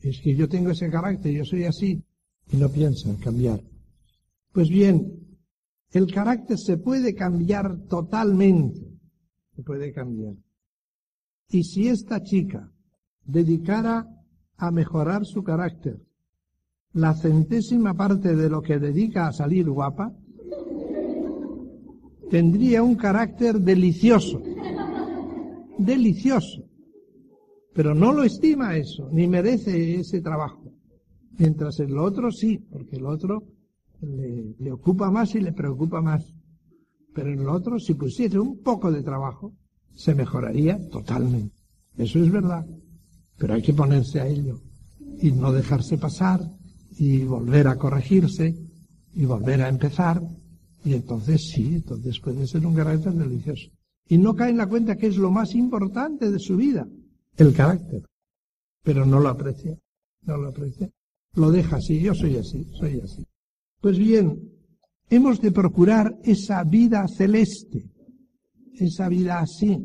Es 0.00 0.20
que 0.20 0.34
yo 0.34 0.48
tengo 0.48 0.70
ese 0.70 0.90
carácter, 0.90 1.32
yo 1.32 1.44
soy 1.44 1.64
así, 1.64 2.02
y 2.52 2.56
no 2.56 2.68
piensan 2.68 3.16
cambiar. 3.16 3.60
Pues 4.52 4.68
bien, 4.68 5.25
el 5.92 6.12
carácter 6.12 6.58
se 6.58 6.78
puede 6.78 7.14
cambiar 7.14 7.86
totalmente. 7.88 8.80
Se 9.54 9.62
puede 9.62 9.92
cambiar. 9.92 10.34
Y 11.48 11.64
si 11.64 11.88
esta 11.88 12.22
chica 12.22 12.72
dedicara 13.24 14.06
a 14.56 14.70
mejorar 14.70 15.24
su 15.24 15.42
carácter 15.42 16.00
la 16.96 17.12
centésima 17.14 17.92
parte 17.94 18.34
de 18.34 18.48
lo 18.48 18.62
que 18.62 18.78
dedica 18.78 19.26
a 19.26 19.32
salir 19.32 19.68
guapa, 19.68 20.14
tendría 22.30 22.82
un 22.82 22.96
carácter 22.96 23.60
delicioso, 23.60 24.40
delicioso, 25.76 26.64
pero 27.74 27.94
no 27.94 28.12
lo 28.14 28.24
estima 28.24 28.76
eso, 28.78 29.10
ni 29.12 29.28
merece 29.28 29.96
ese 29.96 30.22
trabajo, 30.22 30.72
mientras 31.38 31.78
el 31.80 31.98
otro 31.98 32.30
sí, 32.30 32.56
porque 32.58 32.96
el 32.96 33.04
otro 33.04 33.44
le, 34.00 34.54
le 34.58 34.72
ocupa 34.72 35.10
más 35.10 35.34
y 35.34 35.40
le 35.40 35.52
preocupa 35.52 36.00
más. 36.00 36.24
Pero 37.14 37.32
en 37.32 37.40
el 37.40 37.48
otro, 37.48 37.78
si 37.78 37.94
pusiese 37.94 38.38
un 38.38 38.62
poco 38.62 38.92
de 38.92 39.02
trabajo, 39.02 39.52
se 39.94 40.14
mejoraría 40.14 40.78
totalmente. 40.90 41.56
Eso 41.96 42.18
es 42.22 42.30
verdad. 42.30 42.66
Pero 43.38 43.54
hay 43.54 43.62
que 43.62 43.72
ponerse 43.72 44.20
a 44.20 44.26
ello 44.26 44.60
y 45.20 45.32
no 45.32 45.52
dejarse 45.52 45.98
pasar 45.98 46.40
y 46.98 47.24
volver 47.24 47.68
a 47.68 47.76
corregirse 47.76 48.54
y 49.14 49.24
volver 49.24 49.62
a 49.62 49.68
empezar. 49.68 50.22
Y 50.84 50.94
entonces 50.94 51.50
sí, 51.50 51.76
entonces 51.76 52.20
puede 52.20 52.46
ser 52.46 52.66
un 52.66 52.74
carácter 52.74 53.12
delicioso. 53.12 53.70
Y 54.08 54.18
no 54.18 54.34
cae 54.34 54.50
en 54.50 54.58
la 54.58 54.68
cuenta 54.68 54.96
que 54.96 55.08
es 55.08 55.16
lo 55.16 55.30
más 55.30 55.54
importante 55.54 56.30
de 56.30 56.38
su 56.38 56.56
vida, 56.56 56.86
el 57.36 57.52
carácter. 57.52 58.02
Pero 58.82 59.04
no 59.04 59.18
lo 59.18 59.28
aprecia, 59.28 59.76
no 60.22 60.36
lo 60.36 60.48
aprecia. 60.48 60.88
Lo 61.34 61.50
deja 61.50 61.76
así, 61.76 62.00
yo 62.00 62.14
soy 62.14 62.36
así, 62.36 62.64
soy 62.78 63.00
así. 63.00 63.26
Pues 63.86 63.98
bien, 63.98 64.50
Hemos 65.08 65.40
de 65.40 65.52
procurar 65.52 66.18
esa 66.24 66.64
vida 66.64 67.06
celeste, 67.06 67.88
esa 68.74 69.08
vida 69.08 69.38
así. 69.38 69.78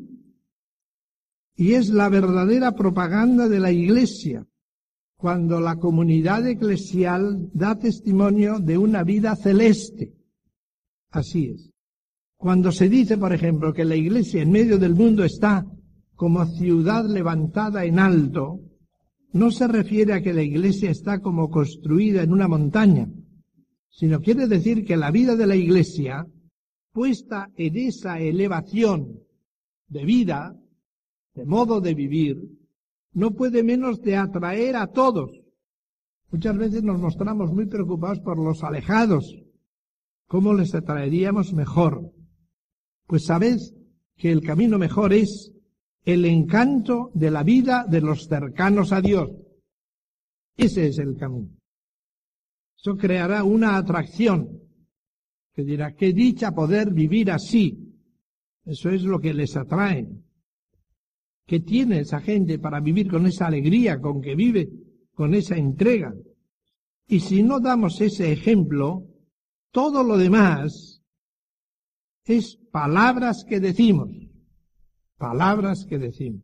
Y 1.56 1.74
es 1.74 1.89
la 1.89 2.10
verdadera 2.10 2.72
propaganda 2.72 3.47
de 3.47 3.60
la 3.60 3.72
Iglesia, 3.72 4.43
cuando 5.18 5.62
la 5.62 5.76
comunidad 5.76 6.47
eclesial 6.47 7.52
da 7.54 7.78
testimonio 7.78 8.58
de 8.58 8.80
una 8.80 9.04
vida 9.04 9.36
celeste. 9.36 10.16
Así 11.12 11.49
es. 11.49 11.70
Cuando 12.38 12.72
se 12.72 12.89
dice, 12.89 13.20
por 13.20 13.34
ejemplo, 13.34 13.72
que 13.72 13.86
la 13.86 13.95
Iglesia 13.95 14.41
en 14.41 14.52
medio 14.52 14.80
del 14.80 14.95
mundo 14.95 15.24
está 15.24 15.64
como 16.16 16.43
ciudad 16.47 17.06
levantada 17.06 17.86
en 17.86 17.99
alto, 17.99 18.62
no 19.32 19.52
se 19.52 19.68
refiere 19.68 20.14
a 20.14 20.24
que 20.24 20.34
la 20.34 20.41
Iglesia 20.41 20.89
está 20.89 21.20
como 21.20 21.52
construida 21.52 22.24
en 22.24 22.34
una 22.34 22.47
montaña, 22.47 23.08
sino 23.92 24.22
quiere 24.22 24.48
decir 24.48 24.86
que 24.86 24.98
la 24.98 25.12
vida 25.12 25.36
de 25.36 25.46
la 25.46 25.56
Iglesia, 25.56 26.26
puesta 26.92 27.50
en 27.56 27.78
esa 27.78 28.20
elevación 28.20 29.20
de 29.88 30.06
vida, 30.06 30.56
de 31.36 31.46
modo 31.46 31.82
de 31.82 31.94
vivir, 31.94 32.38
no 33.14 33.32
puede 33.32 33.64
menos 33.64 34.02
de 34.02 34.16
atraer 34.16 34.78
a 34.78 34.88
todos. 34.88 35.32
Muchas 36.32 36.58
veces 36.58 36.84
nos 36.84 37.00
mostramos 37.00 37.52
muy 37.52 37.66
preocupados 37.66 38.20
por 38.22 38.39
los 38.39 38.64
alejados. 38.64 39.38
¿Cómo 40.28 40.54
les 40.54 40.74
atraeríamos 40.74 41.54
mejor? 41.54 42.14
Pues 43.06 43.26
sabed 43.26 43.60
que 44.16 44.32
el 44.32 44.42
camino 44.42 44.78
mejor 44.78 45.12
es 45.12 45.52
el 46.06 46.24
encanto 46.24 47.12
de 47.14 47.32
la 47.32 47.44
vida 47.44 47.86
de 47.88 48.00
los 48.00 48.28
cercanos 48.28 48.94
a 48.94 49.02
Dios. 49.02 49.30
Ese 50.56 50.88
es 50.88 50.98
el 51.00 51.18
camino. 51.18 51.61
Eso 52.82 52.98
creará 52.98 53.44
una 53.44 53.78
atracción 53.78 54.60
que 55.54 55.64
dirá, 55.64 55.94
qué 55.94 56.14
dicha 56.14 56.52
poder 56.52 56.92
vivir 56.92 57.30
así. 57.30 57.78
Eso 58.66 58.90
es 58.90 59.04
lo 59.04 59.20
que 59.20 59.36
les 59.36 59.56
atrae. 59.56 60.08
¿Qué 61.46 61.60
tiene 61.60 62.00
esa 62.00 62.22
gente 62.22 62.58
para 62.58 62.80
vivir 62.80 63.08
con 63.08 63.28
esa 63.28 63.48
alegría 63.48 64.00
con 64.00 64.20
que 64.20 64.34
vive, 64.34 64.70
con 65.14 65.36
esa 65.36 65.58
entrega? 65.58 66.12
Y 67.08 67.20
si 67.20 67.44
no 67.44 67.60
damos 67.60 68.02
ese 68.02 68.32
ejemplo, 68.32 69.06
todo 69.72 70.04
lo 70.04 70.18
demás 70.18 71.04
es 72.24 72.58
palabras 72.72 73.46
que 73.48 73.60
decimos, 73.60 74.10
palabras 75.18 75.86
que 75.88 76.00
decimos. 76.00 76.44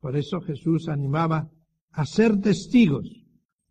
Por 0.00 0.16
eso 0.16 0.40
Jesús 0.42 0.88
animaba 0.88 1.48
a 1.92 2.04
ser 2.04 2.38
testigos 2.40 3.23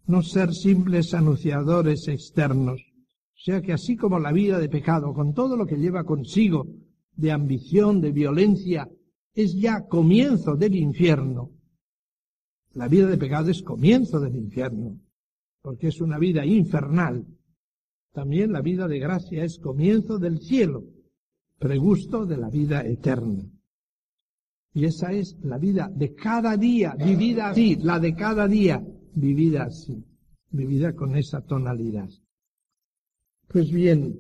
no 0.06 0.22
ser 0.22 0.54
simples 0.54 1.14
anunciadores 1.14 2.08
externos. 2.08 2.82
O 2.82 3.40
sea 3.46 3.62
que 3.62 3.74
así 3.74 3.96
como 3.96 4.20
la 4.20 4.32
vida 4.32 4.60
de 4.60 4.70
pecado, 4.70 5.14
con 5.14 5.34
todo 5.34 5.58
lo 5.58 5.66
que 5.66 5.78
lleva 5.78 6.04
consigo 6.04 6.68
de 7.16 7.32
ambición, 7.32 8.02
de 8.02 8.12
violencia, 8.12 8.90
es 9.34 9.56
ya 9.56 9.88
comienzo 9.88 10.56
del 10.56 10.76
infierno, 10.76 11.52
la 12.74 12.88
vida 12.88 13.08
de 13.08 13.18
pecado 13.18 13.52
es 13.52 13.62
comienzo 13.62 14.20
del 14.20 14.36
infierno, 14.36 15.00
porque 15.62 15.88
es 15.88 16.02
una 16.02 16.18
vida 16.18 16.46
infernal. 16.46 17.26
También 18.14 18.52
la 18.52 18.62
vida 18.62 18.88
de 18.88 19.00
gracia 19.00 19.44
es 19.44 19.60
comienzo 19.60 20.18
del 20.18 20.40
cielo, 20.40 20.84
pregusto 21.60 22.26
de 22.26 22.38
la 22.38 22.50
vida 22.50 22.82
eterna. 22.82 23.44
Y 24.74 24.86
esa 24.86 25.12
es 25.12 25.38
la 25.44 25.60
vida 25.60 25.88
de 25.94 26.16
cada 26.16 26.58
día, 26.58 26.96
vivida 26.96 27.50
así, 27.50 27.76
la 27.76 28.00
de 28.00 28.16
cada 28.16 28.48
día, 28.48 28.84
vivida 29.16 29.64
así, 29.64 30.04
vivida 30.52 30.94
con 30.94 31.16
esa 31.16 31.42
tonalidad. 31.42 32.10
Pues 33.48 33.72
bien, 33.72 34.18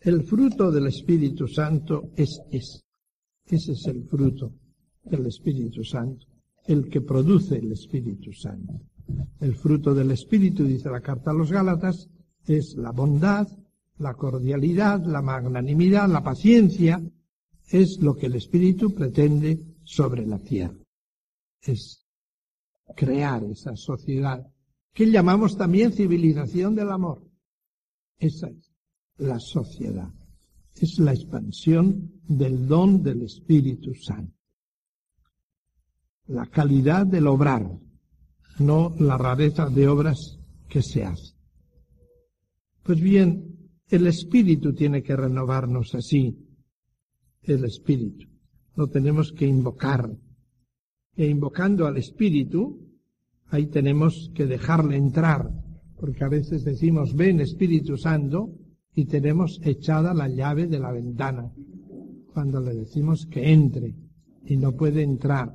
el 0.00 0.22
fruto 0.24 0.70
del 0.70 0.86
Espíritu 0.86 1.46
Santo 1.48 2.10
es 2.16 2.40
ese. 2.50 2.80
Ese 3.46 3.72
es 3.72 3.86
el 3.86 4.04
fruto 4.04 4.52
del 5.04 5.26
Espíritu 5.26 5.84
Santo, 5.84 6.26
el 6.64 6.88
que 6.88 7.00
produce 7.00 7.56
el 7.56 7.72
Espíritu 7.72 8.32
Santo. 8.32 8.80
El 9.40 9.54
fruto 9.54 9.94
del 9.94 10.10
Espíritu, 10.10 10.64
dice 10.64 10.90
la 10.90 11.00
carta 11.00 11.30
a 11.30 11.34
los 11.34 11.52
Gálatas, 11.52 12.08
es 12.46 12.76
la 12.76 12.90
bondad, 12.90 13.46
la 13.98 14.14
cordialidad, 14.14 15.04
la 15.04 15.22
magnanimidad, 15.22 16.08
la 16.08 16.22
paciencia, 16.22 17.00
es 17.68 18.00
lo 18.00 18.14
que 18.14 18.26
el 18.26 18.34
Espíritu 18.34 18.94
pretende 18.94 19.60
sobre 19.84 20.26
la 20.26 20.38
tierra. 20.38 20.76
Es 21.62 22.05
crear 22.94 23.42
esa 23.44 23.74
sociedad 23.76 24.46
que 24.92 25.10
llamamos 25.10 25.56
también 25.56 25.92
civilización 25.92 26.74
del 26.74 26.90
amor. 26.90 27.22
Esa 28.18 28.48
es 28.48 28.72
la 29.18 29.38
sociedad. 29.38 30.10
Es 30.74 30.98
la 30.98 31.12
expansión 31.12 32.12
del 32.26 32.66
don 32.66 33.02
del 33.02 33.22
Espíritu 33.22 33.94
Santo. 33.94 34.34
La 36.26 36.46
calidad 36.46 37.06
del 37.06 37.26
obrar, 37.26 37.70
no 38.58 38.94
la 38.98 39.16
rareza 39.16 39.68
de 39.68 39.88
obras 39.88 40.38
que 40.68 40.82
se 40.82 41.04
hacen. 41.04 41.36
Pues 42.82 43.00
bien, 43.00 43.70
el 43.88 44.06
Espíritu 44.06 44.74
tiene 44.74 45.02
que 45.02 45.16
renovarnos 45.16 45.94
así. 45.94 46.36
El 47.42 47.64
Espíritu. 47.64 48.26
Lo 48.74 48.88
tenemos 48.88 49.32
que 49.32 49.46
invocar. 49.46 50.10
E 51.16 51.26
invocando 51.26 51.86
al 51.86 51.96
Espíritu, 51.96 52.78
ahí 53.48 53.66
tenemos 53.66 54.30
que 54.34 54.46
dejarle 54.46 54.96
entrar, 54.96 55.50
porque 55.98 56.24
a 56.24 56.28
veces 56.28 56.64
decimos, 56.64 57.14
ven 57.14 57.40
Espíritu 57.40 57.96
Santo, 57.96 58.50
y 58.94 59.04
tenemos 59.04 59.60
echada 59.62 60.14
la 60.14 60.28
llave 60.28 60.66
de 60.66 60.78
la 60.78 60.90
ventana 60.90 61.52
cuando 62.32 62.60
le 62.60 62.74
decimos 62.74 63.26
que 63.26 63.52
entre 63.52 63.94
y 64.44 64.56
no 64.56 64.72
puede 64.72 65.02
entrar. 65.02 65.54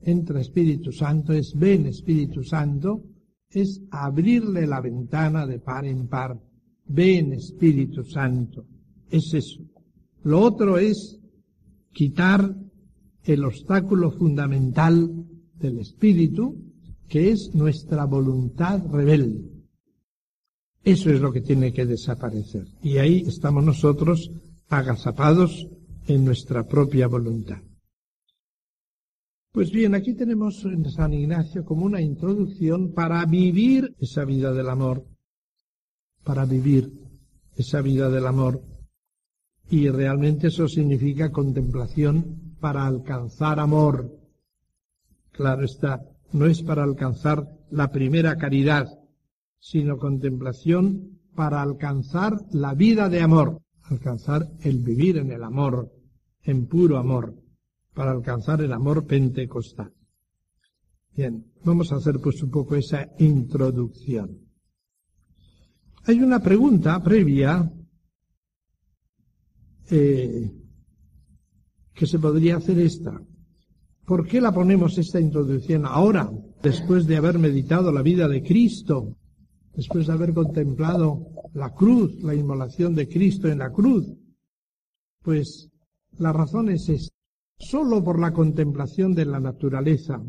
Entra 0.00 0.40
Espíritu 0.40 0.92
Santo, 0.92 1.32
es 1.32 1.54
ven 1.56 1.86
Espíritu 1.86 2.42
Santo, 2.42 3.04
es 3.50 3.82
abrirle 3.90 4.66
la 4.66 4.80
ventana 4.80 5.46
de 5.46 5.58
par 5.58 5.86
en 5.86 6.08
par. 6.08 6.36
Ven 6.86 7.32
Espíritu 7.32 8.04
Santo, 8.04 8.66
es 9.10 9.32
eso. 9.34 9.62
Lo 10.22 10.40
otro 10.40 10.78
es 10.78 11.20
quitar 11.92 12.54
el 13.28 13.44
obstáculo 13.44 14.10
fundamental 14.10 15.26
del 15.54 15.78
Espíritu, 15.80 16.56
que 17.08 17.30
es 17.30 17.54
nuestra 17.54 18.06
voluntad 18.06 18.82
rebelde. 18.90 19.50
Eso 20.82 21.10
es 21.10 21.20
lo 21.20 21.30
que 21.30 21.42
tiene 21.42 21.72
que 21.72 21.84
desaparecer. 21.84 22.66
Y 22.82 22.96
ahí 22.96 23.24
estamos 23.26 23.62
nosotros 23.62 24.30
agazapados 24.68 25.68
en 26.06 26.24
nuestra 26.24 26.66
propia 26.66 27.06
voluntad. 27.06 27.58
Pues 29.52 29.70
bien, 29.72 29.94
aquí 29.94 30.14
tenemos 30.14 30.64
en 30.64 30.90
San 30.90 31.12
Ignacio 31.12 31.66
como 31.66 31.84
una 31.84 32.00
introducción 32.00 32.92
para 32.92 33.24
vivir 33.26 33.94
esa 33.98 34.24
vida 34.24 34.54
del 34.54 34.70
amor, 34.70 35.04
para 36.24 36.46
vivir 36.46 36.90
esa 37.56 37.82
vida 37.82 38.08
del 38.08 38.26
amor. 38.26 38.62
Y 39.70 39.90
realmente 39.90 40.46
eso 40.46 40.66
significa 40.66 41.30
contemplación 41.30 42.47
para 42.60 42.86
alcanzar 42.86 43.60
amor. 43.60 44.18
Claro 45.32 45.64
está, 45.64 46.00
no 46.32 46.46
es 46.46 46.62
para 46.62 46.82
alcanzar 46.82 47.46
la 47.70 47.90
primera 47.90 48.36
caridad, 48.36 48.88
sino 49.58 49.98
contemplación 49.98 51.20
para 51.34 51.62
alcanzar 51.62 52.40
la 52.52 52.74
vida 52.74 53.08
de 53.08 53.20
amor, 53.20 53.62
alcanzar 53.82 54.48
el 54.60 54.78
vivir 54.80 55.18
en 55.18 55.30
el 55.30 55.42
amor, 55.42 55.92
en 56.42 56.66
puro 56.66 56.98
amor, 56.98 57.34
para 57.94 58.10
alcanzar 58.10 58.60
el 58.60 58.72
amor 58.72 59.06
pentecostal. 59.06 59.92
Bien, 61.14 61.44
vamos 61.64 61.92
a 61.92 61.96
hacer 61.96 62.20
pues 62.20 62.42
un 62.42 62.50
poco 62.50 62.76
esa 62.76 63.08
introducción. 63.18 64.38
Hay 66.04 66.20
una 66.20 66.40
pregunta 66.40 67.02
previa 67.02 67.70
eh, 69.90 70.57
que 71.98 72.06
se 72.06 72.20
podría 72.20 72.56
hacer 72.56 72.78
esta. 72.78 73.20
¿Por 74.06 74.26
qué 74.26 74.40
la 74.40 74.52
ponemos 74.52 74.96
esta 74.98 75.20
introducción 75.20 75.84
ahora, 75.84 76.30
después 76.62 77.06
de 77.06 77.16
haber 77.16 77.38
meditado 77.38 77.90
la 77.90 78.02
vida 78.02 78.28
de 78.28 78.42
Cristo 78.42 79.16
después 79.74 80.08
de 80.08 80.12
haber 80.12 80.34
contemplado 80.34 81.26
la 81.54 81.72
cruz, 81.72 82.20
la 82.22 82.34
inmolación 82.34 82.94
de 82.94 83.08
Cristo 83.08 83.48
en 83.48 83.58
la 83.58 83.70
cruz? 83.70 84.06
Pues 85.22 85.70
la 86.18 86.32
razón 86.32 86.68
es 86.68 86.88
esta. 86.88 87.14
Solo 87.58 88.02
por 88.02 88.18
la 88.18 88.32
contemplación 88.32 89.14
de 89.14 89.24
la 89.24 89.40
naturaleza, 89.40 90.22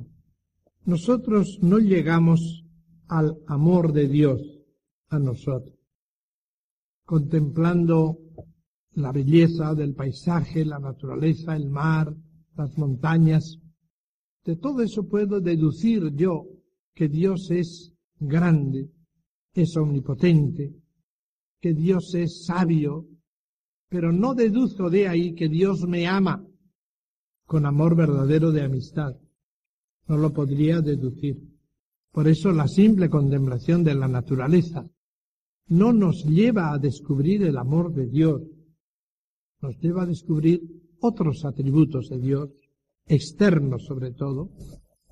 nosotros 0.86 1.60
no 1.62 1.78
llegamos 1.78 2.66
al 3.08 3.38
amor 3.48 3.94
de 3.94 4.08
Dios 4.08 4.42
a 5.10 5.20
nosotros. 5.20 5.76
Contemplando 7.06 8.20
la 8.94 9.12
belleza 9.12 9.74
del 9.76 9.94
paisaje, 9.94 10.66
la 10.66 10.80
naturaleza, 10.80 11.56
el 11.56 11.70
mar, 11.70 12.16
las 12.56 12.78
montañas, 12.78 13.60
de 14.44 14.56
todo 14.56 14.82
eso 14.82 15.08
puedo 15.08 15.40
deducir 15.40 16.14
yo 16.16 16.46
que 16.94 17.08
Dios 17.08 17.52
es 17.52 17.94
grande, 18.20 18.90
es 19.54 19.76
omnipotente, 19.78 20.74
que 21.60 21.74
Dios 21.74 22.14
es 22.16 22.46
sabio, 22.46 23.06
pero 23.90 24.12
no 24.12 24.34
deduzco 24.34 24.90
de 24.90 25.08
ahí 25.08 25.34
que 25.34 25.50
Dios 25.50 25.88
me 25.88 26.08
ama 26.08 26.46
con 27.46 27.66
amor 27.66 27.96
verdadero 27.96 28.52
de 28.52 28.64
amistad. 28.64 29.16
No 30.08 30.18
lo 30.18 30.32
podría 30.32 30.82
deducir. 30.82 31.38
Por 32.12 32.28
eso 32.28 32.52
la 32.52 32.68
simple 32.68 33.10
contemplación 33.10 33.84
de 33.84 33.96
la 33.96 34.08
naturaleza 34.08 34.90
no 35.68 35.94
nos 35.94 36.26
lleva 36.26 36.74
a 36.74 36.80
descubrir 36.80 37.44
el 37.44 37.58
amor 37.58 37.94
de 37.94 38.08
Dios, 38.08 38.42
nos 39.62 39.78
lleva 39.80 40.04
a 40.04 40.08
descubrir 40.08 40.62
otros 41.00 41.46
atributos 41.46 42.10
de 42.10 42.20
Dios, 42.20 42.50
externos 43.06 43.86
sobre 43.86 44.12
todo, 44.12 44.50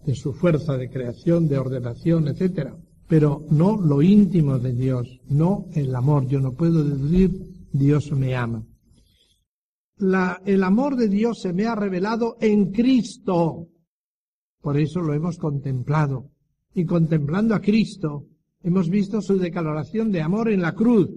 de 0.05 0.15
su 0.15 0.33
fuerza 0.33 0.77
de 0.77 0.89
creación, 0.89 1.47
de 1.47 1.57
ordenación, 1.57 2.27
etcétera 2.27 2.77
pero 3.07 3.45
no 3.49 3.79
lo 3.79 4.01
íntimo 4.01 4.59
de 4.59 4.73
Dios, 4.73 5.21
no 5.29 5.67
el 5.73 5.95
amor. 5.95 6.27
Yo 6.27 6.39
no 6.39 6.53
puedo 6.53 6.83
decir 6.83 7.31
Dios 7.71 8.11
me 8.11 8.35
ama. 8.35 8.63
La, 9.97 10.41
el 10.45 10.63
amor 10.63 10.95
de 10.95 11.07
Dios 11.07 11.41
se 11.41 11.53
me 11.53 11.65
ha 11.65 11.75
revelado 11.75 12.37
en 12.41 12.71
Cristo. 12.71 13.69
Por 14.61 14.77
eso 14.77 15.01
lo 15.01 15.13
hemos 15.13 15.37
contemplado. 15.37 16.29
Y 16.73 16.85
contemplando 16.85 17.55
a 17.55 17.61
Cristo, 17.61 18.25
hemos 18.61 18.89
visto 18.89 19.21
su 19.21 19.37
declaración 19.37 20.11
de 20.11 20.21
amor 20.21 20.51
en 20.51 20.61
la 20.61 20.75
cruz. 20.75 21.09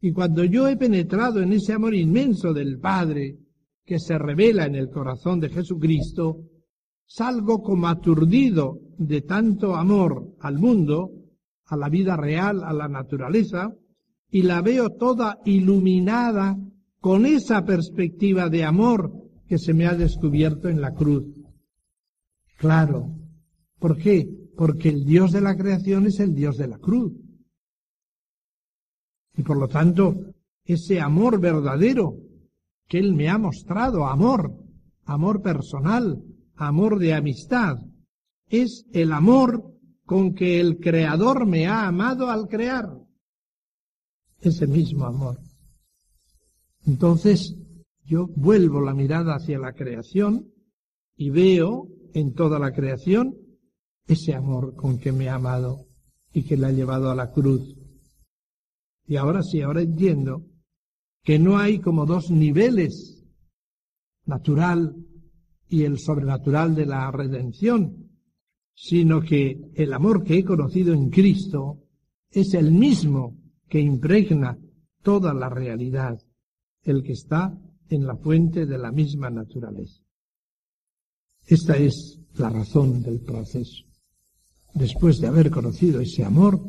Y 0.00 0.12
cuando 0.12 0.44
yo 0.44 0.68
he 0.68 0.76
penetrado 0.76 1.40
en 1.40 1.52
ese 1.52 1.72
amor 1.72 1.94
inmenso 1.94 2.52
del 2.52 2.78
Padre, 2.78 3.38
que 3.84 3.98
se 3.98 4.18
revela 4.18 4.66
en 4.66 4.74
el 4.74 4.90
corazón 4.90 5.40
de 5.40 5.48
Jesucristo, 5.48 6.42
salgo 7.06 7.62
como 7.62 7.88
aturdido 7.88 8.80
de 8.98 9.22
tanto 9.22 9.76
amor 9.76 10.34
al 10.40 10.58
mundo, 10.58 11.12
a 11.66 11.76
la 11.76 11.88
vida 11.88 12.16
real, 12.16 12.62
a 12.64 12.72
la 12.72 12.88
naturaleza, 12.88 13.72
y 14.30 14.42
la 14.42 14.60
veo 14.60 14.90
toda 14.90 15.38
iluminada 15.44 16.56
con 17.00 17.26
esa 17.26 17.64
perspectiva 17.64 18.48
de 18.48 18.64
amor 18.64 19.12
que 19.46 19.58
se 19.58 19.72
me 19.72 19.86
ha 19.86 19.94
descubierto 19.94 20.68
en 20.68 20.80
la 20.80 20.92
cruz. 20.92 21.24
Claro. 22.58 23.14
¿Por 23.78 23.96
qué? 23.96 24.28
Porque 24.56 24.88
el 24.88 25.04
Dios 25.04 25.32
de 25.32 25.40
la 25.40 25.56
creación 25.56 26.06
es 26.06 26.18
el 26.18 26.34
Dios 26.34 26.56
de 26.56 26.66
la 26.66 26.78
cruz. 26.78 27.12
Y 29.36 29.42
por 29.42 29.58
lo 29.58 29.68
tanto, 29.68 30.14
ese 30.64 31.00
amor 31.00 31.40
verdadero 31.40 32.16
que 32.88 32.98
Él 32.98 33.14
me 33.14 33.28
ha 33.28 33.38
mostrado, 33.38 34.06
amor, 34.06 34.52
amor 35.04 35.42
personal, 35.42 36.22
amor 36.56 36.98
de 36.98 37.14
amistad, 37.14 37.78
es 38.48 38.86
el 38.92 39.12
amor 39.12 39.72
con 40.04 40.34
que 40.34 40.60
el 40.60 40.78
Creador 40.78 41.46
me 41.46 41.66
ha 41.66 41.86
amado 41.86 42.30
al 42.30 42.48
crear. 42.48 42.96
Ese 44.40 44.66
mismo 44.66 45.04
amor. 45.04 45.38
Entonces, 46.86 47.56
yo 48.04 48.28
vuelvo 48.36 48.80
la 48.80 48.94
mirada 48.94 49.34
hacia 49.34 49.58
la 49.58 49.72
creación 49.72 50.52
y 51.16 51.30
veo 51.30 51.88
en 52.14 52.34
toda 52.34 52.58
la 52.58 52.72
creación 52.72 53.34
ese 54.06 54.34
amor 54.34 54.74
con 54.76 54.98
que 54.98 55.10
me 55.10 55.28
ha 55.28 55.34
amado 55.34 55.86
y 56.32 56.44
que 56.44 56.56
le 56.56 56.66
ha 56.66 56.70
llevado 56.70 57.10
a 57.10 57.16
la 57.16 57.32
cruz. 57.32 57.76
Y 59.06 59.16
ahora 59.16 59.42
sí, 59.42 59.60
ahora 59.62 59.82
entiendo 59.82 60.44
que 61.22 61.38
no 61.38 61.58
hay 61.58 61.80
como 61.80 62.06
dos 62.06 62.30
niveles, 62.30 63.24
natural 64.26 64.96
y 65.68 65.84
el 65.84 65.98
sobrenatural 65.98 66.74
de 66.74 66.86
la 66.86 67.10
redención, 67.10 68.10
sino 68.74 69.20
que 69.20 69.70
el 69.74 69.92
amor 69.92 70.22
que 70.22 70.38
he 70.38 70.44
conocido 70.44 70.92
en 70.92 71.10
Cristo 71.10 71.82
es 72.30 72.54
el 72.54 72.72
mismo 72.72 73.36
que 73.68 73.80
impregna 73.80 74.58
toda 75.02 75.32
la 75.32 75.48
realidad, 75.48 76.20
el 76.82 77.02
que 77.02 77.12
está 77.12 77.56
en 77.88 78.06
la 78.06 78.16
fuente 78.16 78.66
de 78.66 78.78
la 78.78 78.92
misma 78.92 79.30
naturaleza. 79.30 80.02
Esta 81.46 81.76
es 81.76 82.20
la 82.34 82.50
razón 82.50 83.02
del 83.02 83.20
proceso. 83.20 83.84
Después 84.74 85.20
de 85.20 85.28
haber 85.28 85.50
conocido 85.50 86.00
ese 86.00 86.24
amor, 86.24 86.60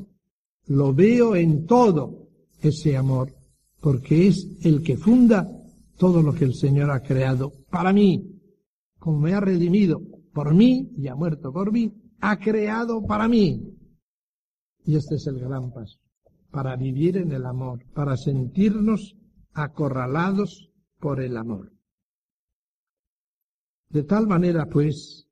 lo 0.68 0.94
veo 0.94 1.36
en 1.36 1.66
todo 1.66 2.27
ese 2.62 2.98
amor, 2.98 3.34
porque 3.82 4.28
es 4.28 4.48
el 4.62 4.82
que 4.82 4.98
funda 4.98 5.48
todo 5.98 6.22
lo 6.22 6.34
que 6.34 6.46
el 6.46 6.54
Señor 6.54 6.92
ha 6.92 7.02
creado 7.02 7.52
para 7.70 7.92
mí, 7.94 8.40
como 9.00 9.20
me 9.20 9.34
ha 9.34 9.40
redimido 9.40 10.02
por 10.34 10.54
mí 10.54 10.92
y 10.98 11.08
ha 11.08 11.16
muerto 11.16 11.52
por 11.52 11.72
mí, 11.72 11.94
ha 12.20 12.38
creado 12.38 13.06
para 13.06 13.28
mí. 13.28 13.74
Y 14.86 14.96
este 14.96 15.16
es 15.16 15.28
el 15.28 15.40
gran 15.40 15.72
paso, 15.72 16.00
para 16.52 16.76
vivir 16.76 17.18
en 17.18 17.32
el 17.32 17.46
amor, 17.46 17.84
para 17.94 18.16
sentirnos 18.16 19.16
acorralados 19.54 20.72
por 21.00 21.22
el 21.22 21.38
amor. 21.38 21.72
De 23.90 24.04
tal 24.04 24.28
manera, 24.28 24.68
pues, 24.68 25.28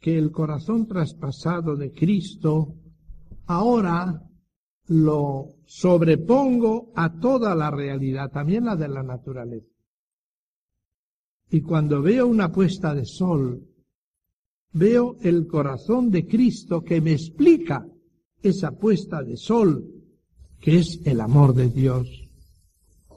que 0.00 0.16
el 0.16 0.30
corazón 0.30 0.86
traspasado 0.86 1.76
de 1.76 1.92
Cristo 1.92 2.74
ahora 3.46 4.22
lo 4.90 5.54
sobrepongo 5.66 6.90
a 6.96 7.20
toda 7.20 7.54
la 7.54 7.70
realidad, 7.70 8.32
también 8.32 8.64
la 8.64 8.74
de 8.74 8.88
la 8.88 9.04
naturaleza. 9.04 9.68
Y 11.48 11.60
cuando 11.60 12.02
veo 12.02 12.26
una 12.26 12.50
puesta 12.50 12.92
de 12.92 13.04
sol, 13.04 13.62
veo 14.72 15.16
el 15.22 15.46
corazón 15.46 16.10
de 16.10 16.26
Cristo 16.26 16.82
que 16.82 17.00
me 17.00 17.12
explica 17.12 17.86
esa 18.42 18.72
puesta 18.72 19.22
de 19.22 19.36
sol, 19.36 19.84
que 20.60 20.78
es 20.78 21.00
el 21.04 21.20
amor 21.20 21.54
de 21.54 21.68
Dios, 21.68 22.28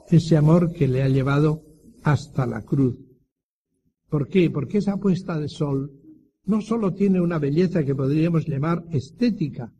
ese 0.08 0.36
amor 0.36 0.72
que 0.72 0.86
le 0.86 1.02
ha 1.02 1.08
llevado 1.08 1.64
hasta 2.04 2.46
la 2.46 2.62
cruz. 2.62 2.96
¿Por 4.08 4.28
qué? 4.28 4.48
Porque 4.48 4.78
esa 4.78 4.96
puesta 4.98 5.40
de 5.40 5.48
sol 5.48 5.90
no 6.44 6.60
solo 6.60 6.94
tiene 6.94 7.20
una 7.20 7.40
belleza 7.40 7.82
que 7.84 7.96
podríamos 7.96 8.46
llamar 8.46 8.84
estética, 8.92 9.72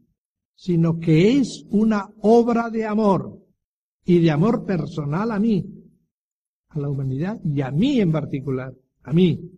sino 0.54 0.98
que 0.98 1.38
es 1.38 1.64
una 1.70 2.08
obra 2.20 2.70
de 2.70 2.86
amor, 2.86 3.44
y 4.04 4.18
de 4.18 4.30
amor 4.30 4.64
personal 4.64 5.30
a 5.30 5.38
mí, 5.38 5.64
a 6.68 6.78
la 6.78 6.88
humanidad 6.88 7.40
y 7.44 7.60
a 7.62 7.70
mí 7.70 8.00
en 8.00 8.12
particular, 8.12 8.74
a 9.02 9.12
mí. 9.12 9.50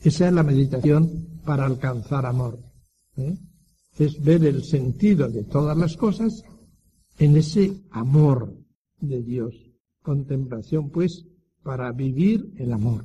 Esa 0.00 0.28
es 0.28 0.32
la 0.32 0.42
meditación 0.42 1.40
para 1.44 1.66
alcanzar 1.66 2.26
amor. 2.26 2.58
¿eh? 3.16 3.36
Es 3.98 4.22
ver 4.22 4.44
el 4.44 4.64
sentido 4.64 5.28
de 5.28 5.44
todas 5.44 5.76
las 5.76 5.96
cosas 5.96 6.42
en 7.18 7.36
ese 7.36 7.72
amor 7.90 8.54
de 9.00 9.22
Dios. 9.22 9.54
Contemplación, 10.02 10.90
pues, 10.90 11.24
para 11.62 11.90
vivir 11.92 12.52
el 12.58 12.72
amor. 12.72 13.04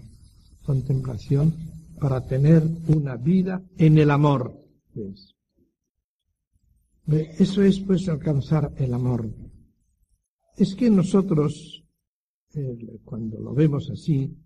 Contemplación 0.64 1.54
para 2.00 2.26
tener 2.28 2.64
una 2.88 3.16
vida 3.16 3.64
en 3.78 3.98
el 3.98 4.12
amor. 4.12 4.54
Eso 7.08 7.64
es, 7.64 7.80
pues, 7.80 8.08
alcanzar 8.08 8.74
el 8.78 8.94
amor. 8.94 9.30
Es 10.58 10.76
que 10.76 10.90
nosotros, 10.90 11.84
cuando 13.04 13.40
lo 13.40 13.54
vemos 13.54 13.90
así, 13.90 14.38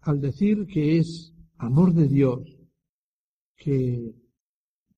al 0.00 0.20
decir 0.20 0.66
que 0.66 0.98
es 0.98 1.34
amor 1.58 1.92
de 1.94 2.08
Dios, 2.08 2.40
que 3.56 4.14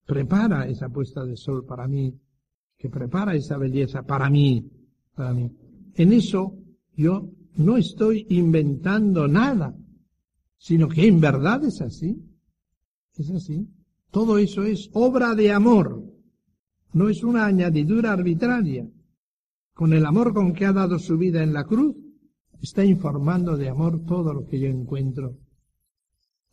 prepara 0.06 0.68
esa 0.68 0.88
puesta 0.88 1.24
de 1.24 1.36
sol 1.36 1.64
para 1.64 1.88
mí, 1.88 2.18
que 2.76 2.88
prepara 2.88 3.34
esa 3.34 3.56
belleza 3.58 4.02
para 4.02 4.30
mí, 4.30 4.70
para 5.14 5.34
mí. 5.34 5.50
En 5.94 6.12
eso 6.12 6.56
yo 6.96 7.28
no 7.56 7.76
estoy 7.76 8.26
inventando 8.30 9.28
nada, 9.28 9.76
sino 10.56 10.88
que 10.88 11.06
en 11.06 11.20
verdad 11.20 11.64
es 11.64 11.80
así. 11.80 12.22
Es 13.14 13.30
así. 13.30 13.68
Todo 14.10 14.38
eso 14.38 14.62
es 14.62 14.88
obra 14.92 15.34
de 15.34 15.52
amor. 15.52 16.11
No 16.92 17.08
es 17.08 17.22
una 17.22 17.46
añadidura 17.46 18.12
arbitraria. 18.12 18.88
Con 19.74 19.92
el 19.94 20.04
amor 20.04 20.34
con 20.34 20.52
que 20.52 20.66
ha 20.66 20.72
dado 20.72 20.98
su 20.98 21.16
vida 21.16 21.42
en 21.42 21.52
la 21.52 21.64
cruz, 21.64 21.96
está 22.60 22.84
informando 22.84 23.56
de 23.56 23.68
amor 23.68 24.04
todo 24.04 24.34
lo 24.34 24.44
que 24.46 24.60
yo 24.60 24.68
encuentro 24.68 25.38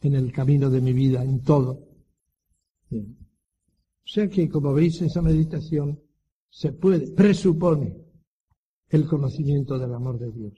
en 0.02 0.16
el 0.16 0.32
camino 0.32 0.70
de 0.70 0.82
mi 0.82 0.94
vida, 0.94 1.24
en 1.24 1.42
todo. 1.42 1.86
O 2.92 4.12
sea 4.12 4.28
que, 4.28 4.50
como 4.50 4.74
veis, 4.74 5.02
esa 5.02 5.22
meditación 5.22 6.00
se 6.50 6.72
puede, 6.72 7.12
presupone 7.12 7.96
el 8.90 9.06
conocimiento 9.06 9.78
del 9.78 9.94
amor 9.94 10.18
de 10.18 10.32
Dios. 10.32 10.54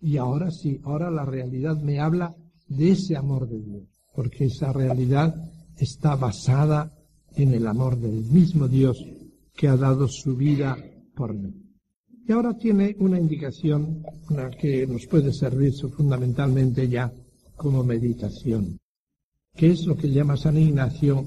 Y 0.00 0.16
ahora 0.16 0.50
sí, 0.50 0.80
ahora 0.84 1.10
la 1.10 1.24
realidad 1.24 1.80
me 1.80 2.00
habla 2.00 2.36
de 2.66 2.90
ese 2.90 3.16
amor 3.16 3.48
de 3.48 3.60
Dios, 3.60 3.84
porque 4.14 4.46
esa 4.46 4.72
realidad 4.72 5.34
está 5.76 6.16
basada 6.16 6.92
en 7.36 7.54
el 7.54 7.66
amor 7.66 7.98
del 7.98 8.24
mismo 8.24 8.68
Dios 8.68 9.04
que 9.54 9.68
ha 9.68 9.76
dado 9.76 10.08
su 10.08 10.36
vida 10.36 10.76
por 11.14 11.34
mí. 11.34 11.54
Y 12.26 12.32
ahora 12.32 12.56
tiene 12.56 12.96
una 13.00 13.18
indicación 13.18 14.04
una 14.30 14.50
que 14.50 14.86
nos 14.86 15.06
puede 15.06 15.32
servir 15.32 15.72
fundamentalmente 15.74 16.88
ya 16.88 17.12
como 17.56 17.82
meditación, 17.84 18.78
que 19.54 19.70
es 19.72 19.86
lo 19.86 19.96
que 19.96 20.10
llama 20.10 20.36
San 20.36 20.56
Ignacio 20.56 21.26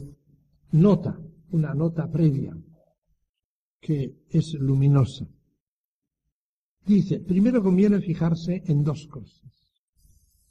nota, 0.72 1.20
una 1.51 1.74
nota 1.74 2.10
previa, 2.10 2.56
que 3.80 4.26
es 4.30 4.53
luminosa. 4.53 5.26
Dice, 6.86 7.20
primero 7.20 7.64
conviene 7.64 7.99
fijarse 7.99 8.64
en 8.66 8.84
dos 8.84 9.08
cosas. 9.08 9.41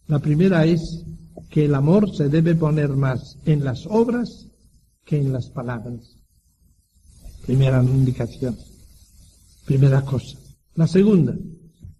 La 0.07 0.18
primera 0.18 0.66
es 0.66 1.05
que 1.48 1.64
el 1.64 1.74
amor 1.74 2.14
se 2.14 2.28
debe 2.28 2.55
poner 2.55 2.90
más 2.90 3.38
en 3.46 3.64
las 3.64 3.86
obras 3.86 4.43
que 5.05 5.20
en 5.20 5.32
las 5.32 5.50
palabras. 5.50 6.16
Primera 7.46 7.82
indicación. 7.82 8.57
Primera 9.66 10.02
cosa. 10.02 10.38
La 10.74 10.86
segunda, 10.86 11.36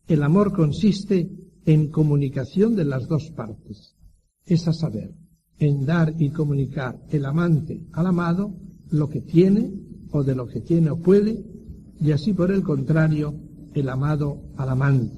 el 0.07 0.23
amor 0.23 0.53
consiste 0.53 1.31
en 1.65 1.91
comunicación 1.91 2.75
de 2.77 2.85
las 2.85 3.07
dos 3.07 3.31
partes. 3.31 3.95
Es 4.45 4.69
a 4.69 4.73
saber, 4.73 5.15
en 5.59 5.87
dar 5.87 6.15
y 6.19 6.31
comunicar 6.31 7.01
el 7.11 7.25
amante 7.25 7.81
al 7.93 8.07
amado 8.07 8.55
lo 8.91 9.09
que 9.09 9.21
tiene 9.21 9.73
o 10.11 10.23
de 10.23 10.35
lo 10.35 10.47
que 10.47 10.61
tiene 10.61 10.91
o 10.91 10.99
puede, 10.99 11.43
y 12.01 12.13
así 12.13 12.33
por 12.33 12.51
el 12.53 12.63
contrario, 12.63 13.35
el 13.75 13.89
amado 13.89 14.43
al 14.57 14.69
amante. 14.69 15.17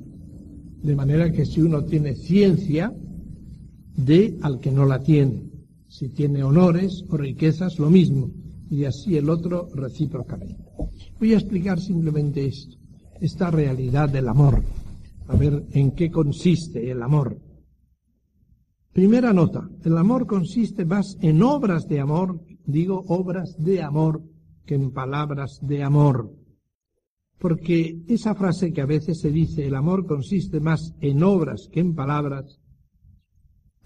De 0.82 0.95
manera 0.95 1.32
que 1.32 1.45
si 1.45 1.61
uno 1.61 1.84
tiene 1.84 2.14
ciencia, 2.14 2.95
de 3.97 4.39
al 4.43 4.61
que 4.61 4.70
no 4.70 4.87
la 4.87 5.03
tiene. 5.03 5.51
Si 5.99 6.11
tiene 6.11 6.44
honores 6.44 7.07
o 7.09 7.16
riquezas, 7.16 7.78
lo 7.78 7.88
mismo. 7.88 8.30
Y 8.68 8.84
así 8.84 9.16
el 9.16 9.30
otro 9.30 9.70
recíprocamente. 9.74 10.62
Voy 11.18 11.32
a 11.32 11.38
explicar 11.38 11.80
simplemente 11.80 12.44
esto, 12.44 12.76
esta 13.18 13.51
realidad 13.51 14.11
del 14.11 14.28
amor. 14.28 14.62
A 15.26 15.36
ver 15.36 15.64
en 15.72 15.92
qué 15.92 16.11
consiste 16.11 16.90
el 16.90 17.03
amor. 17.03 17.40
Primera 18.92 19.32
nota, 19.32 19.70
el 19.84 19.97
amor 19.97 20.26
consiste 20.26 20.84
más 20.84 21.16
en 21.22 21.42
obras 21.42 21.88
de 21.88 21.99
amor, 21.99 22.42
digo 22.66 23.03
obras 23.09 23.57
de 23.59 23.82
amor, 23.82 24.22
que 24.66 24.74
en 24.74 24.90
palabras 24.90 25.61
de 25.62 25.82
amor. 25.82 26.30
Porque 27.38 28.03
esa 28.07 28.34
frase 28.34 28.70
que 28.74 28.82
a 28.82 28.86
veces 28.86 29.20
se 29.20 29.30
dice, 29.30 29.66
el 29.66 29.74
amor 29.74 30.05
consiste 30.05 30.61
más 30.61 30.92
en 31.01 31.22
obras 31.22 31.70
que 31.72 31.80
en 31.80 31.94
palabras, 31.94 32.61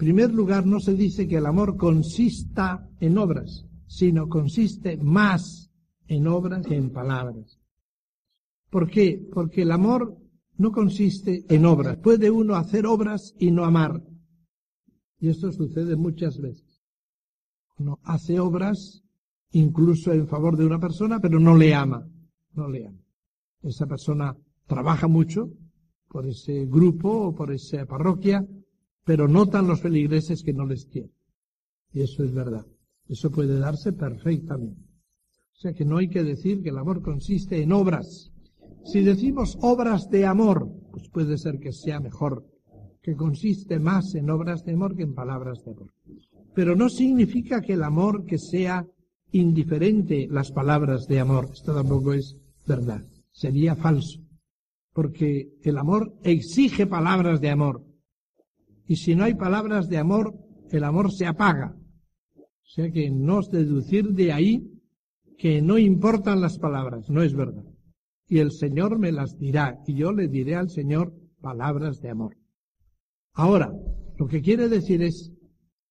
primer 0.01 0.33
lugar 0.33 0.65
no 0.65 0.81
se 0.81 0.95
dice 0.95 1.29
que 1.29 1.37
el 1.37 1.45
amor 1.45 1.77
consista 1.77 2.89
en 3.01 3.19
obras, 3.19 3.67
sino 3.87 4.31
consiste 4.31 4.97
más 4.97 5.71
en 6.09 6.27
obras 6.27 6.67
que 6.67 6.75
en 6.75 6.91
palabras. 6.91 7.61
¿Por 8.71 8.89
qué? 8.89 9.23
Porque 9.31 9.61
el 9.61 9.73
amor 9.73 10.17
no 10.57 10.73
consiste 10.73 11.45
en 11.55 11.67
obras. 11.67 11.99
Puede 11.99 12.31
uno 12.31 12.57
hacer 12.57 12.87
obras 12.87 13.35
y 13.39 13.51
no 13.51 13.67
amar. 13.67 14.03
Y 15.19 15.29
esto 15.29 15.53
sucede 15.53 15.97
muchas 15.97 16.41
veces. 16.41 16.83
Uno 17.77 17.99
hace 18.03 18.41
obras 18.41 19.05
incluso 19.51 20.15
en 20.15 20.27
favor 20.27 20.57
de 20.57 20.65
una 20.65 20.81
persona, 20.81 21.21
pero 21.21 21.39
no 21.39 21.55
le 21.59 21.75
ama. 21.75 22.09
No 22.55 22.71
le 22.71 22.87
ama. 22.87 23.05
Esa 23.61 23.87
persona 23.87 24.35
trabaja 24.67 25.09
mucho 25.09 25.51
por 26.09 26.27
ese 26.27 26.65
grupo 26.65 27.11
o 27.11 27.35
por 27.35 27.53
esa 27.53 27.85
parroquia, 27.85 28.47
pero 29.11 29.27
notan 29.27 29.67
los 29.67 29.81
feligreses 29.81 30.45
que 30.45 30.53
no 30.53 30.65
les 30.65 30.87
quieren. 30.87 31.11
Y 31.93 32.03
eso 32.03 32.23
es 32.23 32.33
verdad. 32.33 32.65
Eso 33.09 33.29
puede 33.29 33.59
darse 33.59 33.93
perfectamente. 33.93 34.81
O 35.53 35.57
sea 35.61 35.73
que 35.73 35.85
no 35.85 35.97
hay 35.97 36.09
que 36.09 36.23
decir 36.23 36.63
que 36.63 36.69
el 36.69 36.79
amor 36.79 37.03
consiste 37.03 37.61
en 37.61 37.73
obras, 37.73 38.31
Si 38.85 39.01
decimos 39.01 39.59
obras 39.63 40.09
de 40.11 40.27
amor, 40.27 40.71
pues 40.93 41.09
puede 41.09 41.39
ser 41.39 41.59
que 41.59 41.73
sea 41.73 41.99
mejor, 41.99 42.47
que 43.03 43.17
consiste 43.17 43.81
más 43.81 44.15
en 44.15 44.31
obras 44.31 44.63
de 44.63 44.75
amor 44.75 44.95
que 44.95 45.03
en 45.03 45.13
palabras 45.13 45.65
de 45.65 45.73
amor. 45.73 45.93
Pero 46.55 46.77
no 46.77 46.89
significa 46.89 47.61
que 47.61 47.73
el 47.73 47.83
amor 47.83 48.25
que 48.27 48.39
sea 48.39 48.87
indiferente 49.33 50.29
las 50.31 50.53
palabras 50.53 51.09
de 51.09 51.19
amor. 51.19 51.49
Esto 51.53 51.75
tampoco 51.75 52.13
es 52.13 52.37
verdad. 52.65 53.05
Sería 53.33 53.75
falso. 53.75 54.21
Porque 54.93 55.51
el 55.65 55.79
amor 55.79 56.15
exige 56.23 56.87
palabras 56.87 57.41
de 57.41 57.51
amor. 57.51 57.90
Y 58.91 58.97
si 58.97 59.15
no 59.15 59.23
hay 59.23 59.35
palabras 59.35 59.89
de 59.89 59.99
amor, 59.99 60.35
el 60.73 60.83
amor 60.83 61.13
se 61.13 61.25
apaga. 61.25 61.77
O 62.37 62.67
sea 62.67 62.91
que 62.91 63.09
no 63.09 63.41
deducir 63.41 64.09
de 64.09 64.33
ahí 64.33 64.69
que 65.39 65.63
no 65.63 65.79
importan 65.79 66.41
las 66.41 66.59
palabras, 66.59 67.09
no 67.09 67.23
es 67.23 67.33
verdad. 67.33 67.63
Y 68.27 68.41
el 68.41 68.51
Señor 68.51 68.99
me 68.99 69.13
las 69.13 69.39
dirá, 69.39 69.79
y 69.87 69.95
yo 69.95 70.11
le 70.11 70.27
diré 70.27 70.57
al 70.57 70.71
Señor 70.71 71.15
palabras 71.41 72.01
de 72.01 72.11
amor. 72.11 72.37
Ahora, 73.33 73.73
lo 74.19 74.27
que 74.27 74.43
quiere 74.43 74.69
decir 74.69 75.05
es 75.05 75.31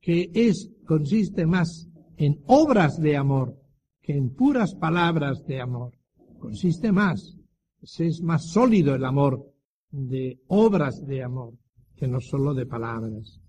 que 0.02 0.30
es, 0.34 0.70
consiste 0.86 1.45
más 1.45 1.88
en 2.18 2.43
obras 2.47 3.00
de 3.00 3.16
amor 3.16 3.58
que 4.02 4.12
en 4.12 4.36
puras 4.36 4.76
palabras 4.76 5.45
de 5.45 5.62
amor. 5.62 5.93
Consiste 6.38 6.91
más, 6.91 7.38
es 7.82 8.22
más 8.22 8.50
sólido 8.50 8.93
el 8.93 9.06
amor 9.06 9.54
de 9.89 10.41
obras 10.47 11.06
de 11.08 11.24
amor 11.24 11.54
que 12.00 12.08
no 12.08 12.22
solo 12.22 12.54
de 12.54 12.66
palabras. 12.66 13.41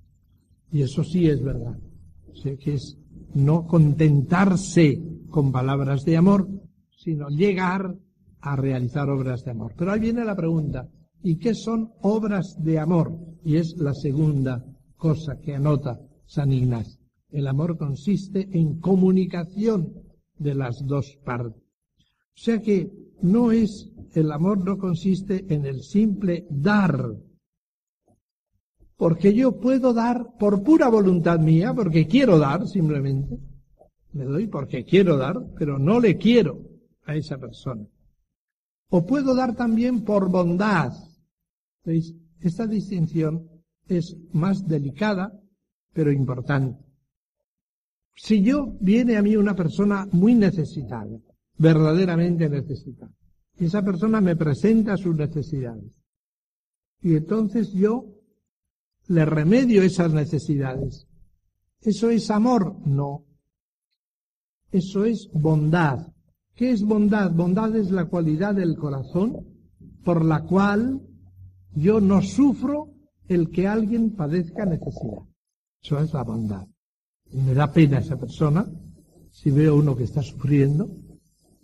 Y 0.73 0.83
eso 0.83 1.05
sí 1.05 1.29
es 1.29 1.43
verdad. 1.43 1.79
O 2.29 2.59
que 2.59 2.75
es 2.75 2.99
no 3.35 3.67
contentarse 3.67 5.01
con 5.31 5.53
palabras 5.53 6.05
de 6.05 6.17
amor, 6.17 6.49
sino 6.97 7.29
llegar 7.29 7.95
a 8.41 8.57
realizar 8.57 9.09
obras 9.09 9.45
de 9.45 9.53
amor. 9.53 9.75
Pero 9.77 9.93
ahí 9.93 10.01
viene 10.01 10.25
la 10.25 10.37
pregunta, 10.37 10.89
¿y 11.23 11.37
qué 11.37 11.55
son 11.55 11.93
obras 12.03 12.57
de 12.59 12.79
amor? 12.79 13.17
Y 13.45 13.57
es 13.57 13.77
la 13.77 13.95
segunda 13.95 14.65
cosa 14.97 15.39
que 15.41 15.55
anota 15.55 16.01
San 16.27 16.53
Ignacio. 16.53 17.01
El 17.31 17.47
amor 17.47 17.79
consiste 17.79 18.49
en 18.53 18.81
comunicación 18.81 19.95
de 20.39 20.55
las 20.55 20.85
dos 20.87 21.17
partes. 21.25 21.63
O 21.63 22.43
sea 22.43 22.61
que 22.61 22.91
no 23.23 23.53
es, 23.53 23.93
el 24.15 24.33
amor 24.33 24.65
no 24.65 24.79
consiste 24.79 25.45
en 25.53 25.67
el 25.67 25.83
simple 25.83 26.47
dar, 26.51 27.15
porque 29.01 29.33
yo 29.33 29.59
puedo 29.59 29.95
dar 29.95 30.37
por 30.39 30.63
pura 30.63 30.91
voluntad 30.91 31.39
mía, 31.41 31.73
porque 31.73 32.07
quiero 32.07 32.39
dar 32.39 32.69
simplemente, 32.69 33.39
le 34.13 34.25
doy 34.25 34.47
porque 34.47 34.85
quiero 34.85 35.17
dar, 35.17 35.39
pero 35.59 35.79
no 35.79 35.99
le 36.01 36.19
quiero 36.19 36.61
a 37.07 37.17
esa 37.17 37.39
persona. 37.39 37.87
O 38.91 39.07
puedo 39.07 39.35
dar 39.35 39.57
también 39.57 40.05
por 40.05 40.29
bondad. 40.29 40.93
Esta 42.41 42.67
distinción 42.67 43.49
es 43.89 44.19
más 44.33 44.69
delicada, 44.69 45.33
pero 45.95 46.13
importante. 46.13 46.85
Si 48.15 48.43
yo 48.43 48.77
viene 48.81 49.17
a 49.17 49.23
mí 49.23 49.35
una 49.35 49.57
persona 49.57 50.07
muy 50.13 50.35
necesitada, 50.35 51.19
verdaderamente 51.57 52.51
necesitada, 52.51 53.15
y 53.59 53.65
esa 53.65 53.83
persona 53.83 54.21
me 54.21 54.37
presenta 54.37 54.99
sus 54.99 55.17
necesidades, 55.17 55.91
y 57.01 57.17
entonces 57.17 57.73
yo 57.73 58.20
le 59.11 59.25
remedio 59.25 59.83
esas 59.83 60.13
necesidades, 60.13 61.09
¿eso 61.81 62.11
es 62.11 62.31
amor? 62.31 62.77
No. 62.87 63.25
Eso 64.71 65.05
es 65.05 65.29
bondad. 65.33 66.07
¿Qué 66.55 66.71
es 66.71 66.85
bondad? 66.85 67.33
Bondad 67.33 67.75
es 67.75 67.91
la 67.91 68.05
cualidad 68.05 68.55
del 68.55 68.77
corazón 68.77 69.49
por 70.05 70.25
la 70.25 70.45
cual 70.45 71.01
yo 71.75 72.01
no 72.01 72.23
sufro 72.23 72.95
el 73.27 73.51
que 73.51 73.67
alguien 73.67 74.15
padezca 74.15 74.65
necesidad. 74.65 75.27
Eso 75.83 75.99
es 75.99 76.13
la 76.13 76.23
bondad. 76.23 76.67
me 77.33 77.53
da 77.55 77.73
pena 77.73 77.99
esa 77.99 78.17
persona. 78.17 78.65
Si 79.33 79.51
veo 79.51 79.75
uno 79.75 79.97
que 79.97 80.05
está 80.05 80.23
sufriendo, 80.23 80.89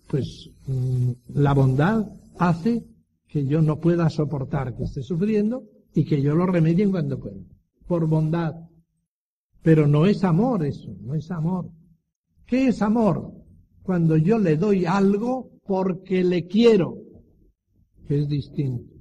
pues 0.09 0.51
mm, 0.67 1.11
la 1.35 1.55
bondad 1.55 2.07
hace 2.39 2.85
que 3.29 3.47
yo 3.47 3.63
no 3.63 3.79
pueda 3.79 4.11
soportar 4.11 4.77
que 4.77 4.83
esté 4.83 5.03
sufriendo 5.03 5.63
y 5.97 6.05
que 6.05 6.21
yo 6.21 6.35
lo 6.35 6.47
remedie 6.47 6.89
cuando 6.91 7.19
pueda. 7.19 7.41
Por 7.89 8.07
bondad. 8.07 8.55
Pero 9.63 9.87
no 9.87 10.05
es 10.05 10.23
amor 10.25 10.65
eso, 10.65 10.95
no 11.01 11.15
es 11.15 11.31
amor. 11.31 11.71
¿Qué 12.45 12.69
es 12.69 12.83
amor? 12.83 13.33
Cuando 13.83 14.19
yo 14.19 14.39
le 14.39 14.59
doy 14.59 14.85
algo 14.85 15.51
porque 15.67 16.23
le 16.23 16.47
quiero, 16.47 16.99
que 18.07 18.21
es 18.21 18.29
distinto, 18.29 18.93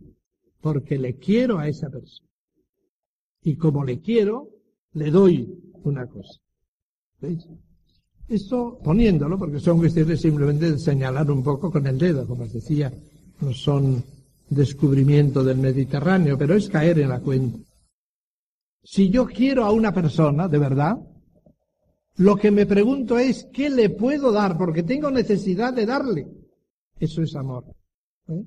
porque 0.62 0.98
le 0.98 1.18
quiero 1.18 1.60
a 1.60 1.68
esa 1.68 1.90
persona. 1.90 2.30
Y 3.44 3.58
como 3.58 3.84
le 3.84 4.00
quiero, 4.00 4.50
le 4.94 5.12
doy 5.12 5.54
una 5.84 6.08
cosa. 6.08 6.40
¿Veis? 7.20 7.46
Esto 8.30 8.80
poniéndolo, 8.82 9.38
porque 9.38 9.60
son 9.60 9.80
cuestiones 9.80 10.22
simplemente 10.22 10.72
de 10.72 10.80
señalar 10.80 11.30
un 11.30 11.44
poco 11.44 11.70
con 11.70 11.86
el 11.86 11.98
dedo, 11.98 12.26
como 12.26 12.44
os 12.44 12.54
decía, 12.54 12.92
no 13.42 13.54
son 13.54 14.02
descubrimiento 14.50 15.44
del 15.44 15.58
Mediterráneo, 15.58 16.38
pero 16.38 16.56
es 16.56 16.70
caer 16.70 17.00
en 17.00 17.10
la 17.10 17.20
cuenta. 17.20 17.60
Si 18.84 19.10
yo 19.10 19.26
quiero 19.26 19.66
a 19.66 19.72
una 19.72 19.94
persona, 19.94 20.48
de 20.48 20.60
verdad, 20.60 20.98
lo 22.18 22.36
que 22.36 22.52
me 22.52 22.66
pregunto 22.66 23.18
es, 23.18 23.48
¿qué 23.52 23.70
le 23.70 23.90
puedo 23.90 24.32
dar? 24.32 24.58
Porque 24.58 24.84
tengo 24.84 25.12
necesidad 25.12 25.74
de 25.74 25.86
darle. 25.86 26.28
Eso 27.00 27.22
es 27.22 27.36
amor. 27.36 27.66
¿eh? 28.28 28.44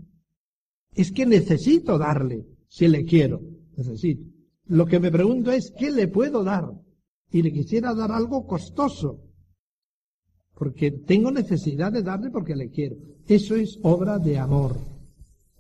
Es 0.94 1.12
que 1.12 1.26
necesito 1.26 1.98
darle, 1.98 2.46
si 2.68 2.88
le 2.88 3.04
quiero. 3.04 3.40
Necesito. 3.76 4.22
Lo 4.66 4.86
que 4.86 5.00
me 5.00 5.10
pregunto 5.10 5.50
es, 5.50 5.72
¿qué 5.76 5.90
le 5.90 6.08
puedo 6.08 6.44
dar? 6.44 6.70
Y 7.30 7.42
le 7.42 7.52
quisiera 7.52 7.94
dar 7.94 8.12
algo 8.12 8.46
costoso. 8.46 9.20
Porque 10.54 10.90
tengo 10.90 11.30
necesidad 11.30 11.92
de 11.92 12.02
darle 12.02 12.30
porque 12.30 12.56
le 12.56 12.70
quiero. 12.70 12.96
Eso 13.26 13.54
es 13.54 13.78
obra 13.82 14.18
de 14.18 14.38
amor. 14.38 14.76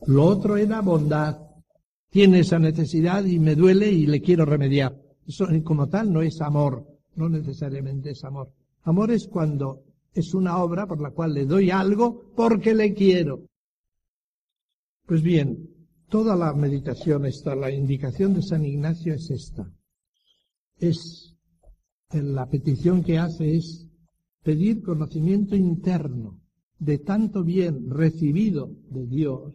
Lo 0.06 0.24
otro 0.24 0.56
era 0.56 0.80
bondad. 0.80 1.38
Tiene 2.10 2.40
esa 2.40 2.58
necesidad 2.58 3.24
y 3.24 3.38
me 3.38 3.54
duele 3.54 3.90
y 3.90 4.06
le 4.06 4.20
quiero 4.20 4.44
remediar. 4.44 4.96
Eso 5.26 5.46
como 5.64 5.88
tal 5.88 6.12
no 6.12 6.22
es 6.22 6.40
amor 6.40 6.98
no 7.18 7.28
necesariamente 7.28 8.10
es 8.10 8.24
amor. 8.24 8.52
Amor 8.84 9.10
es 9.10 9.26
cuando 9.26 9.82
es 10.14 10.32
una 10.34 10.58
obra 10.62 10.86
por 10.86 11.02
la 11.02 11.10
cual 11.10 11.34
le 11.34 11.44
doy 11.44 11.70
algo 11.70 12.32
porque 12.34 12.74
le 12.74 12.94
quiero. 12.94 13.44
Pues 15.04 15.22
bien, 15.22 15.68
toda 16.08 16.36
la 16.36 16.54
meditación 16.54 17.26
está, 17.26 17.54
la 17.54 17.70
indicación 17.70 18.34
de 18.34 18.42
San 18.42 18.64
Ignacio 18.64 19.14
es 19.14 19.30
esta. 19.30 19.70
Es, 20.78 21.36
la 22.12 22.48
petición 22.48 23.02
que 23.02 23.18
hace 23.18 23.56
es 23.56 23.86
pedir 24.42 24.82
conocimiento 24.82 25.56
interno 25.56 26.40
de 26.78 26.98
tanto 26.98 27.42
bien 27.42 27.90
recibido 27.90 28.70
de 28.90 29.06
Dios 29.06 29.54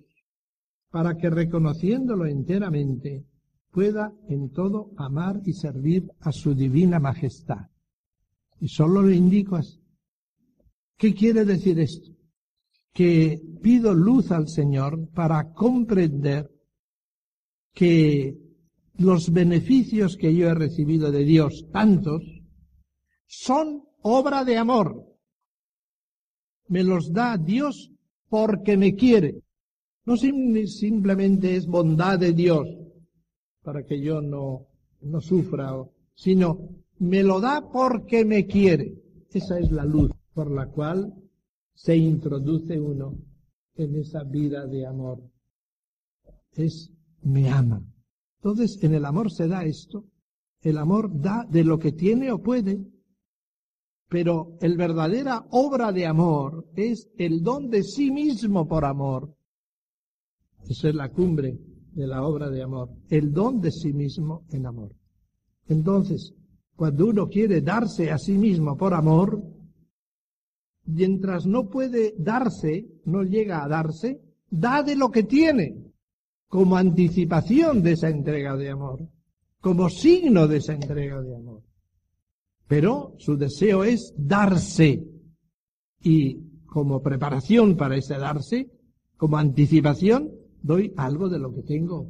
para 0.93 1.17
que 1.17 1.27
reconociéndolo 1.27 2.27
enteramente 2.27 3.25
pueda 3.71 4.13
en 4.29 4.51
todo 4.51 4.91
amar 4.95 5.41
y 5.43 5.53
servir 5.53 6.07
a 6.19 6.31
su 6.31 6.53
divina 6.53 6.99
majestad. 6.99 7.65
Y 8.59 8.67
solo 8.67 9.01
le 9.01 9.15
indico 9.15 9.55
así. 9.55 9.81
¿Qué 10.95 11.15
quiere 11.15 11.45
decir 11.45 11.79
esto? 11.79 12.11
Que 12.93 13.41
pido 13.63 13.95
luz 13.95 14.31
al 14.31 14.47
Señor 14.47 15.09
para 15.15 15.51
comprender 15.53 16.51
que 17.73 18.37
los 18.99 19.33
beneficios 19.33 20.15
que 20.15 20.35
yo 20.35 20.47
he 20.47 20.53
recibido 20.53 21.11
de 21.11 21.23
Dios, 21.23 21.65
tantos, 21.71 22.21
son 23.25 23.81
obra 24.03 24.45
de 24.45 24.59
amor. 24.59 25.07
Me 26.67 26.83
los 26.83 27.11
da 27.11 27.35
Dios 27.39 27.91
porque 28.29 28.77
me 28.77 28.93
quiere. 28.93 29.42
No 30.06 30.18
simplemente 30.18 31.56
es 31.56 31.66
bondad 31.66 32.20
de 32.20 32.34
Dios, 32.34 32.68
para 33.62 33.86
que 33.86 34.01
yo 34.01 34.22
no, 34.22 34.68
no 35.01 35.22
sufra, 35.22 35.72
sino 36.14 36.70
me 36.99 37.24
lo 37.24 37.39
da 37.39 37.70
porque 37.72 38.26
me 38.26 38.45
quiere. 38.45 39.01
Esa 39.32 39.60
es 39.60 39.72
la 39.72 39.86
luz 39.86 40.12
por 40.34 40.51
la 40.51 40.68
cual 40.68 41.14
se 41.74 41.95
introduce 41.95 42.80
uno 42.80 43.18
en 43.76 43.95
esa 43.95 44.24
vida 44.24 44.68
de 44.68 44.86
amor. 44.86 45.24
Es 46.51 46.91
me 47.24 47.49
ama. 47.49 47.82
Entonces, 48.38 48.84
en 48.84 48.93
el 48.93 49.06
amor 49.06 49.32
se 49.32 49.47
da 49.47 49.64
esto. 49.64 50.06
El 50.62 50.78
amor 50.78 51.10
da 51.22 51.45
de 51.49 51.64
lo 51.64 51.80
que 51.80 51.91
tiene 51.91 52.32
o 52.32 52.41
puede. 52.41 52.86
Pero 54.10 54.58
el 54.62 54.78
verdadera 54.78 55.45
obra 55.51 55.91
de 55.91 56.06
amor 56.06 56.68
es 56.76 57.10
el 57.18 57.41
don 57.41 57.70
de 57.70 57.84
sí 57.84 58.12
mismo 58.12 58.68
por 58.68 58.86
amor. 58.86 59.34
Eso 60.68 60.88
es 60.88 60.95
la 60.95 61.09
cumbre 61.09 61.57
de 61.91 62.07
la 62.07 62.24
obra 62.24 62.49
de 62.49 62.64
amor, 62.64 62.89
el 63.09 63.32
don 63.32 63.61
de 63.61 63.72
sí 63.72 63.93
mismo 63.93 64.45
en 64.51 64.66
amor. 64.66 64.95
Entonces, 65.68 66.34
cuando 66.76 67.07
uno 67.07 67.28
quiere 67.28 67.61
darse 67.61 68.11
a 68.11 68.18
sí 68.18 68.38
mismo 68.38 68.76
por 68.76 68.93
amor, 68.93 69.43
mientras 70.86 71.45
no 71.45 71.70
puede 71.70 72.16
darse, 72.18 72.88
no 73.05 73.24
llega 73.24 73.64
a 73.64 73.68
darse, 73.68 74.22
da 74.49 74.84
de 74.84 74.95
lo 74.95 75.09
que 75.09 75.24
tiene, 75.24 75.78
como 76.47 76.78
anticipación 76.78 77.82
de 77.82 77.93
esa 77.93 78.09
entrega 78.09 78.55
de 78.55 78.70
amor, 78.70 79.07
como 79.59 79.89
signo 79.89 80.47
de 80.47 80.57
esa 80.57 80.74
entrega 80.74 81.22
de 81.22 81.36
amor. 81.36 81.64
Pero 82.68 83.16
su 83.18 83.38
deseo 83.38 83.84
es 83.84 84.14
darse 84.18 85.03
y 86.01 86.38
como 86.66 87.01
preparación 87.01 87.76
para 87.76 87.97
ese 87.97 88.18
darse, 88.18 88.70
como 89.18 89.38
anticipación, 89.38 90.32
doy 90.64 90.93
algo 90.97 91.30
de 91.30 91.38
lo 91.38 91.53
que 91.53 91.61
tengo. 91.61 92.09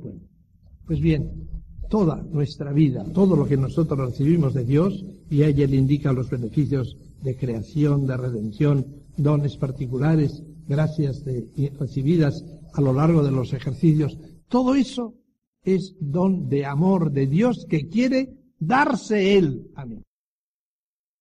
pues 0.85 1.01
bien, 1.01 1.49
toda 1.89 2.23
nuestra 2.31 2.71
vida, 2.71 3.03
todo 3.13 3.35
lo 3.35 3.45
que 3.45 3.57
nosotros 3.57 3.99
recibimos 3.99 4.53
de 4.53 4.63
Dios, 4.63 5.03
y 5.29 5.43
a 5.43 5.47
ella 5.47 5.67
le 5.67 5.75
indica 5.75 6.13
los 6.13 6.29
beneficios 6.29 6.97
de 7.21 7.35
creación, 7.35 8.05
de 8.05 8.17
redención, 8.17 8.85
dones 9.17 9.57
particulares, 9.57 10.43
gracias 10.67 11.23
de, 11.23 11.73
recibidas 11.79 12.43
a 12.73 12.81
lo 12.81 12.93
largo 12.93 13.23
de 13.23 13.31
los 13.31 13.53
ejercicios. 13.53 14.17
Todo 14.47 14.75
eso 14.75 15.15
es 15.63 15.95
don 15.99 16.49
de 16.49 16.65
amor 16.65 17.11
de 17.11 17.27
Dios 17.27 17.65
que 17.69 17.87
quiere 17.87 18.37
darse 18.59 19.37
Él 19.37 19.71
a 19.75 19.85
mí. 19.85 20.01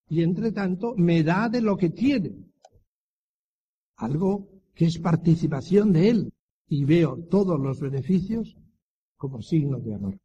Y 0.09 0.23
entre 0.23 0.53
tanto 0.53 0.95
me 0.97 1.23
da 1.23 1.49
de 1.49 1.61
lo 1.61 1.77
que 1.77 1.91
tiene. 1.91 2.35
Algo 3.97 4.49
que 4.75 4.87
es 4.87 4.99
participación 4.99 5.93
de 5.93 6.11
Él. 6.11 6.33
Y 6.73 6.87
veo 6.87 7.19
todos 7.29 7.61
los 7.61 7.81
beneficios 7.81 8.57
como 9.19 9.43
signo 9.43 9.79
de 9.79 9.93
amor. 9.93 10.19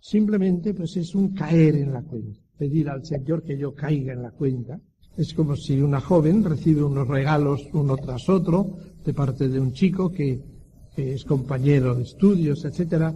Simplemente 0.00 0.72
pues 0.72 0.96
es 0.96 1.16
un 1.16 1.34
caer 1.34 1.74
en 1.74 1.92
la 1.92 2.02
cuenta. 2.02 2.38
Pedir 2.56 2.88
al 2.88 3.04
Señor 3.04 3.42
que 3.42 3.58
yo 3.58 3.74
caiga 3.74 4.12
en 4.12 4.22
la 4.22 4.30
cuenta 4.30 4.80
es 5.16 5.34
como 5.34 5.56
si 5.56 5.80
una 5.80 6.00
joven 6.00 6.44
recibe 6.44 6.84
unos 6.84 7.08
regalos 7.08 7.68
uno 7.72 7.96
tras 7.96 8.28
otro 8.28 8.76
de 9.04 9.12
parte 9.12 9.48
de 9.48 9.58
un 9.58 9.72
chico 9.72 10.12
que, 10.12 10.40
es 10.96 11.24
compañero 11.24 11.96
de 11.96 12.04
estudios, 12.04 12.64
etcétera, 12.64 13.12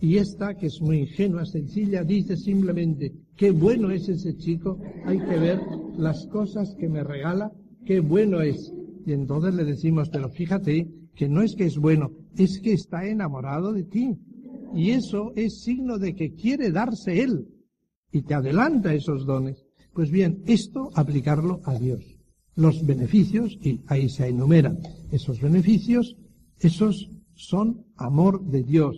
y 0.00 0.16
esta, 0.16 0.56
que 0.56 0.66
es 0.66 0.80
muy 0.80 0.98
ingenua, 1.02 1.44
sencilla, 1.44 2.02
dice 2.02 2.36
simplemente, 2.36 3.12
qué 3.36 3.52
bueno 3.52 3.90
es 3.92 4.08
ese 4.08 4.36
chico, 4.36 4.80
hay 5.04 5.20
que 5.20 5.38
ver 5.38 5.60
las 5.96 6.26
cosas 6.26 6.74
que 6.74 6.88
me 6.88 7.04
regala, 7.04 7.52
qué 7.84 8.00
bueno 8.00 8.40
es. 8.40 8.72
Y 9.04 9.12
entonces 9.12 9.54
le 9.54 9.64
decimos, 9.64 10.08
pero 10.08 10.28
fíjate 10.28 10.88
que 11.16 11.28
no 11.28 11.42
es 11.42 11.56
que 11.56 11.64
es 11.64 11.78
bueno, 11.78 12.12
es 12.36 12.60
que 12.60 12.74
está 12.74 13.06
enamorado 13.06 13.72
de 13.72 13.84
ti. 13.84 14.16
Y 14.74 14.90
eso 14.90 15.32
es 15.34 15.62
signo 15.62 15.98
de 15.98 16.14
que 16.14 16.34
quiere 16.34 16.70
darse 16.70 17.22
él 17.22 17.48
y 18.12 18.22
te 18.22 18.34
adelanta 18.34 18.94
esos 18.94 19.24
dones. 19.24 19.64
Pues 19.94 20.10
bien, 20.10 20.42
esto 20.46 20.90
aplicarlo 20.94 21.60
a 21.64 21.78
Dios. 21.78 22.04
Los 22.54 22.84
beneficios, 22.84 23.58
y 23.62 23.80
ahí 23.86 24.08
se 24.08 24.28
enumeran 24.28 24.78
esos 25.10 25.40
beneficios, 25.40 26.16
esos 26.58 27.10
son 27.34 27.86
amor 27.96 28.44
de 28.44 28.62
Dios, 28.62 28.96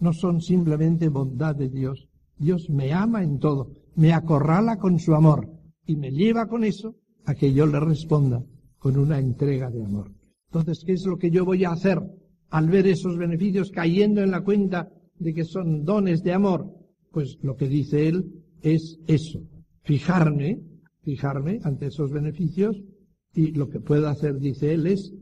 no 0.00 0.12
son 0.12 0.40
simplemente 0.40 1.08
bondad 1.08 1.54
de 1.54 1.68
Dios. 1.68 2.08
Dios 2.38 2.68
me 2.70 2.92
ama 2.92 3.22
en 3.22 3.38
todo, 3.38 3.72
me 3.94 4.12
acorrala 4.12 4.78
con 4.78 4.98
su 4.98 5.14
amor 5.14 5.48
y 5.86 5.96
me 5.96 6.10
lleva 6.10 6.46
con 6.48 6.64
eso 6.64 6.96
a 7.24 7.34
que 7.34 7.52
yo 7.52 7.66
le 7.66 7.78
responda 7.78 8.44
con 8.78 8.96
una 8.96 9.18
entrega 9.20 9.70
de 9.70 9.84
amor. 9.84 10.12
Entonces, 10.54 10.84
¿qué 10.84 10.92
es 10.92 11.06
lo 11.06 11.16
que 11.16 11.30
yo 11.30 11.46
voy 11.46 11.64
a 11.64 11.70
hacer 11.70 11.98
al 12.50 12.68
ver 12.68 12.86
esos 12.86 13.16
beneficios 13.16 13.70
cayendo 13.70 14.20
en 14.20 14.30
la 14.30 14.44
cuenta 14.44 14.92
de 15.18 15.32
que 15.32 15.44
son 15.44 15.82
dones 15.82 16.22
de 16.22 16.34
amor? 16.34 16.70
Pues 17.10 17.38
lo 17.40 17.56
que 17.56 17.68
dice 17.68 18.06
él 18.06 18.44
es 18.60 18.98
eso, 19.06 19.40
fijarme, 19.80 20.60
fijarme 21.04 21.58
ante 21.62 21.86
esos 21.86 22.12
beneficios 22.12 22.76
y 23.32 23.52
lo 23.52 23.70
que 23.70 23.80
puedo 23.80 24.08
hacer, 24.08 24.38
dice 24.38 24.74
él, 24.74 24.86
es 24.86 25.14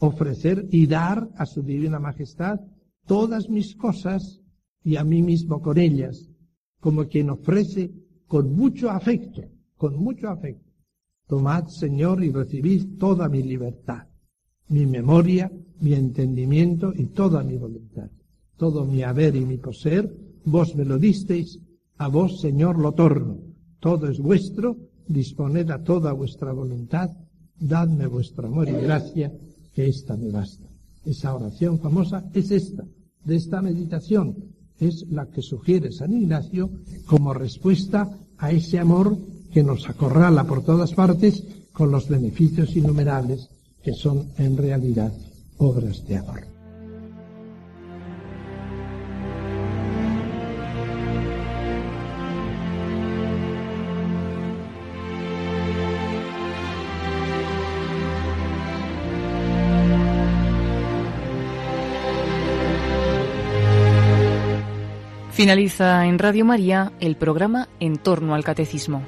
ofrecer 0.00 0.66
y 0.72 0.88
dar 0.88 1.28
a 1.36 1.46
su 1.46 1.62
divina 1.62 2.00
majestad 2.00 2.58
todas 3.06 3.48
mis 3.48 3.76
cosas 3.76 4.40
y 4.82 4.96
a 4.96 5.04
mí 5.04 5.22
mismo 5.22 5.62
con 5.62 5.78
ellas, 5.78 6.28
como 6.80 7.06
quien 7.06 7.30
ofrece 7.30 7.92
con 8.26 8.52
mucho 8.52 8.90
afecto, 8.90 9.42
con 9.76 9.94
mucho 9.94 10.28
afecto. 10.28 10.72
Tomad, 11.28 11.68
Señor, 11.68 12.24
y 12.24 12.32
recibid 12.32 12.98
toda 12.98 13.28
mi 13.28 13.44
libertad, 13.44 14.08
mi 14.72 14.86
memoria, 14.86 15.52
mi 15.80 15.94
entendimiento 15.94 16.92
y 16.94 17.06
toda 17.06 17.44
mi 17.44 17.56
voluntad. 17.56 18.10
Todo 18.56 18.84
mi 18.84 19.02
haber 19.02 19.36
y 19.36 19.44
mi 19.44 19.58
poseer, 19.58 20.12
vos 20.44 20.74
me 20.74 20.84
lo 20.84 20.98
disteis, 20.98 21.60
a 21.98 22.08
vos, 22.08 22.40
Señor, 22.40 22.78
lo 22.78 22.92
torno 22.92 23.52
todo 23.82 24.08
es 24.08 24.20
vuestro, 24.20 24.76
disponed 25.08 25.68
a 25.72 25.82
toda 25.82 26.12
vuestra 26.12 26.52
voluntad, 26.52 27.10
dadme 27.58 28.06
vuestro 28.06 28.46
amor 28.46 28.68
y 28.68 28.72
gracia, 28.72 29.32
que 29.74 29.88
ésta 29.88 30.16
me 30.16 30.30
basta. 30.30 30.68
Esa 31.04 31.34
oración 31.34 31.80
famosa 31.80 32.30
es 32.32 32.52
esta, 32.52 32.84
de 33.24 33.34
esta 33.34 33.60
meditación, 33.60 34.36
es 34.78 35.04
la 35.10 35.26
que 35.26 35.42
sugiere 35.42 35.90
San 35.90 36.12
Ignacio 36.12 36.70
como 37.06 37.34
respuesta 37.34 38.08
a 38.38 38.52
ese 38.52 38.78
amor 38.78 39.18
que 39.52 39.64
nos 39.64 39.88
acorrala 39.88 40.44
por 40.44 40.62
todas 40.62 40.92
partes 40.92 41.42
con 41.72 41.90
los 41.90 42.08
beneficios 42.08 42.76
innumerables 42.76 43.50
que 43.82 43.92
son 43.92 44.28
en 44.38 44.56
realidad 44.56 45.12
obras 45.58 46.06
de 46.06 46.16
amor. 46.16 46.52
Finaliza 65.32 66.06
en 66.06 66.20
Radio 66.20 66.44
María 66.44 66.92
el 67.00 67.16
programa 67.16 67.68
En 67.80 67.96
torno 67.96 68.34
al 68.36 68.44
Catecismo. 68.44 69.02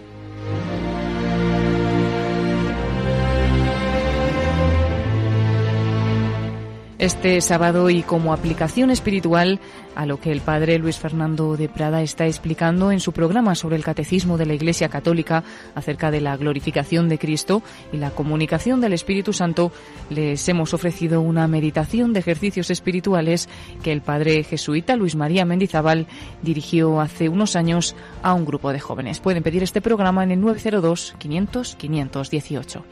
Este 7.04 7.40
sábado 7.42 7.90
y 7.90 8.02
como 8.02 8.32
aplicación 8.32 8.90
espiritual 8.90 9.60
a 9.94 10.06
lo 10.06 10.18
que 10.18 10.32
el 10.32 10.40
padre 10.40 10.78
Luis 10.78 10.98
Fernando 10.98 11.54
de 11.56 11.68
Prada 11.68 12.00
está 12.00 12.26
explicando 12.26 12.92
en 12.92 13.00
su 13.00 13.12
programa 13.12 13.54
sobre 13.54 13.76
el 13.76 13.84
catecismo 13.84 14.38
de 14.38 14.46
la 14.46 14.54
Iglesia 14.54 14.88
Católica 14.88 15.44
acerca 15.74 16.10
de 16.10 16.22
la 16.22 16.36
glorificación 16.38 17.10
de 17.10 17.18
Cristo 17.18 17.62
y 17.92 17.98
la 17.98 18.10
comunicación 18.10 18.80
del 18.80 18.94
Espíritu 18.94 19.34
Santo, 19.34 19.70
les 20.08 20.48
hemos 20.48 20.72
ofrecido 20.72 21.20
una 21.20 21.46
meditación 21.46 22.14
de 22.14 22.20
ejercicios 22.20 22.70
espirituales 22.70 23.50
que 23.82 23.92
el 23.92 24.00
padre 24.00 24.42
jesuita 24.42 24.96
Luis 24.96 25.14
María 25.14 25.44
Mendizábal 25.44 26.06
dirigió 26.40 27.02
hace 27.02 27.28
unos 27.28 27.54
años 27.54 27.94
a 28.22 28.32
un 28.32 28.46
grupo 28.46 28.72
de 28.72 28.80
jóvenes. 28.80 29.20
Pueden 29.20 29.42
pedir 29.42 29.62
este 29.62 29.82
programa 29.82 30.24
en 30.24 30.30
el 30.30 30.40
902 30.40 31.16
500 31.18 31.76
518. 31.76 32.84